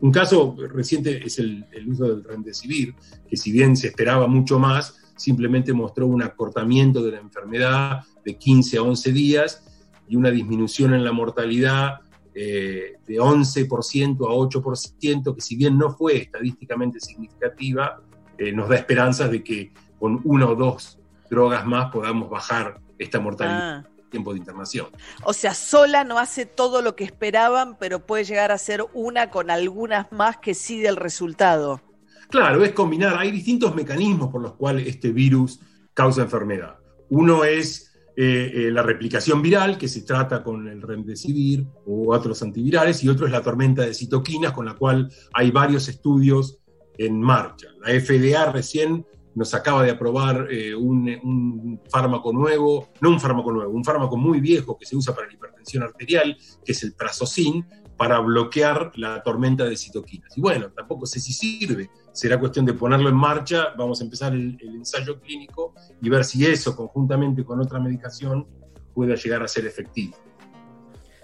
Un 0.00 0.12
caso 0.12 0.56
reciente 0.72 1.24
es 1.24 1.38
el, 1.38 1.64
uso 1.86 2.08
del 2.08 2.24
remdesivir, 2.24 2.94
que 3.28 3.36
si 3.36 3.52
bien 3.52 3.76
se 3.76 3.88
esperaba 3.88 4.26
mucho 4.26 4.58
más, 4.58 5.12
simplemente 5.16 5.72
mostró 5.72 6.06
un 6.06 6.22
acortamiento 6.22 7.02
de 7.02 7.12
la 7.12 7.18
enfermedad 7.18 8.00
de 8.24 8.36
15 8.36 8.78
a 8.78 8.82
11 8.82 9.12
días 9.12 9.64
y 10.08 10.16
una 10.16 10.30
disminución 10.30 10.94
en 10.94 11.04
la 11.04 11.12
mortalidad 11.12 12.00
eh, 12.34 12.94
de 13.06 13.16
11% 13.16 14.16
a 14.26 14.32
8%, 14.32 15.34
que 15.34 15.40
si 15.40 15.56
bien 15.56 15.76
no 15.76 15.90
fue 15.90 16.16
estadísticamente 16.16 17.00
significativa, 17.00 18.00
eh, 18.38 18.52
nos 18.52 18.68
da 18.68 18.76
esperanzas 18.76 19.30
de 19.30 19.42
que 19.42 19.72
con 20.00 20.20
una 20.24 20.48
o 20.48 20.56
dos 20.56 20.98
drogas 21.30 21.64
más 21.64 21.92
podamos 21.92 22.28
bajar 22.28 22.80
esta 22.98 23.20
mortalidad. 23.20 23.84
Ah. 23.84 23.86
tiempo 24.10 24.32
de 24.32 24.40
internación. 24.40 24.88
O 25.22 25.32
sea, 25.32 25.54
sola 25.54 26.02
no 26.02 26.18
hace 26.18 26.44
todo 26.44 26.82
lo 26.82 26.96
que 26.96 27.04
esperaban, 27.04 27.76
pero 27.78 28.04
puede 28.04 28.24
llegar 28.24 28.50
a 28.50 28.58
ser 28.58 28.84
una 28.92 29.30
con 29.30 29.52
algunas 29.52 30.10
más 30.10 30.38
que 30.38 30.54
sí 30.54 30.80
del 30.80 30.96
resultado. 30.96 31.80
Claro, 32.28 32.64
es 32.64 32.72
combinar. 32.72 33.16
Hay 33.16 33.30
distintos 33.30 33.72
mecanismos 33.76 34.30
por 34.30 34.42
los 34.42 34.54
cuales 34.54 34.88
este 34.88 35.12
virus 35.12 35.60
causa 35.94 36.22
enfermedad. 36.22 36.74
Uno 37.08 37.44
es 37.44 37.90
eh, 38.16 38.50
eh, 38.52 38.70
la 38.70 38.82
replicación 38.82 39.40
viral, 39.40 39.78
que 39.78 39.88
se 39.88 40.02
trata 40.02 40.42
con 40.42 40.68
el 40.68 40.82
remdesivir 40.82 41.66
o 41.86 42.12
otros 42.12 42.42
antivirales, 42.42 43.02
y 43.04 43.08
otro 43.08 43.26
es 43.26 43.32
la 43.32 43.42
tormenta 43.42 43.82
de 43.82 43.94
citoquinas, 43.94 44.52
con 44.52 44.66
la 44.66 44.74
cual 44.74 45.10
hay 45.32 45.50
varios 45.50 45.88
estudios 45.88 46.58
en 46.98 47.20
marcha. 47.20 47.68
La 47.80 47.98
FDA 47.98 48.50
recién 48.52 49.06
nos 49.34 49.54
acaba 49.54 49.82
de 49.82 49.90
aprobar 49.90 50.48
eh, 50.50 50.74
un, 50.74 51.80
fármaco 51.90 52.32
nuevo, 52.32 52.88
no 53.00 53.10
un 53.10 53.20
fármaco 53.20 53.52
nuevo, 53.52 53.72
un 53.72 53.84
fármaco 53.84 54.16
muy 54.16 54.40
viejo 54.40 54.76
que 54.76 54.86
se 54.86 54.96
usa 54.96 55.14
para 55.14 55.28
la 55.28 55.34
hipertensión 55.34 55.82
arterial, 55.82 56.36
que 56.64 56.72
es 56.72 56.82
el 56.82 56.94
prazosin, 56.94 57.64
para 57.96 58.18
bloquear 58.18 58.92
la 58.96 59.22
tormenta 59.22 59.64
de 59.64 59.76
citoquinas. 59.76 60.36
Y 60.36 60.40
bueno, 60.40 60.70
tampoco 60.70 61.06
sé 61.06 61.20
si 61.20 61.32
sirve, 61.32 61.90
será 62.12 62.40
cuestión 62.40 62.64
de 62.64 62.72
ponerlo 62.72 63.08
en 63.08 63.14
marcha, 63.14 63.74
vamos 63.76 64.00
a 64.00 64.04
empezar 64.04 64.32
el, 64.32 64.56
el 64.60 64.76
ensayo 64.76 65.20
clínico 65.20 65.74
y 66.00 66.08
ver 66.08 66.24
si 66.24 66.44
eso, 66.46 66.74
conjuntamente 66.74 67.44
con 67.44 67.60
otra 67.60 67.78
medicación, 67.78 68.46
puede 68.94 69.16
llegar 69.16 69.42
a 69.42 69.48
ser 69.48 69.66
efectivo. 69.66 70.16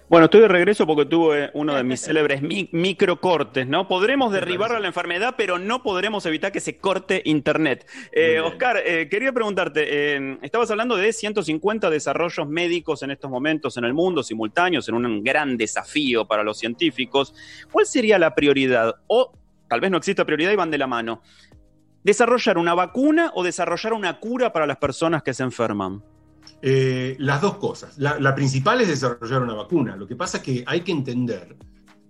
Bueno, 0.09 0.27
estoy 0.27 0.43
de 0.43 0.49
regreso 0.49 0.87
porque 0.87 1.05
tuve 1.05 1.51
uno 1.55 1.75
de 1.75 1.83
mis 1.83 2.01
célebres 2.05 2.41
microcortes, 2.41 3.67
¿no? 3.67 3.89
Podremos 3.89 4.33
derribar 4.33 4.81
la 4.81 4.87
enfermedad, 4.87 5.35
pero 5.37 5.59
no 5.59 5.83
podremos 5.83 6.25
evitar 6.27 6.53
que 6.53 6.61
se 6.61 6.79
corte 6.79 7.23
Internet. 7.25 7.89
Eh, 8.13 8.39
Oscar, 8.39 8.81
eh, 8.87 9.09
quería 9.09 9.33
preguntarte, 9.33 9.85
eh, 10.17 10.39
estabas 10.43 10.71
hablando 10.71 10.97
de 10.97 11.13
150 11.13 11.91
desarrollos 11.91 12.49
médicos 12.49 13.03
en 13.03 13.11
estos 13.11 13.29
momentos 13.29 13.77
en 13.79 13.85
el 13.85 13.95
mundo, 13.95 14.23
simultáneos, 14.23 14.89
en 14.89 14.95
un 14.95 15.25
gran 15.25 15.57
desafío 15.57 16.25
para 16.25 16.45
los 16.45 16.57
científicos. 16.57 17.35
¿Cuál 17.73 17.87
sería 17.87 18.17
la 18.17 18.33
prioridad? 18.33 18.95
O 19.09 19.33
tal 19.69 19.81
vez 19.81 19.91
no 19.91 19.97
exista 19.97 20.25
prioridad 20.25 20.53
y 20.53 20.57
van 20.57 20.71
de 20.71 20.79
la 20.79 20.87
mano. 20.87 21.21
¿Desarrollar 22.05 22.59
una 22.59 22.75
vacuna 22.75 23.33
o 23.35 23.43
desarrollar 23.43 23.93
una 23.93 24.21
cura 24.21 24.53
para 24.53 24.69
las 24.69 24.77
personas 24.77 25.25
que 25.25 25.35
se 25.35 25.43
enferman? 25.43 26.05
Eh, 26.63 27.17
las 27.19 27.41
dos 27.41 27.57
cosas. 27.59 27.99
La, 27.99 28.35
principal 28.35 28.81
es 28.81 28.89
desarrollar 28.89 29.43
una 29.43 29.55
vacuna. 29.55 29.97
Lo 29.97 30.07
que 30.07 30.17
pasa 30.17 30.39
es 30.39 30.43
que 30.43 30.65
hay 30.67 30.81
que 30.81 30.93
entender, 30.93 31.57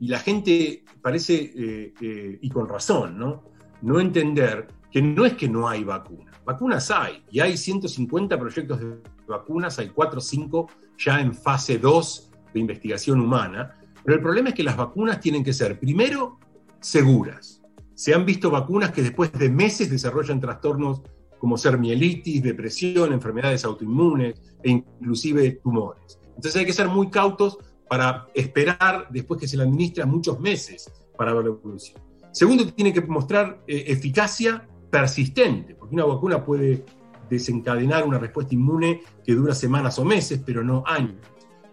y 0.01 0.09
la 0.09 0.19
gente 0.19 0.85
parece, 1.03 1.35
eh, 1.35 1.95
eh, 2.01 2.39
y 2.41 2.49
con 2.51 2.69
razón, 2.69 3.19
¿no? 3.19 3.45
No 3.83 4.01
entender 4.01 4.69
que 4.91 5.03
no 5.03 5.25
es 5.27 5.35
que 5.35 5.49
no 5.49 5.69
hay 5.69 5.85
vacuna. 5.85 6.33
Vacunas 6.45 6.91
hay, 6.91 7.23
y 7.31 7.41
hay 7.41 7.57
150 7.57 8.39
proyectos 8.39 8.81
de 8.81 8.97
vacunas, 9.27 9.79
hay 9.79 9.89
4 9.89 10.19
o 10.19 10.23
5 10.23 10.67
ya 10.99 11.21
en 11.21 11.35
fase 11.35 11.79
2 11.79 12.31
de 12.55 12.61
investigación 12.61 13.21
humana, 13.21 13.77
pero 14.05 14.17
el 14.17 14.23
problema 14.23 14.51
es 14.51 14.55
que 14.55 14.63
las 14.63 14.77
vacunas 14.77 15.21
tienen 15.21 15.43
que 15.43 15.53
ser, 15.53 15.79
primero, 15.79 16.39
seguras. 16.81 17.61
Se 17.95 18.15
han 18.15 18.25
visto 18.25 18.51
vacunas 18.51 18.93
que 18.93 19.03
después 19.03 19.33
de 19.33 19.51
meses 19.51 19.91
desarrollan 19.91 20.41
trastornos 20.41 21.03
como 21.39 21.57
ser 21.57 21.79
mielitis, 21.79 22.43
depresión, 22.43 23.13
enfermedades 23.13 23.65
autoinmunes 23.65 24.41
e 24.63 24.71
inclusive 24.71 25.61
tumores. 25.63 26.19
Entonces 26.29 26.57
hay 26.57 26.67
que 26.67 26.73
ser 26.73 26.89
muy 26.89 27.11
cautos 27.11 27.59
para 27.89 28.27
esperar 28.35 29.09
después 29.11 29.41
que 29.41 29.49
se 29.49 29.57
le 29.57 29.63
administra 29.63 30.07
muchos 30.07 30.41
meses 30.41 30.91
para 31.17 31.33
ver 31.33 31.45
la 31.45 31.51
evolución. 31.51 32.01
Segundo, 32.33 32.67
tiene 32.73 32.93
que 32.93 33.01
mostrar 33.01 33.63
eh, 33.67 33.85
eficacia 33.87 34.69
persistente, 34.91 35.75
porque 35.75 35.95
una 35.95 36.05
vacuna 36.05 36.45
puede 36.45 36.85
desencadenar 37.31 38.05
una 38.05 38.19
respuesta 38.19 38.55
inmune 38.55 39.03
que 39.25 39.35
dura 39.35 39.55
semanas 39.55 39.99
o 39.99 40.05
meses, 40.05 40.41
pero 40.45 40.63
no 40.63 40.83
años. 40.87 41.17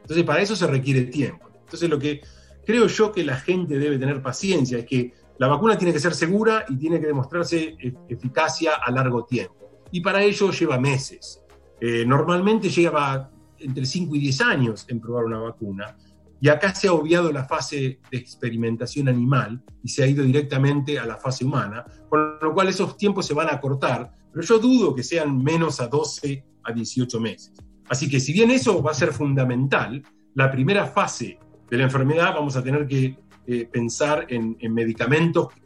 Entonces 0.02 0.24
para 0.24 0.42
eso 0.42 0.56
se 0.56 0.68
requiere 0.68 1.04
tiempo. 1.04 1.50
Entonces 1.62 1.90
lo 1.90 2.00
que 2.00 2.22
creo 2.66 2.88
yo 2.88 3.12
que 3.12 3.24
la 3.24 3.38
gente 3.38 3.78
debe 3.78 3.98
tener 3.98 4.22
paciencia 4.22 4.80
es 4.80 4.86
que 4.86 5.14
la 5.38 5.48
vacuna 5.48 5.78
tiene 5.78 5.94
que 5.94 6.00
ser 6.00 6.14
segura 6.14 6.66
y 6.70 6.78
tiene 6.78 7.00
que 7.00 7.08
demostrarse 7.08 7.76
eficacia 8.08 8.74
a 8.76 8.92
largo 8.92 9.26
tiempo. 9.26 9.56
Y 9.92 10.02
para 10.02 10.22
ello 10.22 10.52
lleva 10.52 10.80
meses. 10.80 11.42
Eh, 11.80 12.06
normalmente 12.06 12.70
lleva 12.70 13.30
entre 13.60 13.86
5 13.86 14.16
y 14.16 14.20
10 14.20 14.42
años 14.42 14.86
en 14.90 15.00
probar 15.00 15.26
una 15.26 15.40
vacuna. 15.40 15.96
Y 16.40 16.50
acá 16.50 16.76
se 16.76 16.88
ha 16.88 16.94
obviado 16.94 17.32
la 17.32 17.46
fase 17.46 18.00
de 18.12 18.18
experimentación 18.18 19.08
animal 19.08 19.62
y 19.82 19.90
se 19.90 20.04
ha 20.04 20.08
ido 20.08 20.24
directamente 20.24 21.00
a 21.00 21.06
la 21.06 21.16
fase 21.18 21.46
humana, 21.46 21.86
con 22.10 22.38
lo 22.42 22.54
cual 22.54 22.68
esos 22.68 22.98
tiempos 22.98 23.26
se 23.26 23.34
van 23.34 23.50
a 23.50 23.62
cortar, 23.62 24.12
pero 24.32 24.46
yo 24.46 24.60
dudo 24.60 24.94
que 24.94 25.04
sean 25.04 25.42
menos 25.42 25.80
a 25.80 25.88
12 25.88 26.44
a 26.64 26.74
18 26.74 27.20
meses. 27.20 27.54
Así 27.88 28.10
que 28.10 28.20
si 28.20 28.34
bien 28.34 28.52
eso 28.52 28.82
va 28.84 28.92
a 28.92 28.96
ser 28.96 29.14
fundamental, 29.14 30.04
la 30.36 30.52
primera 30.52 30.86
fase 30.86 31.40
de 31.70 31.78
la 31.78 31.84
enfermedad 31.84 32.34
vamos 32.34 32.56
a 32.56 32.64
tener 32.64 32.88
que 32.88 33.18
eh, 33.46 33.68
pensar 33.70 34.26
en, 34.30 34.56
medicamentos 34.74 35.50
que 35.54 35.62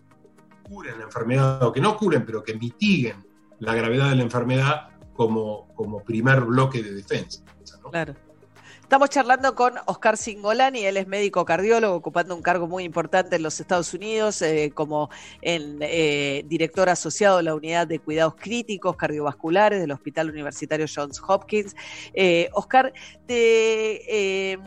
curen 0.68 0.98
la 0.98 1.04
enfermedad 1.04 1.62
o 1.64 1.72
que 1.72 1.80
no 1.80 1.96
curen, 1.96 2.26
pero 2.26 2.44
que 2.44 2.56
mitiguen 2.56 3.24
la 3.60 3.76
gravedad 3.76 4.10
de 4.10 4.16
la 4.16 4.24
enfermedad 4.24 4.90
como, 5.14 5.68
como 5.76 6.04
primer 6.04 6.42
bloque 6.42 6.82
de 6.82 6.94
defensa. 6.94 7.44
Claro. 7.92 8.16
Estamos 8.82 9.10
charlando 9.10 9.54
con 9.54 9.74
Oscar 9.86 10.18
Singolani, 10.18 10.86
él 10.86 10.98
es 10.98 11.08
médico 11.08 11.44
cardiólogo, 11.46 11.94
ocupando 11.94 12.34
un 12.34 12.42
cargo 12.42 12.68
muy 12.68 12.84
importante 12.84 13.36
en 13.36 13.44
los 13.44 13.60
Estados 13.60 13.94
Unidos, 13.94 14.42
eh, 14.42 14.72
como 14.74 15.10
eh, 15.42 16.44
director 16.48 16.90
asociado 16.90 17.38
de 17.38 17.44
la 17.44 17.54
Unidad 17.54 17.86
de 17.86 18.00
Cuidados 18.00 18.36
Críticos 18.36 18.96
Cardiovasculares 18.96 19.82
del 19.82 19.92
Hospital 19.92 20.30
Universitario 20.30 20.86
Johns 20.94 21.22
Hopkins. 21.28 21.76
Oscar, 22.54 22.94
te 23.28 24.58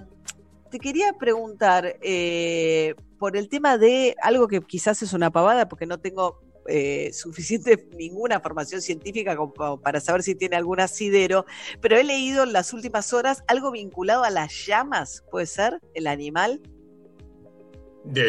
te 0.71 0.79
quería 0.79 1.13
preguntar 1.15 1.97
eh, 2.01 2.95
por 3.19 3.37
el 3.37 3.49
tema 3.49 3.77
de 3.77 4.17
algo 4.23 4.49
que 4.49 4.61
quizás 4.61 5.03
es 5.03 5.13
una 5.13 5.31
pavada, 5.31 5.69
porque 5.69 5.87
no 5.87 5.99
tengo 5.99 6.41
eh, 6.67 7.11
suficiente 7.13 7.89
ninguna 7.97 8.41
formación 8.41 8.81
científica 8.81 9.37
como 9.37 9.81
para 9.81 10.01
saber 10.01 10.23
si 10.23 10.35
tiene 10.35 10.57
algún 10.57 10.81
asidero, 10.81 11.45
pero 11.81 11.97
he 11.97 12.05
leído 12.05 12.45
en 12.45 12.53
las 12.53 12.73
últimas 12.73 13.13
horas 13.13 13.43
algo 13.49 13.71
vinculado 13.71 14.25
a 14.25 14.31
las 14.31 14.67
llamas, 14.67 15.25
¿puede 15.31 15.47
ser? 15.47 15.81
¿El 15.95 16.07
animal? 16.07 16.63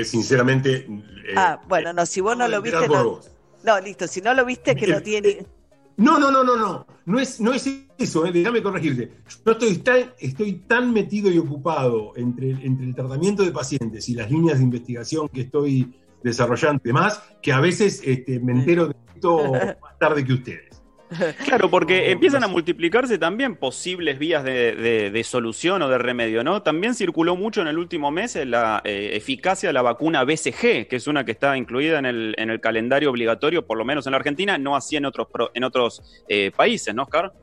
sinceramente. 0.04 0.86
Eh, 1.30 1.34
ah, 1.38 1.62
bueno, 1.68 1.94
no, 1.94 2.06
si 2.06 2.20
vos 2.20 2.36
no 2.36 2.48
lo 2.48 2.62
viste. 2.62 2.88
No, 2.88 3.22
no, 3.64 3.80
listo, 3.80 4.08
si 4.08 4.22
no 4.22 4.34
lo 4.34 4.44
viste, 4.44 4.76
que 4.76 4.88
lo 4.88 5.02
tiene. 5.04 5.46
No, 6.02 6.18
no, 6.20 6.32
no, 6.32 6.44
no, 6.44 6.56
no. 6.56 6.88
No 7.06 7.20
es, 7.20 7.40
no 7.40 7.54
es 7.54 7.70
eso, 7.98 8.26
eh, 8.26 8.32
déjame 8.32 8.64
corregirte. 8.64 9.12
Yo 9.46 9.52
estoy 9.52 9.78
tan, 9.78 10.12
estoy 10.20 10.54
tan 10.54 10.92
metido 10.92 11.30
y 11.32 11.38
ocupado 11.38 12.14
entre, 12.16 12.52
entre 12.52 12.88
el 12.88 12.96
tratamiento 12.96 13.44
de 13.44 13.52
pacientes 13.52 14.10
y 14.10 14.16
las 14.16 14.32
líneas 14.32 14.58
de 14.58 14.64
investigación 14.64 15.30
que 15.30 15.42
estoy 15.42 15.94
desarrollando 16.24 16.82
y 16.84 16.88
demás, 16.88 17.22
que 17.42 17.54
a 17.54 17.60
veces 17.60 18.02
este, 18.04 18.40
me 18.40 18.54
entero 18.54 18.88
de 18.88 18.96
esto 19.14 19.52
más 19.82 20.00
tarde 20.00 20.26
que 20.26 20.34
ustedes. 20.34 20.71
Claro, 21.46 21.70
porque 21.70 22.12
empiezan 22.12 22.44
a 22.44 22.48
multiplicarse 22.48 23.18
también 23.18 23.56
posibles 23.56 24.18
vías 24.18 24.44
de, 24.44 25.22
solución 25.26 25.82
o 25.82 25.90
de 25.90 25.98
remedio, 25.98 26.44
¿no? 26.44 26.62
También 26.62 26.96
circuló 26.96 27.36
mucho 27.36 27.62
en 27.62 27.68
el 27.68 27.78
último 27.78 28.12
mes 28.12 28.36
la 28.46 28.82
eh, 28.84 29.12
eficacia 29.14 29.70
de 29.70 29.74
la 29.74 29.82
vacuna 29.82 30.24
BCG, 30.24 30.88
que 30.88 30.96
es 30.96 31.08
una 31.08 31.24
que 31.26 31.32
está 31.32 31.58
incluida 31.58 32.00
en 32.00 32.06
el, 32.06 32.36
en 32.38 32.50
el, 32.50 32.60
calendario 32.60 33.10
obligatorio, 33.10 33.66
por 33.66 33.78
lo 33.78 33.86
menos 33.86 34.06
en 34.08 34.12
la 34.12 34.18
Argentina, 34.18 34.58
no 34.58 34.76
así 34.76 34.96
en 34.96 35.06
otros, 35.06 35.28
en 35.54 35.64
otros 35.64 36.24
eh, 36.28 36.52
países, 36.56 36.94
¿no, 36.96 37.04
Oscar? 37.04 37.34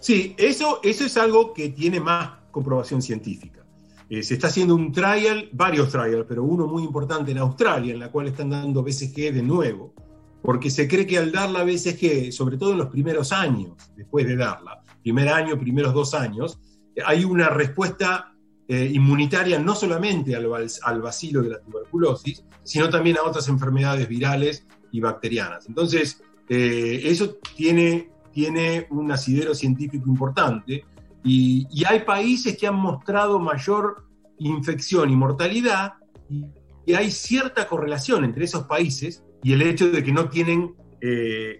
Sí, 0.00 0.34
eso, 0.38 0.80
eso 0.82 1.04
es 1.04 1.16
algo 1.16 1.52
que 1.52 1.70
tiene 1.70 2.00
más 2.00 2.30
comprobación 2.50 3.02
científica. 3.02 3.64
Eh, 4.08 4.22
se 4.22 4.34
está 4.34 4.48
haciendo 4.48 4.74
un 4.74 4.92
trial, 4.92 5.48
varios 5.52 5.90
trials, 5.90 6.26
pero 6.28 6.42
uno 6.42 6.66
muy 6.66 6.82
importante 6.82 7.30
en 7.30 7.38
Australia, 7.38 7.92
en 7.92 8.00
la 8.00 8.10
cual 8.10 8.28
están 8.28 8.50
dando 8.50 8.82
BCG 8.82 9.32
de 9.32 9.42
nuevo 9.42 9.94
porque 10.42 10.70
se 10.70 10.88
cree 10.88 11.06
que 11.06 11.18
al 11.18 11.32
dar 11.32 11.50
la 11.50 11.64
BCG, 11.64 12.32
sobre 12.32 12.56
todo 12.56 12.72
en 12.72 12.78
los 12.78 12.88
primeros 12.88 13.32
años, 13.32 13.72
después 13.96 14.26
de 14.26 14.36
darla, 14.36 14.82
primer 15.02 15.28
año, 15.28 15.58
primeros 15.58 15.94
dos 15.94 16.14
años, 16.14 16.58
hay 17.04 17.24
una 17.24 17.48
respuesta 17.48 18.34
eh, 18.68 18.90
inmunitaria 18.92 19.58
no 19.58 19.74
solamente 19.74 20.36
al, 20.36 20.46
al 20.82 21.02
vacilo 21.02 21.42
de 21.42 21.50
la 21.50 21.60
tuberculosis, 21.60 22.44
sino 22.62 22.88
también 22.88 23.16
a 23.18 23.22
otras 23.22 23.48
enfermedades 23.48 24.08
virales 24.08 24.66
y 24.92 25.00
bacterianas. 25.00 25.66
Entonces, 25.68 26.22
eh, 26.48 27.02
eso 27.04 27.36
tiene, 27.56 28.10
tiene 28.32 28.86
un 28.90 29.10
asidero 29.12 29.54
científico 29.54 30.08
importante 30.08 30.84
y, 31.22 31.66
hay 31.84 32.00
países 32.00 32.56
que 32.56 32.66
han 32.66 32.76
mostrado 32.76 33.38
mayor 33.38 34.06
infección 34.38 35.10
y 35.10 35.16
mortalidad 35.16 35.94
y, 36.28 36.44
hay 36.92 37.12
cierta 37.12 37.68
correlación 37.68 38.24
entre 38.24 38.46
esos 38.46 38.64
países 38.64 39.22
y 39.42 39.52
el 39.52 39.62
hecho 39.62 39.90
de 39.90 40.02
que 40.02 40.12
no 40.12 40.28
tienen 40.28 40.74
eh, 41.00 41.58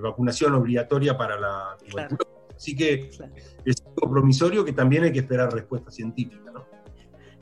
vacunación 0.00 0.54
obligatoria 0.54 1.16
para 1.16 1.38
la 1.38 1.76
tuberculosis. 1.88 2.32
Así 2.56 2.76
que 2.76 3.10
es 3.64 3.82
algo 3.84 4.12
promisorio 4.12 4.64
que 4.64 4.72
también 4.72 5.02
hay 5.04 5.12
que 5.12 5.18
esperar 5.18 5.52
respuesta 5.52 5.90
científica, 5.90 6.50
¿no? 6.52 6.64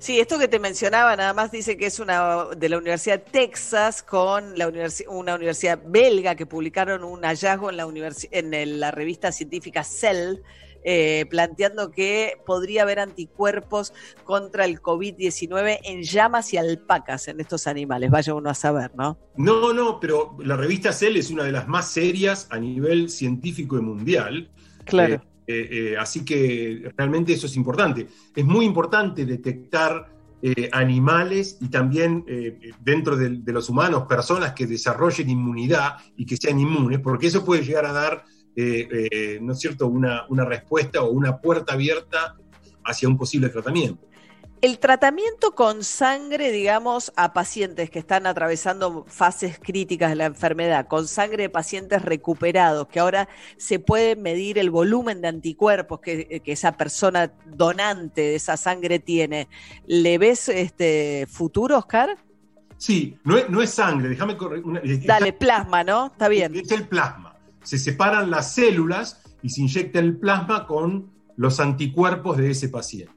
Sí, 0.01 0.19
esto 0.19 0.39
que 0.39 0.49
te 0.49 0.59
mencionaba 0.59 1.15
nada 1.15 1.35
más 1.35 1.53
dice 1.53 1.77
que 1.77 1.85
es 1.85 2.01
una 2.01 2.47
de 2.57 2.71
la 2.71 2.79
Universidad 2.79 3.23
de 3.23 3.31
Texas 3.31 4.03
con 4.03 4.57
la 4.57 4.73
una 5.09 5.35
universidad 5.35 5.79
belga 5.85 6.35
que 6.37 6.47
publicaron 6.47 7.05
un 7.05 7.21
hallazgo 7.21 7.69
en 7.69 7.77
la, 7.77 7.87
en 8.31 8.81
la 8.81 8.91
revista 8.93 9.31
científica 9.31 9.85
Cell, 9.85 10.39
eh, 10.85 11.27
planteando 11.31 11.91
que 11.91 12.35
podría 12.47 12.83
haber 12.83 12.99
anticuerpos 12.99 13.93
contra 14.25 14.65
el 14.65 14.81
COVID-19 14.81 15.81
en 15.85 16.03
llamas 16.03 16.53
y 16.55 16.57
alpacas 16.57 17.29
en 17.29 17.41
estos 17.41 17.67
animales. 17.67 18.11
Vaya 18.11 18.35
uno 18.35 18.51
a 18.51 18.55
saber, 18.55 18.93
¿no? 18.97 19.19
No, 19.37 19.73
no, 19.73 20.01
pero 20.01 20.37
la 20.43 20.57
revista 20.57 20.93
Cell 20.93 21.17
es 21.17 21.31
una 21.31 21.45
de 21.45 21.53
las 21.53 21.69
más 21.69 21.91
serias 21.91 22.47
a 22.51 22.59
nivel 22.59 23.09
científico 23.09 23.79
y 23.79 23.83
mundial. 23.83 24.51
Claro. 24.85 25.15
Eh, 25.15 25.21
eh, 25.47 25.69
eh, 25.71 25.97
así 25.99 26.25
que 26.25 26.93
realmente 26.97 27.33
eso 27.33 27.47
es 27.47 27.57
importante. 27.57 28.07
Es 28.35 28.45
muy 28.45 28.65
importante 28.65 29.25
detectar 29.25 30.21
animales 30.73 31.59
y 31.61 31.69
también 31.69 32.25
dentro 32.83 33.15
de, 33.15 33.53
los 33.53 33.69
humanos 33.69 34.05
personas 34.09 34.55
que 34.55 34.67
desarrollen 34.67 35.29
inmunidad 35.29 35.97
y 36.17 36.25
que 36.25 36.39
sean 36.39 36.59
inmunes, 36.59 37.01
porque 37.01 37.27
eso 37.27 37.45
puede 37.45 37.63
llegar 37.63 37.85
a 37.85 37.93
dar, 37.93 38.25
¿no 39.41 39.53
es 39.53 39.59
cierto?, 39.59 39.87
una, 39.87 40.25
una 40.29 40.45
respuesta 40.45 41.03
o 41.03 41.11
una 41.11 41.39
puerta 41.39 41.75
abierta 41.75 42.37
hacia 42.85 43.09
un 43.09 43.17
posible 43.17 43.49
tratamiento. 43.49 44.11
El 44.63 44.79
tratamiento 44.79 45.53
con 45.55 45.85
sangre, 45.85 46.53
digamos, 46.53 47.15
a 47.17 47.33
pacientes 47.33 47.89
que 47.89 47.99
están 47.99 48.27
atravesando 48.27 49.07
fases 49.09 49.59
críticas 49.59 50.11
de 50.11 50.17
la 50.17 50.27
enfermedad, 50.27 50.87
con 50.87 51.09
sangre 51.09 51.45
de 51.45 51.49
pacientes 51.49 52.03
recuperados, 52.03 52.87
que 52.89 53.01
ahora 53.01 53.27
se 53.57 53.79
puede 53.79 54.17
medir 54.17 54.59
el 54.59 54.69
volumen 54.69 55.23
de 55.23 55.29
anticuerpos 55.29 56.01
que, 56.01 56.43
esa 56.45 56.73
persona 56.73 57.33
donante 57.47 58.21
de 58.21 58.35
esa 58.35 58.59
sangre 58.59 58.99
tiene, 58.99 59.49
¿le 59.87 60.19
ves 60.19 60.51
este 60.51 61.27
futuro, 61.27 61.79
Oscar? 61.79 62.19
Sí, 62.77 63.17
no 63.25 63.39
es, 63.39 63.49
no 63.49 63.63
es 63.63 63.71
sangre, 63.71 64.11
déjame 64.11 64.37
correr. 64.37 64.63
Dale, 65.07 65.33
plasma, 65.33 65.85
¿no? 65.85 66.09
Está 66.09 66.29
bien. 66.29 66.55
Es 66.55 66.71
el 66.71 66.87
plasma. 66.87 67.30
Se 67.63 67.79
separan 67.79 68.31
las 68.31 68.55
células 68.55 69.23
y 69.43 69.49
se 69.51 69.63
inyecta 69.63 69.99
el 69.99 70.19
plasma 70.19 70.67
con 70.67 71.11
los 71.37 71.61
anticuerpos 71.61 72.37
de 72.37 72.51
ese 72.51 72.69
paciente. 72.69 73.15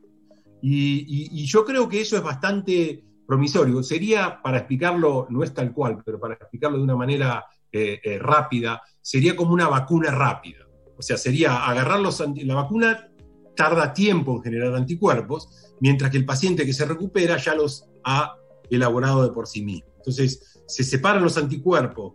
Y, 0.62 1.46
yo 1.46 1.66
creo 1.66 1.90
que 1.90 2.02
eso 2.02 2.16
es 2.16 2.24
bastante 2.24 3.04
promisorio. 3.28 3.84
Sería, 3.84 4.42
para 4.42 4.60
explicarlo, 4.60 5.28
no 5.30 5.44
es 5.44 5.54
tal 5.54 5.74
cual, 5.74 6.02
pero 6.06 6.20
para 6.20 6.36
explicarlo 6.36 6.78
de 6.78 6.84
una 6.84 6.96
manera 6.96 7.46
eh, 7.72 8.00
eh, 8.02 8.18
rápida, 8.20 8.82
sería 9.02 9.36
como 9.36 9.54
una 9.54 9.68
vacuna 9.68 10.12
rápida. 10.12 10.66
O 10.98 11.02
sea, 11.02 11.18
sería 11.18 11.66
agarrar 11.66 12.00
los 12.00 12.24
la 12.44 12.56
vacuna 12.56 13.10
tarda 13.56 13.94
tiempo 13.94 14.38
en 14.38 14.44
generar 14.44 14.74
anticuerpos, 14.76 15.74
mientras 15.82 16.12
que 16.12 16.18
el 16.18 16.26
paciente 16.26 16.66
que 16.66 16.74
se 16.74 16.86
recupera 16.86 17.38
ya 17.38 17.56
los 17.56 17.90
ha 18.06 18.36
elaborado 18.70 19.24
de 19.24 19.34
por 19.34 19.48
sí 19.48 19.64
mismo. 19.64 19.92
Entonces, 19.98 20.62
se 20.66 20.84
separan 20.84 21.24
los 21.24 21.38
anticuerpos 21.38 22.14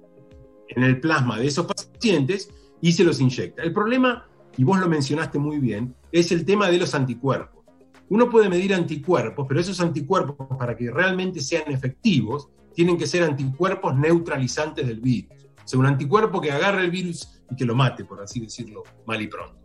en 0.69 0.83
el 0.83 1.01
plasma 1.01 1.39
de 1.39 1.47
esos 1.47 1.67
pacientes 1.67 2.51
y 2.81 2.93
se 2.93 3.05
los 3.05 3.21
inyecta. 3.21 3.63
El 3.63 3.73
problema, 3.73 4.27
y 4.57 4.65
vos 4.65 4.79
lo 4.79 4.89
mencionaste 4.89 5.39
muy 5.39 5.59
bien, 5.59 5.95
es 6.13 6.33
el 6.33 6.45
tema 6.45 6.71
de 6.71 6.79
los 6.79 6.95
anticuerpos. 6.95 7.65
Uno 8.11 8.31
puede 8.31 8.49
medir 8.49 8.73
anticuerpos, 8.75 9.47
pero 9.47 9.61
esos 9.61 9.81
anticuerpos, 9.81 10.37
para 10.59 10.77
que 10.77 10.91
realmente 10.91 11.41
sean 11.41 11.71
efectivos, 11.71 12.49
tienen 12.75 12.97
que 12.97 13.07
ser 13.07 13.23
anticuerpos 13.23 13.97
neutralizantes 13.97 14.87
del 14.87 15.01
virus. 15.01 15.47
O 15.65 15.69
sea, 15.69 15.81
un 15.81 15.87
anticuerpo 15.87 16.41
que 16.41 16.51
agarre 16.51 16.85
el 16.85 16.91
virus 16.91 17.43
y 17.51 17.57
que 17.57 17.65
lo 17.65 17.75
mate, 17.75 18.05
por 18.05 18.23
así 18.23 18.41
decirlo, 18.41 18.85
mal 19.07 19.21
y 19.21 19.27
pronto. 19.27 19.59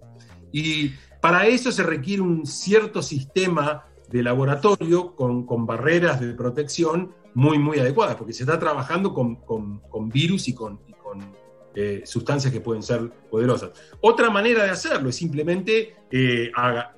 Y 0.51 0.91
para 1.21 1.47
eso 1.47 1.71
se 1.71 1.83
requiere 1.83 2.21
un 2.21 2.45
cierto 2.45 3.01
sistema 3.01 3.85
de 4.09 4.21
laboratorio 4.21 5.15
con, 5.15 5.65
barreras 5.65 6.19
de 6.19 6.33
protección 6.33 7.13
muy, 7.33 7.57
muy 7.57 7.79
adecuadas, 7.79 8.15
porque 8.15 8.33
se 8.33 8.43
está 8.43 8.59
trabajando 8.59 9.13
con, 9.13 10.09
virus 10.09 10.47
y 10.47 10.53
con 10.53 10.79
eh, 11.75 12.03
sustancias 12.05 12.53
que 12.53 12.61
pueden 12.61 12.83
ser 12.83 13.09
poderosas. 13.31 13.71
Otra 13.99 14.29
manera 14.29 14.63
de 14.63 14.69
hacerlo 14.69 15.09
es 15.09 15.15
simplemente 15.15 15.95
eh, 16.11 16.51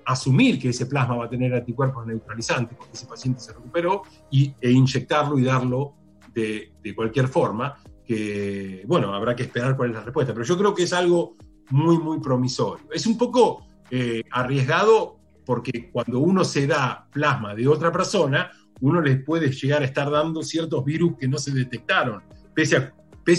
asumir 0.03 0.59
que 0.59 0.69
ese 0.69 0.85
plasma 0.85 1.15
va 1.15 1.25
a 1.25 1.29
tener 1.29 1.53
anticuerpos 1.53 2.05
neutralizantes 2.05 2.77
porque 2.77 2.91
ese 2.93 3.05
paciente 3.05 3.39
se 3.39 3.53
recuperó 3.53 4.01
y, 4.29 4.53
e 4.59 4.71
inyectarlo 4.71 5.39
y 5.39 5.45
darlo 5.45 5.93
de, 6.33 6.73
cualquier 6.93 7.29
forma, 7.29 7.77
que 8.05 8.83
bueno, 8.85 9.13
habrá 9.15 9.33
que 9.33 9.43
esperar 9.43 9.77
cuál 9.77 9.91
es 9.91 9.95
la 9.95 10.03
respuesta, 10.03 10.33
pero 10.33 10.45
yo 10.45 10.57
creo 10.57 10.75
que 10.75 10.83
es 10.83 10.91
algo 10.91 11.37
muy, 11.69 11.97
muy 11.97 12.19
promisorio. 12.19 12.85
Es 12.91 13.05
un 13.07 13.17
poco 13.17 13.65
eh, 13.89 14.23
arriesgado 14.29 15.19
porque 15.45 15.89
cuando 15.89 16.19
uno 16.19 16.43
se 16.43 16.67
da 16.67 17.07
plasma 17.13 17.55
de 17.55 17.65
otra 17.65 17.93
persona, 17.93 18.51
uno 18.81 18.99
les 18.99 19.23
puede 19.23 19.51
llegar 19.51 19.83
a 19.83 19.85
estar 19.85 20.11
dando 20.11 20.43
ciertos 20.43 20.83
virus 20.83 21.15
que 21.17 21.29
no 21.29 21.37
se 21.37 21.51
detectaron, 21.51 22.21
pese 22.53 22.75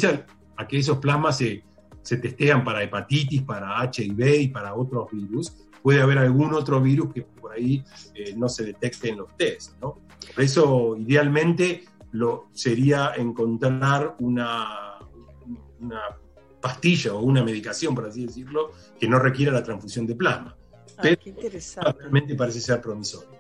a 0.07 0.27
a 0.57 0.67
que 0.67 0.79
esos 0.79 0.99
plasmas 0.99 1.39
se, 1.39 1.63
testean 2.03 2.65
para 2.65 2.83
hepatitis, 2.83 3.43
para 3.43 3.83
HIV 3.85 4.41
y 4.41 4.49
para 4.49 4.75
otros 4.75 5.09
virus, 5.11 5.57
puede 5.83 6.01
haber 6.01 6.19
algún 6.19 6.55
otro 6.55 6.81
virus 6.81 7.13
que 7.13 7.23
por 7.23 7.53
ahí 7.53 7.85
eh, 8.15 8.35
no 8.37 8.49
se 8.49 8.65
detecte 8.65 9.11
en 9.11 9.19
los 9.19 9.37
test. 9.37 9.73
¿no? 9.81 9.99
Por 10.35 10.45
eso, 10.45 10.97
idealmente, 10.97 11.85
lo, 12.13 12.49
sería 12.53 13.13
encontrar 13.17 14.17
una, 14.21 14.99
una 15.81 16.01
pastilla 16.61 17.15
o 17.15 17.21
una 17.21 17.45
medicación, 17.45 17.95
por 17.95 18.07
así 18.07 18.27
decirlo, 18.27 18.73
que 18.99 19.09
no 19.09 19.19
requiera 19.19 19.53
la 19.53 19.63
transfusión 19.63 20.07
de 20.07 20.15
plasma. 20.15 20.57
Ah, 20.99 21.03
Pero 21.03 21.21
realmente 21.99 22.35
parece 22.35 22.61
ser 22.61 22.81
promisorio. 22.81 23.36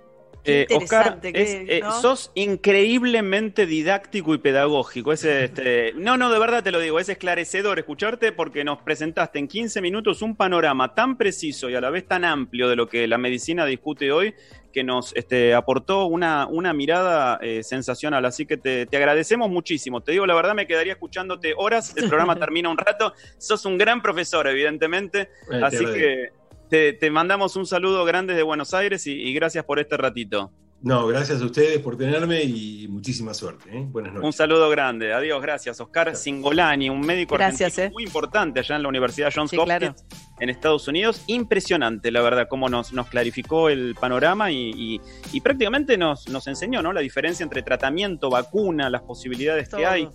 Eh, 0.47 0.67
Oscar, 0.75 1.19
eh, 1.23 1.81
sos 2.01 2.31
increíblemente 2.35 3.67
didáctico 3.67 4.35
y 4.35 4.39
pedagógico. 4.39 5.13
este, 5.13 5.93
no, 5.97 6.17
no, 6.17 6.31
de 6.31 6.39
verdad 6.39 6.63
te 6.63 6.71
lo 6.71 6.81
digo, 6.81 7.01
es 7.01 7.09
esclarecedor 7.09 7.79
escucharte 7.79 8.33
porque 8.33 8.65
nos 8.65 8.83
presentaste 8.83 9.39
en 9.39 9.49
15 9.49 9.81
minutos 9.81 10.23
un 10.23 10.37
panorama 10.37 10.95
tan 10.95 11.17
preciso 11.17 11.69
y 11.69 11.75
a 11.75 11.81
la 11.81 11.91
vez 11.91 12.07
tan 12.07 12.25
amplio 12.25 12.69
de 12.69 12.77
lo 12.77 12.89
que 12.89 13.07
la 13.07 13.19
medicina 13.19 13.67
discute 13.67 14.13
hoy 14.13 14.35
que 14.77 14.85
nos 14.85 15.17
este, 15.17 15.55
aportó 15.55 16.05
una, 16.05 16.47
una 16.47 16.75
mirada 16.75 17.39
eh, 17.41 17.63
sensacional. 17.63 18.27
Así 18.27 18.45
que 18.45 18.59
te, 18.59 18.85
te, 18.85 18.97
agradecemos 18.99 19.49
muchísimo. 19.49 20.03
Te 20.03 20.13
digo, 20.13 20.27
la 20.27 20.35
verdad 20.35 20.55
me 20.55 20.67
quedaría 20.67 20.93
escuchándote 20.93 21.55
horas. 21.57 21.97
El 21.97 22.11
programa 22.11 22.37
termina 22.39 22.69
un 22.69 22.77
rato. 22.77 23.15
Sos 23.39 23.65
un 23.65 23.79
gran 23.79 24.03
profesor, 24.03 24.47
evidentemente. 24.47 25.31
Así 25.63 25.83
que 25.83 26.31
te, 26.69 27.11
mandamos 27.11 27.57
un 27.57 27.67
saludo 27.67 28.05
grande 28.05 28.35
de 28.35 28.43
Buenos 28.43 28.75
Aires 28.75 29.07
y, 29.07 29.33
gracias 29.35 29.65
por 29.65 29.79
este 29.79 29.97
ratito. 29.97 30.51
No, 30.83 31.07
gracias 31.07 31.41
a 31.41 31.45
ustedes 31.45 31.79
por 31.79 31.97
tenerme 31.97 32.43
y 32.43 32.87
muchísima 32.89 33.33
suerte. 33.33 33.71
¿eh? 33.73 33.87
Buenas 33.89 34.13
noches. 34.13 34.27
Un 34.27 34.33
saludo 34.33 34.69
grande. 34.69 35.13
Adiós, 35.13 35.41
gracias. 35.41 35.81
Oscar 35.81 36.15
Singolani, 36.15 36.91
un 36.91 37.01
médico 37.01 37.35
gracias, 37.35 37.79
eh. 37.79 37.91
muy 37.91 38.05
importante 38.05 38.61
allá 38.61 38.77
en 38.77 38.83
la 38.83 38.89
Universidad 38.89 39.33
Johns 39.35 39.53
Hopkins 39.55 40.05
en 40.39 40.51
Estados 40.51 40.87
Unidos. 40.87 41.23
Impresionante, 41.27 42.11
la 42.11 42.21
verdad, 42.21 42.47
cómo 42.49 42.69
nos, 42.69 42.93
nos 42.93 43.09
clarificó 43.09 43.71
el 43.71 43.97
panorama 43.99 44.51
y, 44.53 45.01
prácticamente 45.43 45.97
nos, 45.97 46.29
nos 46.29 46.47
enseñó 46.47 46.83
¿no? 46.83 46.93
la 46.93 47.01
diferencia 47.01 47.43
entre 47.43 47.63
tratamiento, 47.63 48.29
vacuna, 48.29 48.91
las 48.91 49.03
posibilidades 49.03 49.69
que 49.69 49.87
hay. 49.87 50.09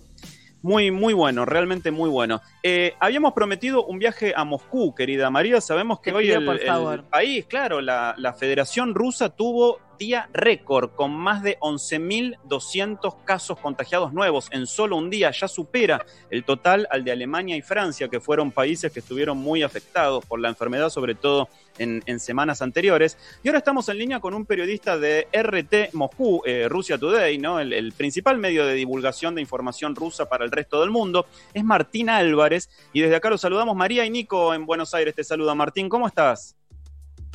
Muy, 0.62 0.90
muy 0.90 1.12
bueno, 1.12 1.44
realmente 1.44 1.90
muy 1.90 2.08
bueno. 2.08 2.40
Eh, 2.62 2.94
habíamos 3.00 3.32
prometido 3.32 3.84
un 3.84 3.98
viaje 3.98 4.32
a 4.36 4.44
Moscú, 4.44 4.94
querida 4.94 5.28
María. 5.28 5.60
Sabemos 5.60 6.00
que 6.00 6.12
hoy 6.12 6.30
el, 6.30 6.48
el, 6.48 7.04
país, 7.04 7.46
claro, 7.46 7.80
la, 7.80 8.14
la 8.16 8.32
Federación 8.32 8.94
Rusa 8.94 9.30
tuvo 9.30 9.80
día 9.98 10.28
récord, 10.32 10.90
con 10.90 11.12
más 11.12 11.42
de 11.42 11.58
11.200 11.60 13.24
casos 13.24 13.58
contagiados 13.58 14.12
nuevos 14.12 14.48
en 14.50 14.66
solo 14.66 14.96
un 14.96 15.10
día. 15.10 15.30
Ya 15.30 15.48
supera 15.48 16.04
el 16.30 16.44
total 16.44 16.86
al 16.90 17.04
de 17.04 17.12
Alemania 17.12 17.56
y 17.56 17.62
Francia, 17.62 18.08
que 18.08 18.20
fueron 18.20 18.52
países 18.52 18.92
que 18.92 19.00
estuvieron 19.00 19.38
muy 19.38 19.62
afectados 19.62 20.24
por 20.26 20.40
la 20.40 20.48
enfermedad, 20.48 20.90
sobre 20.90 21.14
todo 21.14 21.48
en, 21.78 22.20
semanas 22.20 22.62
anteriores. 22.62 23.18
Y 23.42 23.48
ahora 23.48 23.58
estamos 23.58 23.88
en 23.88 23.98
línea 23.98 24.20
con 24.20 24.34
un 24.34 24.46
periodista 24.46 24.98
de 24.98 25.26
RT 25.32 25.94
Moscú, 25.94 26.42
eh, 26.44 26.66
Rusia 26.68 26.98
Today, 26.98 27.38
¿no? 27.38 27.58
El, 27.58 27.72
el, 27.72 27.92
principal 27.92 28.38
medio 28.38 28.66
de 28.66 28.74
divulgación 28.74 29.34
de 29.34 29.40
información 29.40 29.96
rusa 29.96 30.28
para 30.28 30.44
el 30.44 30.50
resto 30.50 30.80
del 30.80 30.90
mundo. 30.90 31.26
Es 31.52 31.64
Martín 31.64 32.10
Álvarez. 32.10 32.68
Y 32.92 33.00
desde 33.00 33.16
acá 33.16 33.30
lo 33.30 33.38
saludamos. 33.38 33.76
María 33.76 34.04
y 34.04 34.10
Nico 34.10 34.54
en 34.54 34.66
Buenos 34.66 34.94
Aires 34.94 35.14
te 35.14 35.24
saluda. 35.24 35.54
Martín, 35.54 35.88
¿cómo 35.88 36.06
estás? 36.06 36.56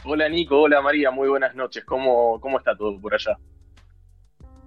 Hola 0.10 0.30
Nico, 0.30 0.62
hola 0.62 0.82
María, 0.82 1.12
muy 1.12 1.28
buenas 1.28 1.54
noches. 1.54 1.84
¿Cómo, 1.84 2.40
cómo 2.40 2.58
está 2.58 2.78
todo 2.78 2.98
por 2.98 3.14
allá? 3.14 3.38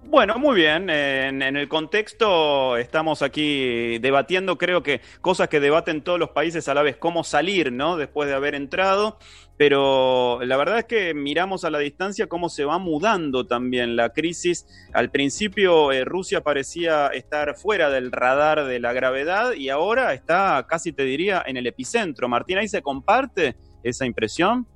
Bueno, 0.02 0.38
muy 0.38 0.54
bien. 0.54 0.90
En, 0.90 1.40
el 1.40 1.66
contexto 1.66 2.76
estamos 2.76 3.22
aquí 3.22 3.98
debatiendo, 4.00 4.58
creo 4.58 4.82
que 4.82 5.00
cosas 5.22 5.48
que 5.48 5.58
debaten 5.58 6.02
todos 6.02 6.18
los 6.18 6.28
países 6.28 6.68
a 6.68 6.74
la 6.74 6.82
vez, 6.82 6.98
cómo 6.98 7.24
salir, 7.24 7.72
¿no? 7.72 7.96
Después 7.96 8.28
de 8.28 8.34
haber 8.34 8.54
entrado. 8.54 9.16
Pero 9.56 10.40
la 10.42 10.58
verdad 10.58 10.80
es 10.80 10.84
que 10.84 11.14
miramos 11.14 11.64
a 11.64 11.70
la 11.70 11.78
distancia 11.78 12.26
cómo 12.26 12.50
se 12.50 12.66
va 12.66 12.76
mudando 12.76 13.46
también 13.46 13.96
la 13.96 14.10
crisis. 14.10 14.66
Al 14.92 15.10
principio 15.10 15.90
eh, 15.90 16.04
Rusia 16.04 16.42
parecía 16.42 17.06
estar 17.06 17.56
fuera 17.56 17.88
del 17.88 18.12
radar 18.12 18.66
de 18.66 18.78
la 18.78 18.92
gravedad 18.92 19.54
y 19.54 19.70
ahora 19.70 20.12
está 20.12 20.66
casi, 20.68 20.92
te 20.92 21.04
diría, 21.04 21.42
en 21.46 21.56
el 21.56 21.66
epicentro. 21.66 22.28
Martín, 22.28 22.58
¿ahí 22.58 22.68
se 22.68 22.82
comparte 22.82 23.56
esa 23.82 24.04
impresión? 24.04 24.66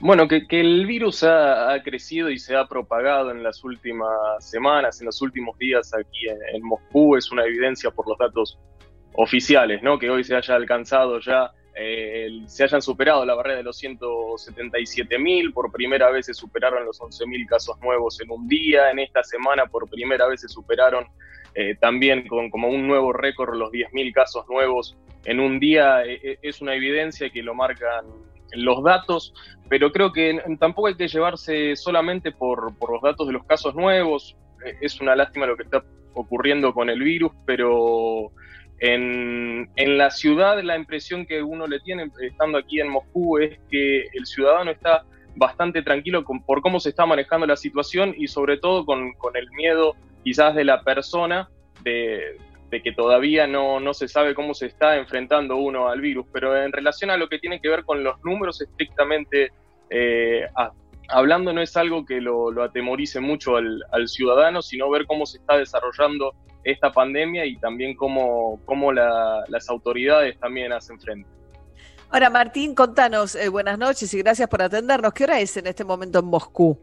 Bueno, 0.00 0.26
que, 0.26 0.46
que 0.46 0.60
el 0.60 0.86
virus 0.86 1.22
ha, 1.22 1.80
crecido 1.82 2.28
y 2.28 2.38
se 2.38 2.56
ha 2.56 2.66
propagado 2.66 3.30
en 3.30 3.42
las 3.42 3.62
últimas 3.64 4.10
semanas, 4.40 5.00
en 5.00 5.06
los 5.06 5.22
últimos 5.22 5.56
días 5.56 5.92
aquí 5.94 6.28
en, 6.52 6.62
Moscú, 6.62 7.16
es 7.16 7.30
una 7.30 7.44
evidencia 7.44 7.90
por 7.90 8.08
los 8.08 8.18
datos 8.18 8.58
oficiales, 9.14 9.82
¿no? 9.82 9.98
Que 9.98 10.10
hoy 10.10 10.24
se 10.24 10.34
haya 10.34 10.56
alcanzado 10.56 11.20
ya, 11.20 11.52
eh, 11.76 12.28
se 12.46 12.64
hayan 12.64 12.82
superado 12.82 13.24
la 13.24 13.34
barrera 13.34 13.58
de 13.58 13.62
los 13.62 13.78
177 13.78 15.16
mil, 15.18 15.52
por 15.52 15.70
primera 15.70 16.10
vez 16.10 16.26
se 16.26 16.34
superaron 16.34 16.84
los 16.84 17.00
11 17.00 17.26
mil 17.26 17.46
casos 17.46 17.78
nuevos 17.80 18.20
en 18.20 18.30
un 18.32 18.48
día, 18.48 18.90
en 18.90 18.98
esta 18.98 19.22
semana 19.22 19.66
por 19.66 19.88
primera 19.88 20.26
vez 20.26 20.40
se 20.40 20.48
superaron 20.48 21.06
eh, 21.54 21.76
también 21.80 22.26
con 22.26 22.50
como 22.50 22.68
un 22.68 22.88
nuevo 22.88 23.12
récord 23.12 23.54
los 23.56 23.70
10 23.70 23.92
mil 23.92 24.12
casos 24.12 24.44
nuevos 24.48 24.96
en 25.24 25.38
un 25.38 25.60
día, 25.60 26.04
eh, 26.04 26.38
es 26.42 26.60
una 26.60 26.74
evidencia 26.74 27.30
que 27.30 27.44
lo 27.44 27.54
marcan 27.54 28.04
los 28.52 28.82
datos, 28.82 29.34
pero 29.68 29.92
creo 29.92 30.12
que 30.12 30.40
tampoco 30.58 30.88
hay 30.88 30.96
que 30.96 31.08
llevarse 31.08 31.76
solamente 31.76 32.32
por, 32.32 32.76
por, 32.76 32.92
los 32.92 33.02
datos 33.02 33.26
de 33.26 33.32
los 33.32 33.44
casos 33.44 33.74
nuevos. 33.74 34.36
Es 34.80 35.00
una 35.00 35.16
lástima 35.16 35.46
lo 35.46 35.56
que 35.56 35.64
está 35.64 35.82
ocurriendo 36.14 36.72
con 36.72 36.90
el 36.90 37.00
virus, 37.00 37.32
pero 37.44 38.30
en, 38.78 39.70
en 39.76 39.98
la 39.98 40.10
ciudad 40.10 40.62
la 40.62 40.76
impresión 40.76 41.26
que 41.26 41.42
uno 41.42 41.66
le 41.66 41.80
tiene 41.80 42.10
estando 42.20 42.58
aquí 42.58 42.80
en 42.80 42.88
Moscú 42.88 43.38
es 43.38 43.58
que 43.70 44.02
el 44.12 44.26
ciudadano 44.26 44.70
está 44.70 45.04
bastante 45.36 45.82
tranquilo 45.82 46.24
con, 46.24 46.42
por 46.44 46.60
cómo 46.60 46.80
se 46.80 46.90
está 46.90 47.06
manejando 47.06 47.46
la 47.46 47.56
situación 47.56 48.14
y 48.16 48.28
sobre 48.28 48.58
todo 48.58 48.84
con, 48.84 49.12
con 49.14 49.36
el 49.36 49.50
miedo 49.52 49.96
quizás 50.22 50.54
de 50.54 50.64
la 50.64 50.82
persona 50.82 51.48
de, 51.82 52.38
de 52.74 52.82
que 52.82 52.90
todavía 52.90 53.46
no, 53.46 53.78
no, 53.78 53.94
se 53.94 54.08
sabe 54.08 54.34
cómo 54.34 54.52
se 54.52 54.66
está 54.66 54.96
enfrentando 54.96 55.56
uno 55.56 55.86
al 55.86 56.00
virus, 56.00 56.26
pero 56.32 56.60
en 56.60 56.72
relación 56.72 57.08
a 57.08 57.16
lo 57.16 57.28
que 57.28 57.38
tiene 57.38 57.60
que 57.60 57.68
ver 57.68 57.84
con 57.84 58.02
los 58.02 58.16
números 58.24 58.60
estrictamente 58.60 59.52
eh, 59.90 60.44
a, 60.56 60.72
hablando 61.08 61.52
no 61.52 61.62
es 61.62 61.76
algo 61.76 62.04
que 62.04 62.20
lo, 62.20 62.50
lo 62.50 62.64
atemorice 62.64 63.20
mucho 63.20 63.54
al, 63.54 63.80
al, 63.92 64.08
ciudadano, 64.08 64.60
sino 64.60 64.90
ver 64.90 65.06
cómo 65.06 65.24
se 65.24 65.38
está 65.38 65.56
desarrollando 65.56 66.34
esta 66.64 66.90
pandemia 66.90 67.46
y 67.46 67.56
también 67.58 67.94
cómo, 67.94 68.60
cómo 68.64 68.92
la, 68.92 69.44
las 69.46 69.68
autoridades 69.70 70.36
también 70.40 70.72
hacen 70.72 70.98
frente. 70.98 71.30
Ahora, 72.10 72.28
Martín, 72.28 72.74
contanos, 72.74 73.36
eh, 73.36 73.48
buenas 73.50 73.78
noches 73.78 74.12
y 74.12 74.18
gracias 74.18 74.48
por 74.48 74.62
atendernos. 74.62 75.12
¿Qué 75.12 75.22
hora 75.22 75.38
es 75.38 75.56
en 75.56 75.68
este 75.68 75.84
momento 75.84 76.18
en 76.18 76.24
Moscú? 76.24 76.76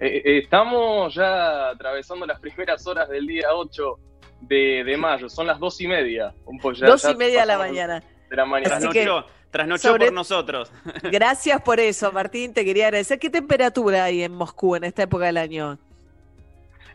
Eh, 0.00 0.22
eh, 0.24 0.38
estamos 0.38 1.14
ya 1.14 1.68
atravesando 1.68 2.24
las 2.24 2.40
primeras 2.40 2.86
horas 2.86 3.06
del 3.10 3.26
día 3.26 3.48
8 3.52 4.07
de, 4.40 4.84
de, 4.84 4.96
mayo, 4.96 5.28
son 5.28 5.46
las 5.46 5.58
dos 5.58 5.80
y 5.80 5.88
media. 5.88 6.34
Un 6.44 6.58
ya, 6.74 6.86
dos 6.86 7.04
y 7.04 7.14
media 7.14 7.40
de 7.40 7.46
la 7.46 7.58
mañana. 7.58 8.02
De 8.28 8.36
la 8.36 8.44
mañana. 8.44 8.76
Así 8.76 8.88
que, 8.90 9.08
trasnochó 9.50 9.88
sobre... 9.88 10.06
por 10.06 10.14
nosotros. 10.14 10.72
Gracias 11.04 11.60
por 11.62 11.80
eso, 11.80 12.12
Martín, 12.12 12.52
te 12.52 12.64
quería 12.64 12.86
agradecer. 12.86 13.18
¿Qué 13.18 13.30
temperatura 13.30 14.04
hay 14.04 14.22
en 14.22 14.32
Moscú 14.32 14.76
en 14.76 14.84
esta 14.84 15.02
época 15.02 15.26
del 15.26 15.36
año? 15.36 15.78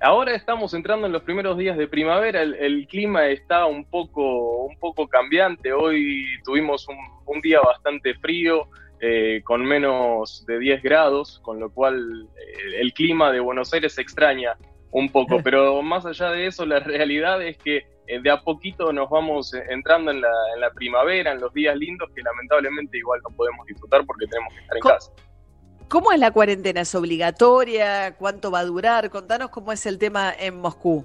Ahora 0.02 0.36
estamos 0.36 0.74
entrando 0.74 1.08
en 1.08 1.14
los 1.14 1.24
primeros 1.24 1.58
días 1.58 1.78
de 1.78 1.88
primavera, 1.88 2.42
el, 2.42 2.56
el 2.56 2.88
clima 2.88 3.28
está 3.28 3.66
un 3.68 3.86
poco, 3.86 4.66
un 4.66 4.78
poco 4.78 5.08
cambiante, 5.08 5.72
hoy 5.72 6.26
tuvimos 6.44 6.86
un, 6.90 6.98
un 7.26 7.40
día 7.40 7.62
bastante 7.62 8.14
frío, 8.16 8.68
eh, 9.00 9.42
con 9.44 9.66
menos 9.66 10.46
de 10.46 10.60
10 10.60 10.82
grados, 10.82 11.40
con 11.44 11.60
lo 11.60 11.70
cual 11.70 12.28
eh, 12.38 12.80
el 12.80 12.94
clima 12.94 13.32
de 13.32 13.42
Buenos 13.42 13.74
Aires 13.74 13.96
se 13.96 14.02
extraña 14.02 14.56
un 14.94 15.10
poco, 15.10 15.42
pero 15.44 15.82
más 15.82 16.06
allá 16.06 16.30
de 16.30 16.46
eso, 16.46 16.66
la 16.66 16.80
realidad 16.80 17.42
es 17.42 17.58
que 17.58 17.78
eh, 18.06 18.22
de 18.22 18.30
a 18.30 18.38
poquito 18.42 18.94
nos 18.94 19.10
vamos 19.10 19.54
eh, 19.54 19.64
entrando 19.70 20.12
en 20.12 20.22
la, 20.22 20.32
en 20.54 20.62
la, 20.62 20.70
primavera, 20.70 21.32
en 21.32 21.42
los 21.42 21.52
días 21.54 21.76
lindos 21.76 22.10
que 22.16 22.22
lamentablemente 22.22 23.00
igual 23.00 23.20
no 23.28 23.36
podemos 23.36 23.66
disfrutar 23.66 24.06
porque 24.06 24.28
tenemos 24.28 24.54
que 24.54 24.60
estar 24.60 24.78
en 24.78 24.82
¿Cómo, 24.82 24.94
casa. 24.94 25.12
¿Cómo 25.90 26.12
es 26.12 26.20
la 26.20 26.32
cuarentena? 26.32 26.82
¿Es 26.82 26.94
obligatoria? 26.94 28.16
¿Cuánto 28.18 28.52
va 28.52 28.60
a 28.60 28.66
durar? 28.66 29.10
Contanos 29.10 29.50
cómo 29.50 29.72
es 29.72 29.84
el 29.88 29.98
tema 29.98 30.32
en 30.38 30.60
Moscú. 30.60 31.04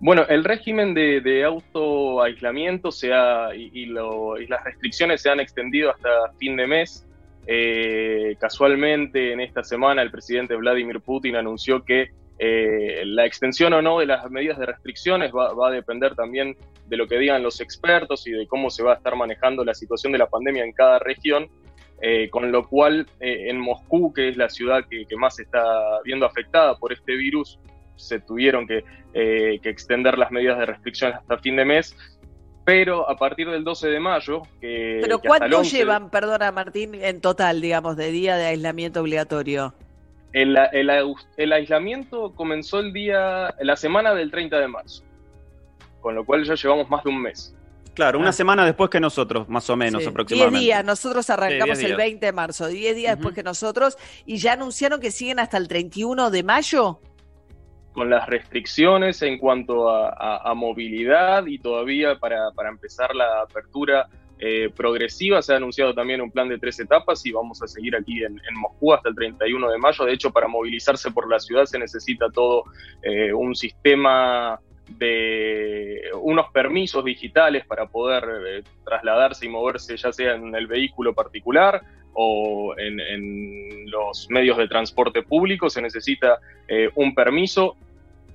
Bueno, 0.00 0.24
el 0.28 0.42
régimen 0.42 0.92
de, 0.92 1.20
de 1.20 1.44
autoaislamiento 1.44 2.90
se 2.90 3.12
ha, 3.12 3.54
y, 3.54 3.70
y, 3.72 3.86
lo, 3.86 4.40
y, 4.40 4.46
las 4.48 4.64
restricciones 4.64 5.22
se 5.22 5.30
han 5.30 5.38
extendido 5.38 5.90
hasta 5.90 6.32
fin 6.38 6.56
de 6.56 6.66
mes. 6.66 7.06
Eh, 7.46 8.36
casualmente, 8.40 9.32
en 9.32 9.40
esta 9.40 9.62
semana, 9.62 10.02
el 10.02 10.10
presidente 10.10 10.56
Vladimir 10.56 11.00
Putin 11.00 11.36
anunció 11.36 11.84
que 11.84 12.10
eh, 12.42 13.02
la 13.04 13.26
extensión 13.26 13.74
o 13.74 13.82
no 13.82 13.98
de 13.98 14.06
las 14.06 14.30
medidas 14.30 14.58
de 14.58 14.64
restricciones 14.64 15.30
va, 15.30 15.52
va, 15.52 15.68
a 15.68 15.70
depender 15.70 16.14
también 16.14 16.56
de 16.86 16.96
lo 16.96 17.06
que 17.06 17.18
digan 17.18 17.42
los 17.42 17.60
expertos 17.60 18.26
y 18.26 18.30
de 18.30 18.46
cómo 18.46 18.70
se 18.70 18.82
va 18.82 18.94
a 18.94 18.96
estar 18.96 19.14
manejando 19.14 19.62
la 19.62 19.74
situación 19.74 20.12
de 20.12 20.18
la 20.18 20.26
pandemia 20.26 20.64
en 20.64 20.72
cada 20.72 20.98
región. 20.98 21.48
Eh, 22.02 22.30
con 22.30 22.50
lo 22.50 22.66
cual, 22.66 23.06
eh, 23.20 23.50
en 23.50 23.60
Moscú, 23.60 24.10
que 24.14 24.30
es 24.30 24.36
la 24.38 24.48
ciudad 24.48 24.86
que, 24.88 25.04
que, 25.04 25.16
más 25.16 25.38
está 25.38 26.00
viendo 26.02 26.24
afectada 26.24 26.78
por 26.78 26.94
este 26.94 27.14
virus, 27.14 27.58
se 27.96 28.20
tuvieron 28.20 28.66
que, 28.66 28.84
eh, 29.12 29.60
que, 29.62 29.68
extender 29.68 30.16
las 30.16 30.30
medidas 30.30 30.58
de 30.58 30.64
restricción 30.64 31.12
hasta 31.12 31.36
fin 31.36 31.56
de 31.56 31.66
mes. 31.66 31.94
Pero 32.64 33.06
a 33.06 33.16
partir 33.16 33.50
del 33.50 33.64
12 33.64 33.88
de 33.88 34.00
mayo. 34.00 34.42
Que, 34.62 35.00
¿Pero 35.02 35.18
cuánto 35.18 35.58
11... 35.58 35.76
llevan, 35.76 36.08
perdona 36.08 36.50
Martín, 36.52 36.94
en 36.94 37.20
total, 37.20 37.60
digamos, 37.60 37.98
de 37.98 38.10
día 38.10 38.36
de 38.36 38.46
aislamiento 38.46 39.02
obligatorio? 39.02 39.74
El, 40.32 40.56
el, 40.72 40.90
el, 41.36 41.52
aislamiento 41.52 42.32
comenzó 42.34 42.78
el 42.80 42.92
día, 42.92 43.54
la 43.60 43.76
semana 43.76 44.14
del 44.14 44.30
30 44.30 44.60
de 44.60 44.68
marzo, 44.68 45.02
con 46.00 46.14
lo 46.14 46.24
cual 46.24 46.44
ya 46.44 46.54
llevamos 46.54 46.88
más 46.88 47.02
de 47.02 47.10
un 47.10 47.20
mes. 47.20 47.54
Claro, 47.94 48.18
una 48.18 48.28
ah. 48.28 48.32
semana 48.32 48.64
después 48.64 48.88
que 48.90 49.00
nosotros, 49.00 49.48
más 49.48 49.68
o 49.68 49.76
menos, 49.76 50.02
sí. 50.02 50.08
aproximadamente. 50.08 50.60
10 50.60 50.64
días, 50.64 50.84
nosotros 50.84 51.28
arrancamos 51.30 51.78
sí, 51.78 51.86
el 51.86 51.96
20 51.96 52.24
de 52.24 52.32
marzo, 52.32 52.68
10 52.68 52.96
días 52.96 53.10
uh 53.10 53.12
-huh. 53.12 53.16
después 53.16 53.34
que 53.34 53.42
nosotros, 53.42 53.98
y 54.24 54.38
ya 54.38 54.52
anunciaron 54.52 55.00
que 55.00 55.10
siguen 55.10 55.40
hasta 55.40 55.56
el 55.56 55.66
31 55.66 56.30
de 56.30 56.42
mayo. 56.44 57.00
Con 57.92 58.08
las 58.08 58.28
restricciones 58.28 59.20
en 59.22 59.38
cuanto 59.38 59.90
a, 59.90 60.10
a, 60.10 60.50
a 60.50 60.54
movilidad 60.54 61.44
y 61.46 61.58
todavía 61.58 62.16
para, 62.20 62.52
para 62.52 62.68
empezar 62.68 63.16
la 63.16 63.42
apertura 63.42 64.06
eh, 64.42 64.70
progresiva. 64.74 65.42
Se 65.42 65.52
ha 65.52 65.56
anunciado 65.56 65.94
también 65.94 66.22
un 66.22 66.30
plan 66.30 66.48
de 66.48 66.58
tres 66.58 66.80
etapas 66.80 67.24
y 67.26 67.32
vamos 67.32 67.62
a 67.62 67.66
seguir 67.66 67.94
aquí 67.94 68.24
en, 68.24 68.40
en, 68.48 68.54
Moscú 68.58 68.94
hasta 68.94 69.10
el 69.10 69.14
31 69.14 69.70
de 69.70 69.78
mayo. 69.78 70.04
De 70.06 70.14
hecho, 70.14 70.30
para 70.30 70.48
movilizarse 70.48 71.10
por 71.10 71.28
la 71.28 71.38
ciudad 71.38 71.66
se 71.66 71.78
necesita 71.78 72.30
todo 72.30 72.64
eh, 73.02 73.34
un 73.34 73.54
sistema 73.54 74.58
de 74.98 76.00
unos 76.20 76.50
permisos 76.52 77.04
digitales 77.04 77.66
para 77.66 77.86
poder 77.86 78.24
eh, 78.46 78.62
trasladarse 78.84 79.46
y 79.46 79.48
moverse 79.48 79.96
ya 79.96 80.12
sea 80.12 80.34
en 80.34 80.54
el 80.54 80.66
vehículo 80.66 81.14
particular 81.14 81.82
o 82.14 82.74
en, 82.76 82.98
en 82.98 83.90
los 83.90 84.28
medios 84.30 84.56
de 84.56 84.68
transporte 84.68 85.22
público. 85.22 85.68
Se 85.68 85.82
necesita 85.82 86.38
eh, 86.66 86.88
un 86.94 87.14
permiso, 87.14 87.76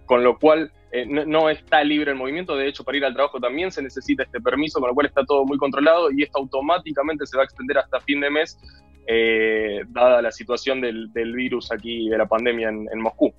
con 0.05 0.23
lo 0.23 0.37
cual 0.37 0.71
eh, 0.91 1.05
no, 1.05 1.25
no, 1.25 1.49
está 1.49 1.83
libre 1.83 2.11
el 2.11 2.17
movimiento. 2.17 2.55
De 2.55 2.67
hecho, 2.67 2.83
para 2.83 2.97
ir 2.97 3.05
al 3.05 3.13
trabajo 3.13 3.39
también 3.39 3.71
se 3.71 3.81
necesita 3.81 4.23
este 4.23 4.39
permiso, 4.39 4.79
con 4.79 4.89
lo 4.89 4.95
cual 4.95 5.07
está 5.07 5.25
todo 5.25 5.45
muy 5.45 5.57
controlado 5.57 6.11
y 6.11 6.23
esto 6.23 6.39
automáticamente 6.39 7.25
se 7.25 7.37
va 7.37 7.43
a 7.43 7.45
extender 7.45 7.77
hasta 7.77 7.99
fin 7.99 8.21
de 8.21 8.29
mes, 8.29 8.57
eh, 9.07 9.81
dada 9.89 10.21
la 10.21 10.31
situación 10.31 10.81
del, 10.81 11.11
del, 11.11 11.33
virus 11.33 11.71
aquí, 11.71 12.09
de 12.09 12.17
la 12.17 12.27
pandemia 12.27 12.69
en, 12.69 12.87
en 12.91 13.01
Moscú. 13.01 13.33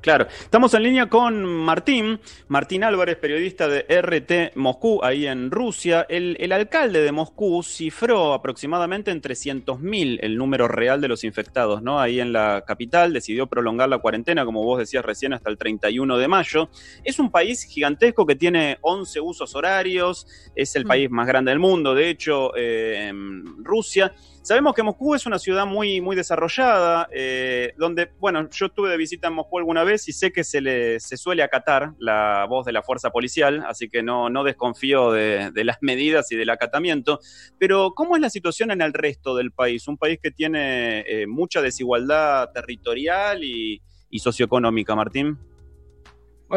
Claro, 0.00 0.28
estamos 0.40 0.72
en 0.72 0.82
línea 0.82 1.10
con 1.10 1.44
Martín, 1.44 2.20
Martín 2.48 2.84
Álvarez, 2.84 3.18
periodista 3.18 3.68
de 3.68 3.84
RT 4.00 4.56
Moscú, 4.56 5.00
ahí 5.04 5.26
en 5.26 5.50
Rusia. 5.50 6.06
El, 6.08 6.38
el 6.40 6.52
alcalde 6.52 7.02
de 7.02 7.12
Moscú 7.12 7.62
cifró 7.62 8.32
aproximadamente 8.32 9.10
en 9.10 9.20
300.000 9.20 10.20
el 10.22 10.38
número 10.38 10.68
real 10.68 11.02
de 11.02 11.08
los 11.08 11.22
infectados, 11.22 11.82
¿no? 11.82 12.00
Ahí 12.00 12.18
en 12.18 12.32
la 12.32 12.64
capital 12.66 13.12
decidió 13.12 13.46
prolongar 13.46 13.90
la 13.90 13.98
cuarentena, 13.98 14.46
como 14.46 14.64
vos 14.64 14.78
decías 14.78 15.04
recién, 15.04 15.34
hasta 15.34 15.50
el 15.50 15.58
31 15.58 16.16
de 16.16 16.28
mayo. 16.28 16.70
Es 17.04 17.18
un 17.18 17.30
país 17.30 17.64
gigantesco 17.64 18.24
que 18.24 18.36
tiene 18.36 18.78
11 18.80 19.20
usos 19.20 19.54
horarios, 19.54 20.26
es 20.56 20.76
el 20.76 20.86
mm. 20.86 20.88
país 20.88 21.10
más 21.10 21.26
grande 21.26 21.50
del 21.50 21.58
mundo, 21.58 21.94
de 21.94 22.08
hecho, 22.08 22.52
eh, 22.56 23.12
Rusia 23.58 24.14
Sabemos 24.42 24.74
que 24.74 24.82
Moscú 24.82 25.14
es 25.14 25.26
una 25.26 25.38
ciudad 25.38 25.66
muy, 25.66 26.00
muy 26.00 26.16
desarrollada, 26.16 27.06
eh, 27.12 27.74
donde, 27.76 28.10
bueno, 28.18 28.48
yo 28.48 28.66
estuve 28.66 28.88
de 28.88 28.96
visita 28.96 29.28
en 29.28 29.34
Moscú 29.34 29.58
alguna 29.58 29.84
vez 29.84 30.08
y 30.08 30.12
sé 30.12 30.32
que 30.32 30.44
se, 30.44 30.62
le, 30.62 30.98
se 30.98 31.18
suele 31.18 31.42
acatar 31.42 31.92
la 31.98 32.46
voz 32.48 32.64
de 32.64 32.72
la 32.72 32.82
fuerza 32.82 33.10
policial, 33.10 33.62
así 33.68 33.90
que 33.90 34.02
no, 34.02 34.30
no 34.30 34.42
desconfío 34.42 35.12
de, 35.12 35.50
de 35.50 35.64
las 35.64 35.76
medidas 35.82 36.32
y 36.32 36.36
del 36.36 36.48
acatamiento. 36.48 37.20
Pero, 37.58 37.92
¿cómo 37.94 38.16
es 38.16 38.22
la 38.22 38.30
situación 38.30 38.70
en 38.70 38.80
el 38.80 38.94
resto 38.94 39.36
del 39.36 39.52
país? 39.52 39.86
Un 39.88 39.98
país 39.98 40.18
que 40.22 40.30
tiene 40.30 41.00
eh, 41.00 41.26
mucha 41.26 41.60
desigualdad 41.60 42.50
territorial 42.50 43.44
y, 43.44 43.82
y 44.08 44.18
socioeconómica, 44.20 44.94
Martín. 44.94 45.38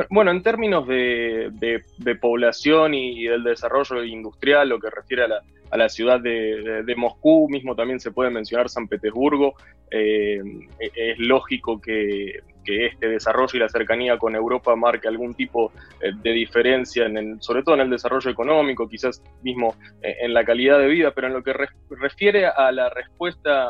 Bueno, 0.09 0.31
en 0.31 0.41
términos 0.41 0.87
de, 0.87 1.83
población 2.19 2.93
y 2.93 3.25
del 3.25 3.43
desarrollo 3.43 4.03
industrial, 4.03 4.69
lo 4.69 4.79
que 4.79 4.89
refiere 4.89 5.23
a 5.23 5.27
la, 5.27 5.41
a 5.69 5.77
la 5.77 5.89
ciudad 5.89 6.19
de, 6.19 6.83
de, 6.83 6.95
Moscú, 6.95 7.47
mismo 7.49 7.75
también 7.75 7.99
se 7.99 8.11
puede 8.11 8.31
mencionar 8.31 8.69
San 8.69 8.87
Petersburgo, 8.87 9.53
eh, 9.91 10.41
es 10.79 11.19
lógico 11.19 11.79
que, 11.79 12.39
que, 12.63 12.87
este 12.87 13.07
desarrollo 13.07 13.51
y 13.53 13.59
la 13.59 13.69
cercanía 13.69 14.17
con 14.17 14.35
Europa 14.35 14.75
marque 14.75 15.07
algún 15.07 15.33
tipo 15.33 15.71
eh, 16.01 16.11
de 16.21 16.31
diferencia, 16.31 17.05
en 17.05 17.17
el, 17.17 17.41
sobre 17.41 17.63
todo 17.63 17.75
en 17.75 17.81
el 17.81 17.89
desarrollo 17.89 18.29
económico, 18.29 18.87
quizás 18.87 19.21
mismo 19.41 19.75
eh, 20.01 20.15
en 20.21 20.33
la 20.33 20.43
calidad 20.43 20.79
de 20.79 20.87
vida, 20.87 21.11
pero 21.11 21.27
en 21.27 21.33
lo 21.33 21.43
que 21.43 21.53
re, 21.53 21.67
refiere 21.89 22.47
a 22.47 22.71
la 22.71 22.89
respuesta 22.89 23.67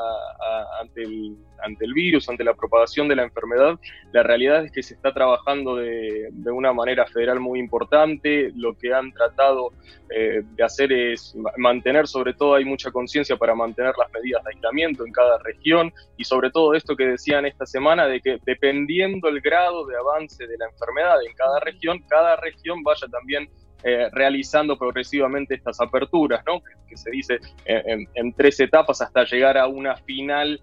ante 0.81 1.03
el 1.03 1.35
ante 1.63 1.85
el 1.85 1.93
virus, 1.93 2.27
ante 2.29 2.43
la 2.43 2.53
propagación 2.53 3.07
de 3.07 3.15
la 3.15 3.23
enfermedad, 3.23 3.79
la 4.11 4.23
realidad 4.23 4.65
es 4.65 4.71
que 4.71 4.83
se 4.83 4.95
está 4.95 5.13
trabajando 5.13 5.77
de, 5.77 6.27
de 6.31 6.51
una 6.51 6.73
manera 6.73 7.05
federal 7.05 7.39
muy 7.39 7.59
importante. 7.59 8.51
Lo 8.55 8.77
que 8.77 8.93
han 8.93 9.11
tratado 9.13 9.71
eh, 10.09 10.43
de 10.43 10.63
hacer 10.63 10.91
es 10.91 11.35
mantener, 11.57 12.07
sobre 12.07 12.33
todo 12.33 12.55
hay 12.55 12.65
mucha 12.65 12.91
conciencia 12.91 13.35
para 13.37 13.55
mantener 13.55 13.93
las 13.97 14.11
medidas 14.11 14.43
de 14.43 14.51
aislamiento 14.51 15.05
en 15.05 15.11
cada 15.11 15.39
región 15.39 15.91
y 16.17 16.23
sobre 16.23 16.51
todo 16.51 16.75
esto 16.75 16.95
que 16.95 17.07
decían 17.07 17.45
esta 17.45 17.65
semana 17.65 18.05
de 18.05 18.21
que 18.21 18.37
dependiendo 18.83 19.29
el 19.29 19.41
grado 19.41 19.85
de 19.85 19.95
avance 19.97 20.45
de 20.45 20.57
la 20.57 20.65
enfermedad 20.65 21.23
en 21.25 21.33
cada 21.35 21.59
región, 21.59 21.99
cada 22.09 22.35
región 22.37 22.83
vaya 22.83 23.07
también 23.07 23.49
eh, 23.83 24.09
realizando 24.13 24.77
progresivamente 24.77 25.55
estas 25.55 25.79
aperturas, 25.81 26.43
¿no? 26.45 26.61
que, 26.61 26.73
que 26.89 26.97
se 26.97 27.11
dice 27.11 27.39
en, 27.65 28.07
en, 28.15 28.33
tres 28.33 28.59
etapas 28.59 29.01
hasta 29.01 29.25
llegar 29.25 29.57
a 29.57 29.67
una 29.67 29.95
final 29.97 30.59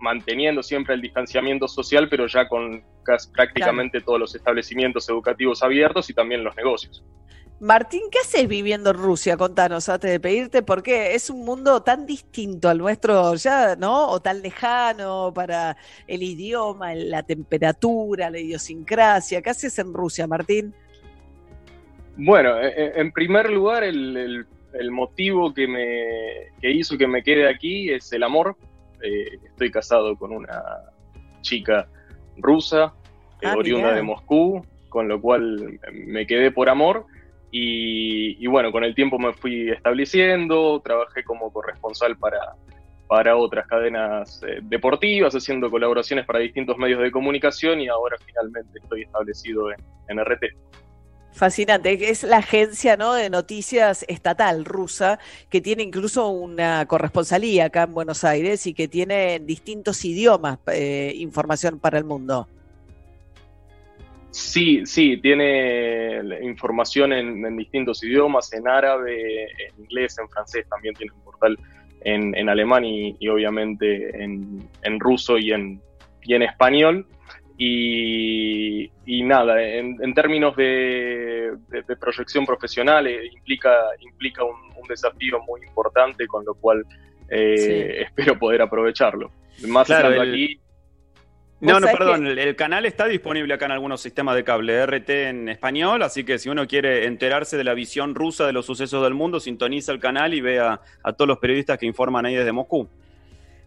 manteniendo 0.00 0.62
siempre 0.62 0.94
el 0.94 1.00
distanciamiento 1.00 1.68
social, 1.68 2.08
pero 2.08 2.26
ya 2.26 2.48
con 2.48 2.82
casi, 3.02 3.30
prácticamente 3.30 3.98
claro. 3.98 4.04
todos 4.06 4.20
los 4.20 4.34
establecimientos 4.34 5.08
educativos 5.08 5.62
abiertos 5.62 6.10
y 6.10 6.14
también 6.14 6.44
los 6.44 6.56
negocios. 6.56 7.04
Martín, 7.58 8.02
¿qué 8.10 8.18
haces 8.18 8.46
viviendo 8.46 8.90
en 8.90 8.96
Rusia? 8.96 9.36
Contanos 9.36 9.88
antes 9.88 10.10
de 10.10 10.20
pedirte, 10.20 10.62
porque 10.62 11.14
es 11.14 11.30
un 11.30 11.44
mundo 11.44 11.82
tan 11.82 12.04
distinto 12.04 12.68
al 12.68 12.78
nuestro 12.78 13.34
ya, 13.34 13.76
¿no? 13.76 14.08
O 14.08 14.20
tan 14.20 14.42
lejano 14.42 15.32
para 15.34 15.76
el 16.06 16.22
idioma, 16.22 16.94
la 16.94 17.22
temperatura, 17.22 18.28
la 18.28 18.38
idiosincrasia. 18.38 19.40
¿Qué 19.40 19.50
haces 19.50 19.78
en 19.78 19.94
Rusia, 19.94 20.26
Martín? 20.26 20.74
Bueno, 22.18 22.56
en 22.60 23.10
primer 23.12 23.50
lugar, 23.50 23.84
el, 23.84 24.16
el, 24.16 24.46
el 24.74 24.90
motivo 24.90 25.52
que 25.54 25.66
me 25.66 26.60
que 26.60 26.70
hizo 26.70 26.98
que 26.98 27.06
me 27.06 27.22
quede 27.22 27.48
aquí 27.48 27.90
es 27.90 28.12
el 28.12 28.22
amor 28.22 28.56
eh, 29.02 29.38
estoy 29.44 29.70
casado 29.70 30.16
con 30.16 30.32
una 30.32 30.62
chica 31.40 31.88
rusa, 32.36 32.94
eh, 33.40 33.46
ah, 33.46 33.56
oriunda 33.56 33.94
de 33.94 34.02
Moscú, 34.02 34.64
con 34.88 35.08
lo 35.08 35.20
cual 35.20 35.78
me 35.92 36.26
quedé 36.26 36.50
por 36.50 36.68
amor. 36.68 37.06
Y, 37.50 38.42
y, 38.42 38.46
bueno, 38.48 38.72
con 38.72 38.84
el 38.84 38.94
tiempo 38.94 39.18
me 39.18 39.32
fui 39.32 39.70
estableciendo, 39.70 40.80
trabajé 40.84 41.22
como 41.24 41.52
corresponsal 41.52 42.16
para, 42.16 42.38
para 43.06 43.36
otras 43.36 43.66
cadenas 43.66 44.42
eh, 44.46 44.58
deportivas, 44.62 45.34
haciendo 45.34 45.70
colaboraciones 45.70 46.26
para 46.26 46.40
distintos 46.40 46.76
medios 46.76 47.00
de 47.02 47.10
comunicación 47.10 47.80
y 47.80 47.88
ahora 47.88 48.16
finalmente 48.24 48.78
estoy 48.78 49.02
establecido 49.02 49.70
en, 49.70 49.78
en 50.08 50.24
RT. 50.24 50.44
Fascinante, 51.36 52.10
es 52.10 52.22
la 52.22 52.38
agencia 52.38 52.96
¿no? 52.96 53.12
de 53.12 53.28
noticias 53.28 54.06
estatal 54.08 54.64
rusa 54.64 55.18
que 55.50 55.60
tiene 55.60 55.82
incluso 55.82 56.28
una 56.28 56.86
corresponsalía 56.86 57.66
acá 57.66 57.82
en 57.82 57.92
Buenos 57.92 58.24
Aires 58.24 58.66
y 58.66 58.72
que 58.72 58.88
tiene 58.88 59.38
distintos 59.40 60.02
idiomas 60.06 60.58
eh, 60.68 61.12
información 61.16 61.78
para 61.78 61.98
el 61.98 62.04
mundo. 62.04 62.48
Sí, 64.36 64.84
sí, 64.84 65.16
tiene 65.16 66.20
información 66.42 67.14
en, 67.14 67.42
en, 67.46 67.56
distintos 67.56 68.04
idiomas, 68.04 68.52
en 68.52 68.68
árabe, 68.68 69.44
en 69.44 69.84
inglés, 69.84 70.18
en 70.18 70.28
francés, 70.28 70.66
también 70.68 70.94
tiene 70.94 71.12
un 71.14 71.22
portal 71.22 71.58
en, 72.02 72.36
en 72.36 72.46
alemán 72.50 72.84
y, 72.84 73.16
y 73.18 73.28
obviamente 73.28 74.22
en, 74.22 74.68
en, 74.82 75.00
ruso 75.00 75.38
y 75.38 75.52
en, 75.52 75.80
y 76.22 76.34
en 76.34 76.42
español. 76.42 77.06
Y, 77.56 78.90
y 79.06 79.22
nada, 79.22 79.62
en, 79.62 79.96
en 80.02 80.12
términos 80.12 80.54
de, 80.54 81.56
de, 81.68 81.82
de, 81.88 81.96
proyección 81.96 82.44
profesional 82.44 83.06
eh, 83.06 83.28
implica, 83.32 83.72
implica 84.00 84.44
un, 84.44 84.56
un, 84.76 84.86
desafío 84.86 85.40
muy 85.48 85.62
importante, 85.66 86.26
con 86.26 86.44
lo 86.44 86.52
cual 86.56 86.84
eh, 87.30 87.56
sí. 87.56 88.02
espero 88.04 88.38
poder 88.38 88.60
aprovecharlo. 88.60 89.30
Más 89.66 89.86
claro, 89.86 90.10
el... 90.10 90.30
aquí... 90.30 90.60
No, 91.60 91.80
no, 91.80 91.86
perdón, 91.86 92.24
que... 92.24 92.32
el, 92.32 92.38
el, 92.38 92.56
canal 92.56 92.84
está 92.84 93.06
disponible 93.06 93.54
acá 93.54 93.64
en 93.64 93.72
algunos 93.72 94.02
sistemas 94.02 94.36
de 94.36 94.44
cable, 94.44 94.84
RT 94.84 95.08
en 95.08 95.48
español, 95.48 96.02
así 96.02 96.22
que 96.24 96.38
si 96.38 96.50
uno 96.50 96.66
quiere 96.66 97.06
enterarse 97.06 97.56
de 97.56 97.64
la 97.64 97.72
visión 97.72 98.14
rusa 98.14 98.46
de 98.46 98.52
los 98.52 98.66
sucesos 98.66 99.02
del 99.02 99.14
mundo, 99.14 99.40
sintoniza 99.40 99.92
el 99.92 99.98
canal 99.98 100.34
y 100.34 100.42
vea 100.42 100.80
a 101.02 101.12
todos 101.14 101.28
los 101.28 101.38
periodistas 101.38 101.78
que 101.78 101.86
informan 101.86 102.26
ahí 102.26 102.34
desde 102.34 102.52
Moscú. 102.52 102.88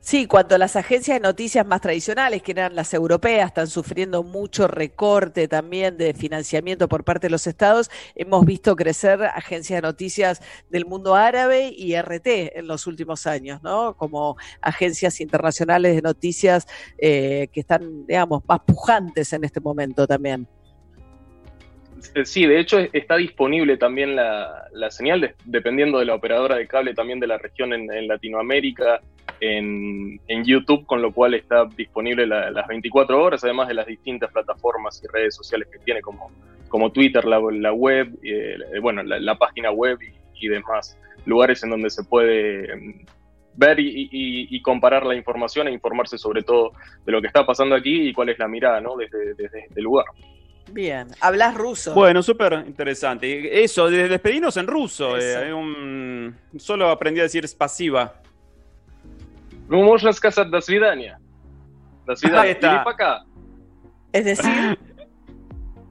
Sí, 0.02 0.28
cuando 0.28 0.58
las 0.58 0.78
agencias 0.78 1.18
de 1.18 1.28
noticias 1.28 1.68
más 1.68 1.82
tradicionales, 1.82 2.42
que 2.42 2.54
eran 2.54 2.74
las 2.74 2.94
europeas, 2.94 3.48
están 3.48 3.68
sufriendo 3.68 4.24
mucho 4.24 4.66
recorte 4.66 5.50
también 5.50 5.98
de 5.98 6.14
financiamiento 6.14 6.88
por 6.88 7.04
parte 7.04 7.28
de 7.28 7.32
los 7.32 7.46
estados, 7.48 7.92
hemos 8.16 8.46
visto 8.46 8.78
crecer 8.78 9.22
agencias 9.24 9.82
de 9.82 9.88
noticias 9.88 10.42
del 10.70 10.86
mundo 10.86 11.16
árabe 11.16 11.74
y 11.76 12.00
RT 12.02 12.58
en 12.58 12.68
los 12.68 12.88
últimos 12.88 13.28
años, 13.28 13.62
¿no? 13.62 13.94
Como 13.98 14.38
agencias 14.62 15.20
internacionales 15.20 15.96
de 15.96 16.02
noticias 16.02 16.66
eh, 16.98 17.50
que 17.52 17.60
están, 17.60 18.08
digamos, 18.08 18.42
más 18.48 18.62
pujantes 18.62 19.34
en 19.34 19.44
este 19.44 19.60
momento 19.60 20.08
también. 20.08 20.48
Sí, 22.24 22.46
de 22.46 22.60
hecho 22.62 22.80
está 22.94 23.18
disponible 23.18 23.76
también 23.76 24.16
la, 24.16 24.70
señal, 24.90 25.20
de, 25.20 25.36
dependiendo 25.44 26.00
de 26.00 26.06
la 26.06 26.16
operadora 26.16 26.56
de 26.56 26.66
cable 26.66 26.94
también 26.94 27.20
de 27.20 27.28
la 27.28 27.38
región 27.38 27.74
en, 27.74 27.92
en 27.92 28.08
Latinoamérica, 28.08 29.02
en, 29.42 30.20
en, 30.28 30.44
YouTube, 30.44 30.86
con 30.86 31.02
lo 31.02 31.12
cual 31.12 31.34
está 31.34 31.66
disponible 31.66 32.26
la, 32.28 32.52
las 32.52 32.68
24 32.68 33.22
horas, 33.22 33.44
además 33.44 33.68
de 33.68 33.74
las 33.74 33.86
distintas 33.86 34.32
plataformas 34.32 35.02
y 35.04 35.08
redes 35.08 35.36
sociales 35.36 35.68
que 35.72 35.80
tiene, 35.80 36.02
como, 36.02 36.32
como 36.68 36.92
Twitter, 36.92 37.26
la, 37.26 37.40
la 37.52 37.74
web, 37.74 38.18
eh, 38.24 38.58
bueno, 38.82 39.04
la, 39.04 39.20
la, 39.20 39.38
página 39.38 39.72
web 39.72 40.00
y, 40.02 40.46
y, 40.46 40.48
demás 40.48 40.98
lugares 41.26 41.64
en 41.64 41.70
donde 41.70 41.90
se 41.90 42.04
puede 42.04 42.76
mm, 42.76 43.06
ver 43.56 43.80
y, 43.80 44.10
y, 44.12 44.56
y, 44.56 44.62
comparar 44.62 45.06
la 45.06 45.16
información 45.16 45.68
e 45.68 45.72
informarse 45.72 46.18
sobre 46.18 46.44
todo 46.44 46.72
de 47.06 47.12
lo 47.12 47.22
que 47.22 47.28
está 47.28 47.46
pasando 47.46 47.76
aquí 47.76 48.10
y 48.10 48.14
cuál 48.14 48.30
es 48.30 48.40
la 48.40 48.48
mirada 48.48 48.80
¿no? 48.82 48.96
desde, 48.96 49.34
desde 49.36 49.66
este 49.66 49.82
lugar. 49.82 50.06
Bien, 50.72 51.08
hablas 51.20 51.56
ruso. 51.56 51.94
Bueno, 51.94 52.22
súper 52.22 52.64
interesante. 52.66 53.64
Eso, 53.64 53.90
de 53.90 54.08
despedirnos 54.08 54.56
en 54.58 54.68
ruso. 54.68 55.18
Eh, 55.18 55.54
un... 55.54 56.36
Solo 56.58 56.90
aprendí 56.90 57.20
a 57.20 57.24
decir 57.24 57.46
pasiva. 57.58 58.22
Ну, 59.69 59.83
можно 59.83 60.13
сказать 60.13 60.51
до 60.51 60.61
свидания. 60.61 61.19
До 62.07 62.15
свидания. 62.17 62.53
Или 62.53 62.85
пока. 62.85 63.25
Es 64.13 64.25
decir. 64.25 64.79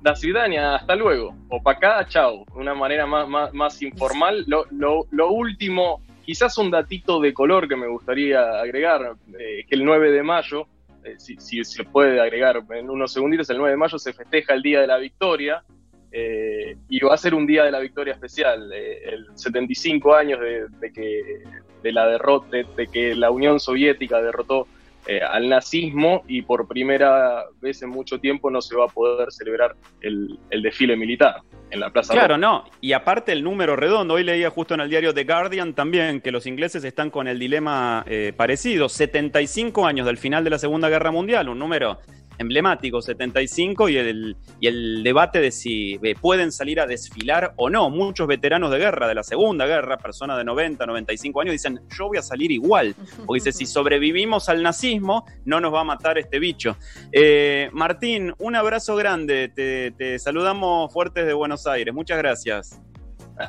Da 0.04 0.16
свидания, 0.16 0.60
hasta 0.60 0.96
luego. 0.96 1.34
O 1.50 1.64
para 1.64 1.78
acá, 1.78 2.08
chao. 2.10 2.44
Una 2.56 2.74
manera 2.74 3.06
más, 3.06 3.28
más, 3.28 3.54
más 3.54 3.82
informal. 3.82 4.44
Lo, 4.48 4.66
lo, 4.70 5.08
lo, 5.12 5.32
último, 5.32 6.02
quizás 6.26 6.58
un 6.58 6.70
datito 6.70 7.22
de 7.22 7.34
color 7.34 7.70
que 7.70 7.78
me 7.78 7.88
gustaría 7.88 8.60
agregar, 8.60 9.16
eh, 9.40 9.66
que 9.66 9.76
el 9.76 9.86
9 9.86 10.12
de 10.12 10.22
mayo, 10.22 10.68
eh, 11.06 11.16
si, 11.18 11.38
si, 11.38 11.64
se 11.64 11.86
puede 11.86 12.20
agregar 12.20 12.62
en 12.72 12.90
unos 12.90 13.14
segunditos, 13.14 13.50
el 13.50 13.58
9 13.58 13.72
de 13.72 13.78
mayo 13.78 13.98
se 13.98 14.12
festeja 14.12 14.54
el 14.54 14.62
Día 14.62 14.82
de 14.82 14.88
la 14.88 14.98
Victoria. 14.98 15.64
Eh, 16.11 16.77
y 16.89 17.01
va 17.01 17.15
a 17.15 17.19
ser 17.19 17.35
un 17.35 17.47
día 17.47 17.65
de 17.65 17.71
la 17.71 17.81
victoria 17.81 18.15
especial, 18.15 18.71
eh, 18.73 19.01
el 19.05 19.27
75 19.35 20.15
años 20.15 20.41
de, 20.41 20.67
de, 20.81 20.93
que 20.93 21.43
de 21.83 21.93
la 21.93 22.07
derrota, 22.07 22.49
de, 22.51 22.67
de, 22.77 22.87
que 22.87 23.15
la 23.15 23.31
Unión 23.31 23.61
Soviética 23.61 24.21
derrotó 24.23 24.67
eh, 25.07 25.21
al 25.23 25.49
nazismo 25.49 26.23
y 26.27 26.43
por 26.43 26.67
primera 26.69 27.45
vez 27.61 27.81
en 27.83 27.89
mucho 27.91 28.19
tiempo 28.19 28.51
no 28.51 28.61
se 28.61 28.77
va 28.77 28.85
a 28.87 28.89
poder 28.89 29.33
celebrar 29.33 29.75
el, 30.03 30.39
el 30.51 30.63
desfile 30.63 30.97
militar 30.97 31.37
en 31.71 31.81
la 31.81 31.91
Plaza 31.91 32.13
Claro, 32.13 32.29
Roja. 32.37 32.39
no, 32.39 32.65
y 32.81 32.93
aparte 32.93 33.33
el 33.33 33.43
número 33.43 33.77
redondo, 33.77 34.15
hoy 34.15 34.25
leía 34.25 34.51
justo 34.51 34.75
en 34.75 34.81
el 34.81 34.91
diario 34.91 35.15
The 35.15 35.25
Guardian 35.25 35.73
también 35.75 36.21
que 36.21 36.31
los 36.31 36.47
ingleses 36.47 36.85
están 36.85 37.11
con 37.11 37.27
el 37.29 37.39
dilema 37.39 38.05
eh, 38.07 38.33
parecido, 38.37 38.89
75 38.89 39.87
años 39.87 40.05
del 40.07 40.19
final 40.19 40.45
de 40.45 40.51
la 40.51 40.59
Segunda 40.59 40.89
Guerra 40.89 41.11
Mundial, 41.11 41.49
un 41.49 41.59
número 41.59 41.99
emblemático, 42.39 43.03
75, 43.03 43.89
y 43.89 43.97
el, 43.97 44.37
y 44.61 44.67
el 44.67 45.03
debate 45.03 45.41
de 45.41 45.51
si 45.51 45.99
eh, 46.03 46.15
pueden 46.21 46.53
salir 46.53 46.81
a 46.81 46.87
desfilar 46.87 47.53
o 47.57 47.69
no. 47.69 47.91
Muchos 47.91 48.27
veteranos 48.27 48.71
de 48.71 48.79
guerra, 48.79 49.09
de 49.09 49.15
la 49.15 49.23
Segunda 49.23 49.67
Guerra, 49.67 49.99
personas 49.99 50.39
de 50.39 50.45
90, 50.45 50.87
95 50.87 51.41
años, 51.41 51.53
dicen, 51.53 51.81
yo 51.97 52.09
voy 52.09 52.19
a 52.19 52.23
salir 52.23 52.51
igual. 52.51 52.95
Porque 53.27 53.41
dice, 53.45 53.53
si 53.53 53.67
sobrevivimos 53.67 54.49
al 54.49 54.63
nazismo, 54.63 55.27
no 55.45 55.61
nos 55.61 55.75
va 55.75 55.81
a 55.81 55.85
matar 55.85 56.19
este 56.19 56.39
bicho. 56.39 56.77
Eh, 57.13 57.69
Martín, 57.73 58.33
un 58.39 58.57
abrazo 58.57 58.97
grande, 58.97 59.51
te, 59.55 59.91
te 59.93 60.19
saludamos 60.19 60.93
fuertes 60.93 61.27
de 61.27 61.33
Buenos 61.33 61.67
Aires, 61.67 61.93
muchas 61.93 62.19
gracias. 62.19 62.81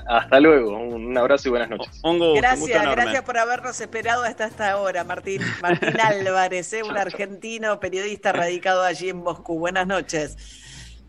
Hasta 0.08 0.40
luego, 0.40 0.78
un 0.78 1.18
abrazo 1.18 1.48
y 1.48 1.52
buenas 1.52 1.70
noches. 1.70 2.00
Un 2.04 2.20
gusto, 2.20 2.36
Gracias, 2.36 2.92
gracias 2.92 3.24
por 3.24 3.38
habernos 3.38 3.80
esperado 3.82 4.24
hasta 4.24 4.46
esta 4.46 4.78
hora, 4.78 5.04
Martín. 5.04 5.42
Martín 5.62 6.00
Álvarez, 6.04 6.74
¿eh? 6.74 6.84
un 6.84 6.98
argentino 6.98 7.80
periodista 7.80 8.32
radicado 8.32 8.84
allí 8.84 9.10
en 9.10 9.18
Moscú. 9.18 9.58
Buenas 9.58 9.88
noches. 9.88 10.38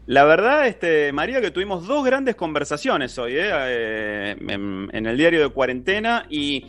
La 0.07 0.24
verdad, 0.24 0.66
este, 0.66 1.12
María, 1.12 1.41
que 1.41 1.51
tuvimos 1.51 1.87
dos 1.87 2.05
grandes 2.05 2.35
conversaciones 2.35 3.16
hoy 3.18 3.35
¿eh? 3.37 3.51
Eh, 3.53 4.37
en, 4.49 4.89
en 4.93 5.07
el 5.07 5.16
diario 5.16 5.43
de 5.43 5.51
cuarentena 5.51 6.26
y 6.28 6.66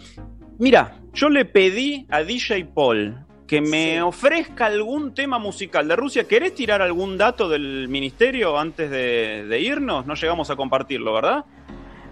mira, 0.60 1.00
yo 1.14 1.30
le 1.30 1.46
pedí 1.46 2.06
a 2.10 2.24
DJ 2.24 2.66
Paul 2.66 3.26
que 3.52 3.60
me 3.60 4.02
ofrezca 4.02 4.68
algún 4.68 5.14
tema 5.14 5.38
musical 5.38 5.86
de 5.86 5.98
Rusia. 5.98 6.26
¿Querés 6.26 6.56
tirar 6.56 6.82
algún 6.82 7.18
dato 7.18 7.50
del 7.50 7.90
ministerio 7.90 8.58
antes 8.58 8.90
de, 8.90 9.46
de 9.46 9.60
irnos? 9.60 10.06
No 10.06 10.14
llegamos 10.14 10.50
a 10.50 10.56
compartirlo, 10.56 11.14
¿verdad? 11.14 11.44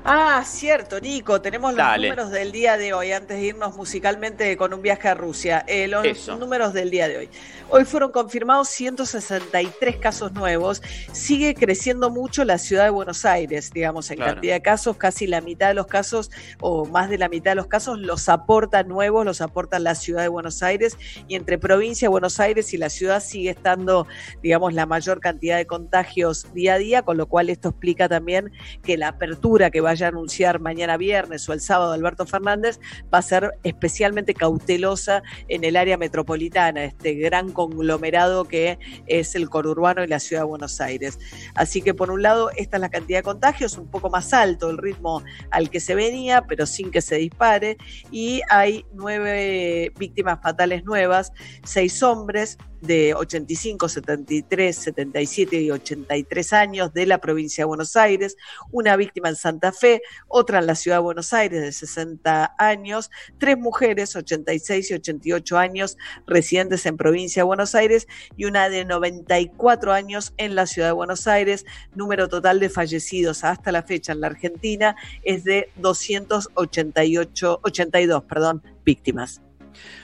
Ah, 0.06 0.44
cierto, 0.46 1.00
Nico, 1.02 1.42
tenemos 1.42 1.72
los 1.74 1.78
Dale. 1.86 2.08
números 2.08 2.32
del 2.32 2.54
día 2.54 2.78
de 2.78 2.94
hoy, 2.94 3.12
antes 3.12 3.38
de 3.38 3.44
irnos 3.48 3.76
musicalmente 3.76 4.56
con 4.56 4.74
un 4.74 4.82
viaje 4.82 5.10
a 5.10 5.14
Rusia. 5.14 5.64
Eh, 5.68 5.88
los 5.90 6.06
Eso. 6.06 6.38
números 6.38 6.74
del 6.74 6.90
día 6.90 7.08
de 7.10 7.18
hoy. 7.18 7.30
Hoy 7.70 7.84
fueron 7.84 8.12
confirmados 8.12 8.70
163 8.70 9.98
casos 9.98 10.32
nuevos. 10.32 10.82
Sigue 11.12 11.54
creciendo 11.54 12.10
mucho 12.10 12.46
la 12.46 12.58
ciudad 12.58 12.86
de 12.86 12.90
Buenos 12.92 13.26
Aires, 13.26 13.72
digamos, 13.72 14.10
en 14.10 14.18
Claro. 14.18 14.34
cantidad 14.36 14.54
de 14.56 14.62
casos, 14.62 14.96
casi 14.98 15.28
la 15.28 15.42
mitad 15.42 15.68
de 15.68 15.74
los 15.76 15.86
casos, 15.86 16.32
o 16.62 16.86
más 16.86 17.10
de 17.10 17.18
la 17.18 17.28
mitad 17.28 17.52
de 17.52 17.56
los 17.56 17.68
casos, 17.68 18.00
los 18.00 18.30
aportan 18.30 18.88
nuevos, 18.88 19.26
los 19.26 19.42
aporta 19.42 19.80
la 19.80 19.96
ciudad 19.96 20.22
de 20.22 20.30
Buenos 20.30 20.64
Aires. 20.64 20.98
Y 21.28 21.36
entre 21.36 21.58
provincia 21.60 22.06
de 22.08 22.10
Buenos 22.10 22.40
Aires 22.40 22.74
y 22.74 22.78
la 22.78 22.90
ciudad 22.90 23.22
sigue 23.22 23.50
estando, 23.52 24.08
digamos, 24.42 24.74
la 24.74 24.86
mayor 24.86 25.20
cantidad 25.20 25.58
de 25.58 25.68
contagios 25.68 26.52
día 26.54 26.76
a 26.76 26.78
día, 26.78 27.02
con 27.04 27.18
lo 27.18 27.28
cual 27.28 27.50
esto 27.50 27.70
explica 27.70 28.08
también 28.08 28.50
que 28.82 28.98
la 28.98 29.10
apertura 29.10 29.70
que 29.70 29.82
vaya 29.90 30.06
a 30.06 30.10
anunciar 30.10 30.60
mañana 30.60 30.98
viernes 30.98 31.50
o 31.50 31.54
el 31.54 31.62
sábado 31.62 31.94
Alberto 31.94 32.28
Fernández 32.28 32.80
va 33.12 33.18
a 33.18 33.22
ser 33.24 33.56
especialmente 33.64 34.36
cautelosa 34.36 35.24
en 35.48 35.64
el 35.64 35.76
área 35.76 35.98
metropolitana, 35.98 36.84
este 36.84 37.16
gran 37.16 37.52
conglomerado 37.52 38.46
que 38.46 38.78
es 39.08 39.34
el 39.34 39.50
conurbano 39.50 40.04
y 40.04 40.08
la 40.08 40.20
ciudad 40.20 40.44
de 40.44 40.48
Buenos 40.48 40.80
Aires. 40.80 41.18
Así 41.56 41.82
que 41.82 41.96
por 41.96 42.12
un 42.12 42.22
lado, 42.22 42.52
esta 42.56 42.78
es 42.78 42.82
la 42.82 42.90
cantidad 42.90 43.18
de 43.20 43.24
contagios, 43.24 43.80
un 43.80 43.88
poco 43.88 44.12
más 44.12 44.32
alto 44.32 44.70
el 44.70 44.78
ritmo 44.78 45.24
al 45.50 45.72
que 45.72 45.80
se 45.80 45.96
venía, 45.96 46.44
pero 46.44 46.68
sin 46.68 46.92
que 46.92 47.02
se 47.02 47.16
dispare, 47.16 47.78
y 48.12 48.42
hay 48.50 48.86
nueve 48.94 49.92
víctimas 49.98 50.40
fatales 50.44 50.84
nuevas, 50.86 51.34
seis 51.64 52.04
hombres 52.04 52.60
de 52.82 53.14
85, 53.14 53.90
73, 53.90 54.76
77 54.76 55.62
y 55.62 55.72
83 55.72 56.54
años 56.54 56.94
de 56.94 57.06
la 57.06 57.18
provincia 57.18 57.64
de 57.64 57.68
Buenos 57.68 57.96
Aires, 57.96 58.38
una 58.72 58.96
víctima 58.96 59.30
en 59.30 59.36
Santa 59.36 59.72
Fe, 59.80 60.02
otra 60.28 60.60
en 60.60 60.68
la 60.68 60.76
ciudad 60.76 60.98
de 60.98 61.04
Buenos 61.04 61.34
Aires 61.34 61.62
de 61.62 61.72
60 61.72 62.56
años, 62.58 63.10
tres 63.38 63.58
mujeres, 63.58 64.16
86 64.16 64.92
y 64.92 64.94
88 64.96 65.58
años, 65.58 65.98
residentes 66.28 66.86
en 66.86 66.98
provincia 66.98 67.42
de 67.42 67.46
Buenos 67.46 67.76
Aires, 67.76 68.08
y 68.38 68.46
una 68.46 68.70
de 68.70 68.86
94 68.86 69.94
años 69.94 70.34
en 70.38 70.56
la 70.56 70.66
ciudad 70.66 70.90
de 70.90 70.94
Buenos 70.94 71.28
Aires. 71.28 71.66
Número 71.96 72.28
total 72.28 72.60
de 72.60 72.70
fallecidos 72.70 73.44
hasta 73.44 73.72
la 73.72 73.84
fecha 73.84 74.12
en 74.12 74.22
la 74.22 74.28
Argentina 74.28 74.96
es 75.24 75.44
de 75.44 75.72
288, 75.78 77.60
82, 77.64 78.24
perdón, 78.24 78.64
víctimas. 78.84 79.42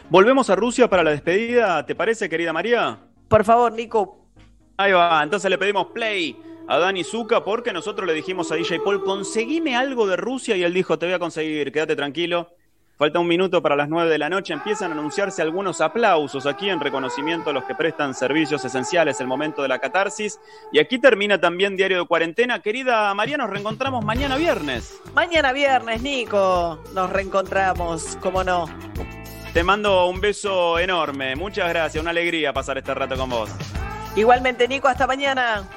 Volvemos 0.09 0.49
a 0.49 0.55
Rusia 0.55 0.89
para 0.89 1.03
la 1.03 1.11
despedida, 1.11 1.85
¿te 1.85 1.95
parece, 1.95 2.29
querida 2.29 2.53
María? 2.53 2.99
Por 3.27 3.43
favor, 3.43 3.71
Nico. 3.71 4.19
Ahí 4.77 4.91
va, 4.91 5.23
entonces 5.23 5.49
le 5.49 5.57
pedimos 5.57 5.87
play 5.87 6.37
a 6.67 6.79
Dani 6.79 7.03
Zuka 7.03 7.43
porque 7.43 7.73
nosotros 7.73 8.07
le 8.07 8.13
dijimos 8.13 8.51
a 8.51 8.55
DJ 8.55 8.79
Paul, 8.79 9.03
conseguime 9.03 9.75
algo 9.75 10.07
de 10.07 10.15
Rusia 10.15 10.55
y 10.55 10.63
él 10.63 10.73
dijo, 10.73 10.97
te 10.97 11.05
voy 11.05 11.15
a 11.15 11.19
conseguir, 11.19 11.71
quédate 11.71 11.95
tranquilo. 11.95 12.49
Falta 12.97 13.19
un 13.19 13.27
minuto 13.27 13.61
para 13.61 13.75
las 13.75 13.89
9 13.89 14.09
de 14.09 14.17
la 14.17 14.29
noche. 14.29 14.53
Empiezan 14.53 14.91
a 14.91 14.93
anunciarse 14.93 15.41
algunos 15.41 15.81
aplausos 15.81 16.45
aquí 16.45 16.69
en 16.69 16.79
reconocimiento 16.79 17.49
a 17.49 17.53
los 17.53 17.65
que 17.65 17.75
prestan 17.75 18.13
servicios 18.13 18.63
esenciales, 18.63 19.19
el 19.19 19.27
momento 19.27 19.61
de 19.61 19.67
la 19.67 19.79
catarsis. 19.79 20.39
Y 20.71 20.79
aquí 20.79 20.97
termina 20.97 21.37
también 21.37 21.75
Diario 21.75 21.99
de 21.99 22.07
Cuarentena. 22.07 22.61
Querida 22.61 23.13
María, 23.13 23.35
nos 23.35 23.49
reencontramos 23.49 24.05
mañana 24.05 24.37
viernes. 24.37 25.01
Mañana 25.13 25.51
viernes, 25.51 26.01
Nico, 26.01 26.79
nos 26.93 27.09
reencontramos, 27.09 28.17
cómo 28.21 28.45
no. 28.45 28.65
Te 29.53 29.61
mando 29.61 30.07
un 30.07 30.21
beso 30.21 30.79
enorme. 30.79 31.35
Muchas 31.35 31.67
gracias. 31.67 32.01
Una 32.01 32.11
alegría 32.11 32.53
pasar 32.53 32.77
este 32.77 32.93
rato 32.93 33.17
con 33.17 33.29
vos. 33.29 33.49
Igualmente, 34.15 34.69
Nico, 34.69 34.87
hasta 34.87 35.05
mañana. 35.05 35.67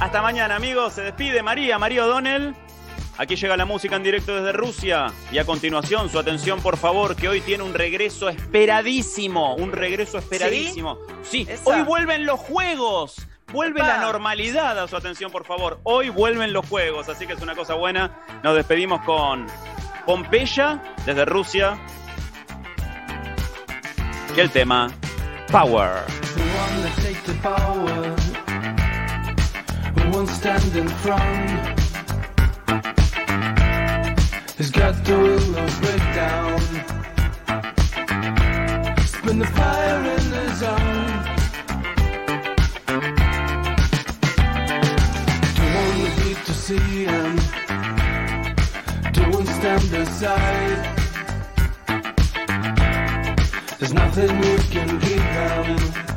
Hasta 0.00 0.22
mañana, 0.22 0.56
amigos. 0.56 0.92
Se 0.94 1.02
despide 1.02 1.42
María, 1.42 1.78
María 1.78 2.04
O'Donnell. 2.04 2.54
Aquí 3.16 3.34
llega 3.34 3.56
la 3.56 3.64
música 3.64 3.96
en 3.96 4.04
directo 4.04 4.36
desde 4.36 4.52
Rusia. 4.52 5.12
Y 5.32 5.38
a 5.38 5.44
continuación, 5.44 6.08
su 6.08 6.20
atención, 6.20 6.60
por 6.60 6.76
favor, 6.76 7.16
que 7.16 7.28
hoy 7.28 7.40
tiene 7.40 7.64
un 7.64 7.74
regreso 7.74 8.28
esperadísimo. 8.28 9.56
Un 9.56 9.72
regreso 9.72 10.18
esperadísimo. 10.18 10.98
Sí, 11.22 11.46
hoy 11.64 11.82
vuelven 11.82 12.26
los 12.26 12.38
juegos. 12.38 13.26
Vuelve 13.52 13.80
Epa. 13.80 13.88
la 13.88 14.00
normalidad 14.02 14.78
a 14.78 14.86
su 14.86 14.96
atención, 14.96 15.32
por 15.32 15.44
favor. 15.44 15.80
Hoy 15.82 16.10
vuelven 16.10 16.52
los 16.52 16.68
juegos, 16.68 17.08
así 17.08 17.26
que 17.26 17.32
es 17.32 17.40
una 17.40 17.56
cosa 17.56 17.74
buena. 17.74 18.20
Nos 18.44 18.54
despedimos 18.54 19.02
con 19.02 19.46
Pompeya 20.06 20.80
desde 21.04 21.24
Rusia. 21.24 21.76
Y 24.36 24.40
el 24.40 24.50
tema 24.50 24.92
Power. 25.50 26.04
One 30.10 30.24
that 30.24 30.40
takes 30.40 30.64
the 30.64 30.70
power, 30.70 30.72
who 30.72 30.72
won't 30.72 30.72
stand 30.72 30.76
in 30.76 30.88
front, 30.88 31.50
has 34.56 34.70
got 34.70 34.94
the 35.04 35.16
will 35.18 35.54
to 35.54 35.64
break 35.80 36.04
down. 36.14 36.60
Spin 39.06 39.38
the 39.38 39.46
fire 39.46 40.00
in 40.14 40.30
the 40.30 40.44
zone. 40.54 41.10
Don't 45.56 45.72
want 45.74 45.96
the 46.02 46.10
beat 46.22 46.40
to 46.46 46.52
see 46.52 47.04
him. 47.04 47.30
Don't 49.12 49.46
stand 49.46 49.92
aside. 49.94 50.80
There's 53.78 53.92
nothing 53.92 54.30
you 54.42 54.56
can 54.70 54.88
keep 55.00 55.18
them. 55.18 56.07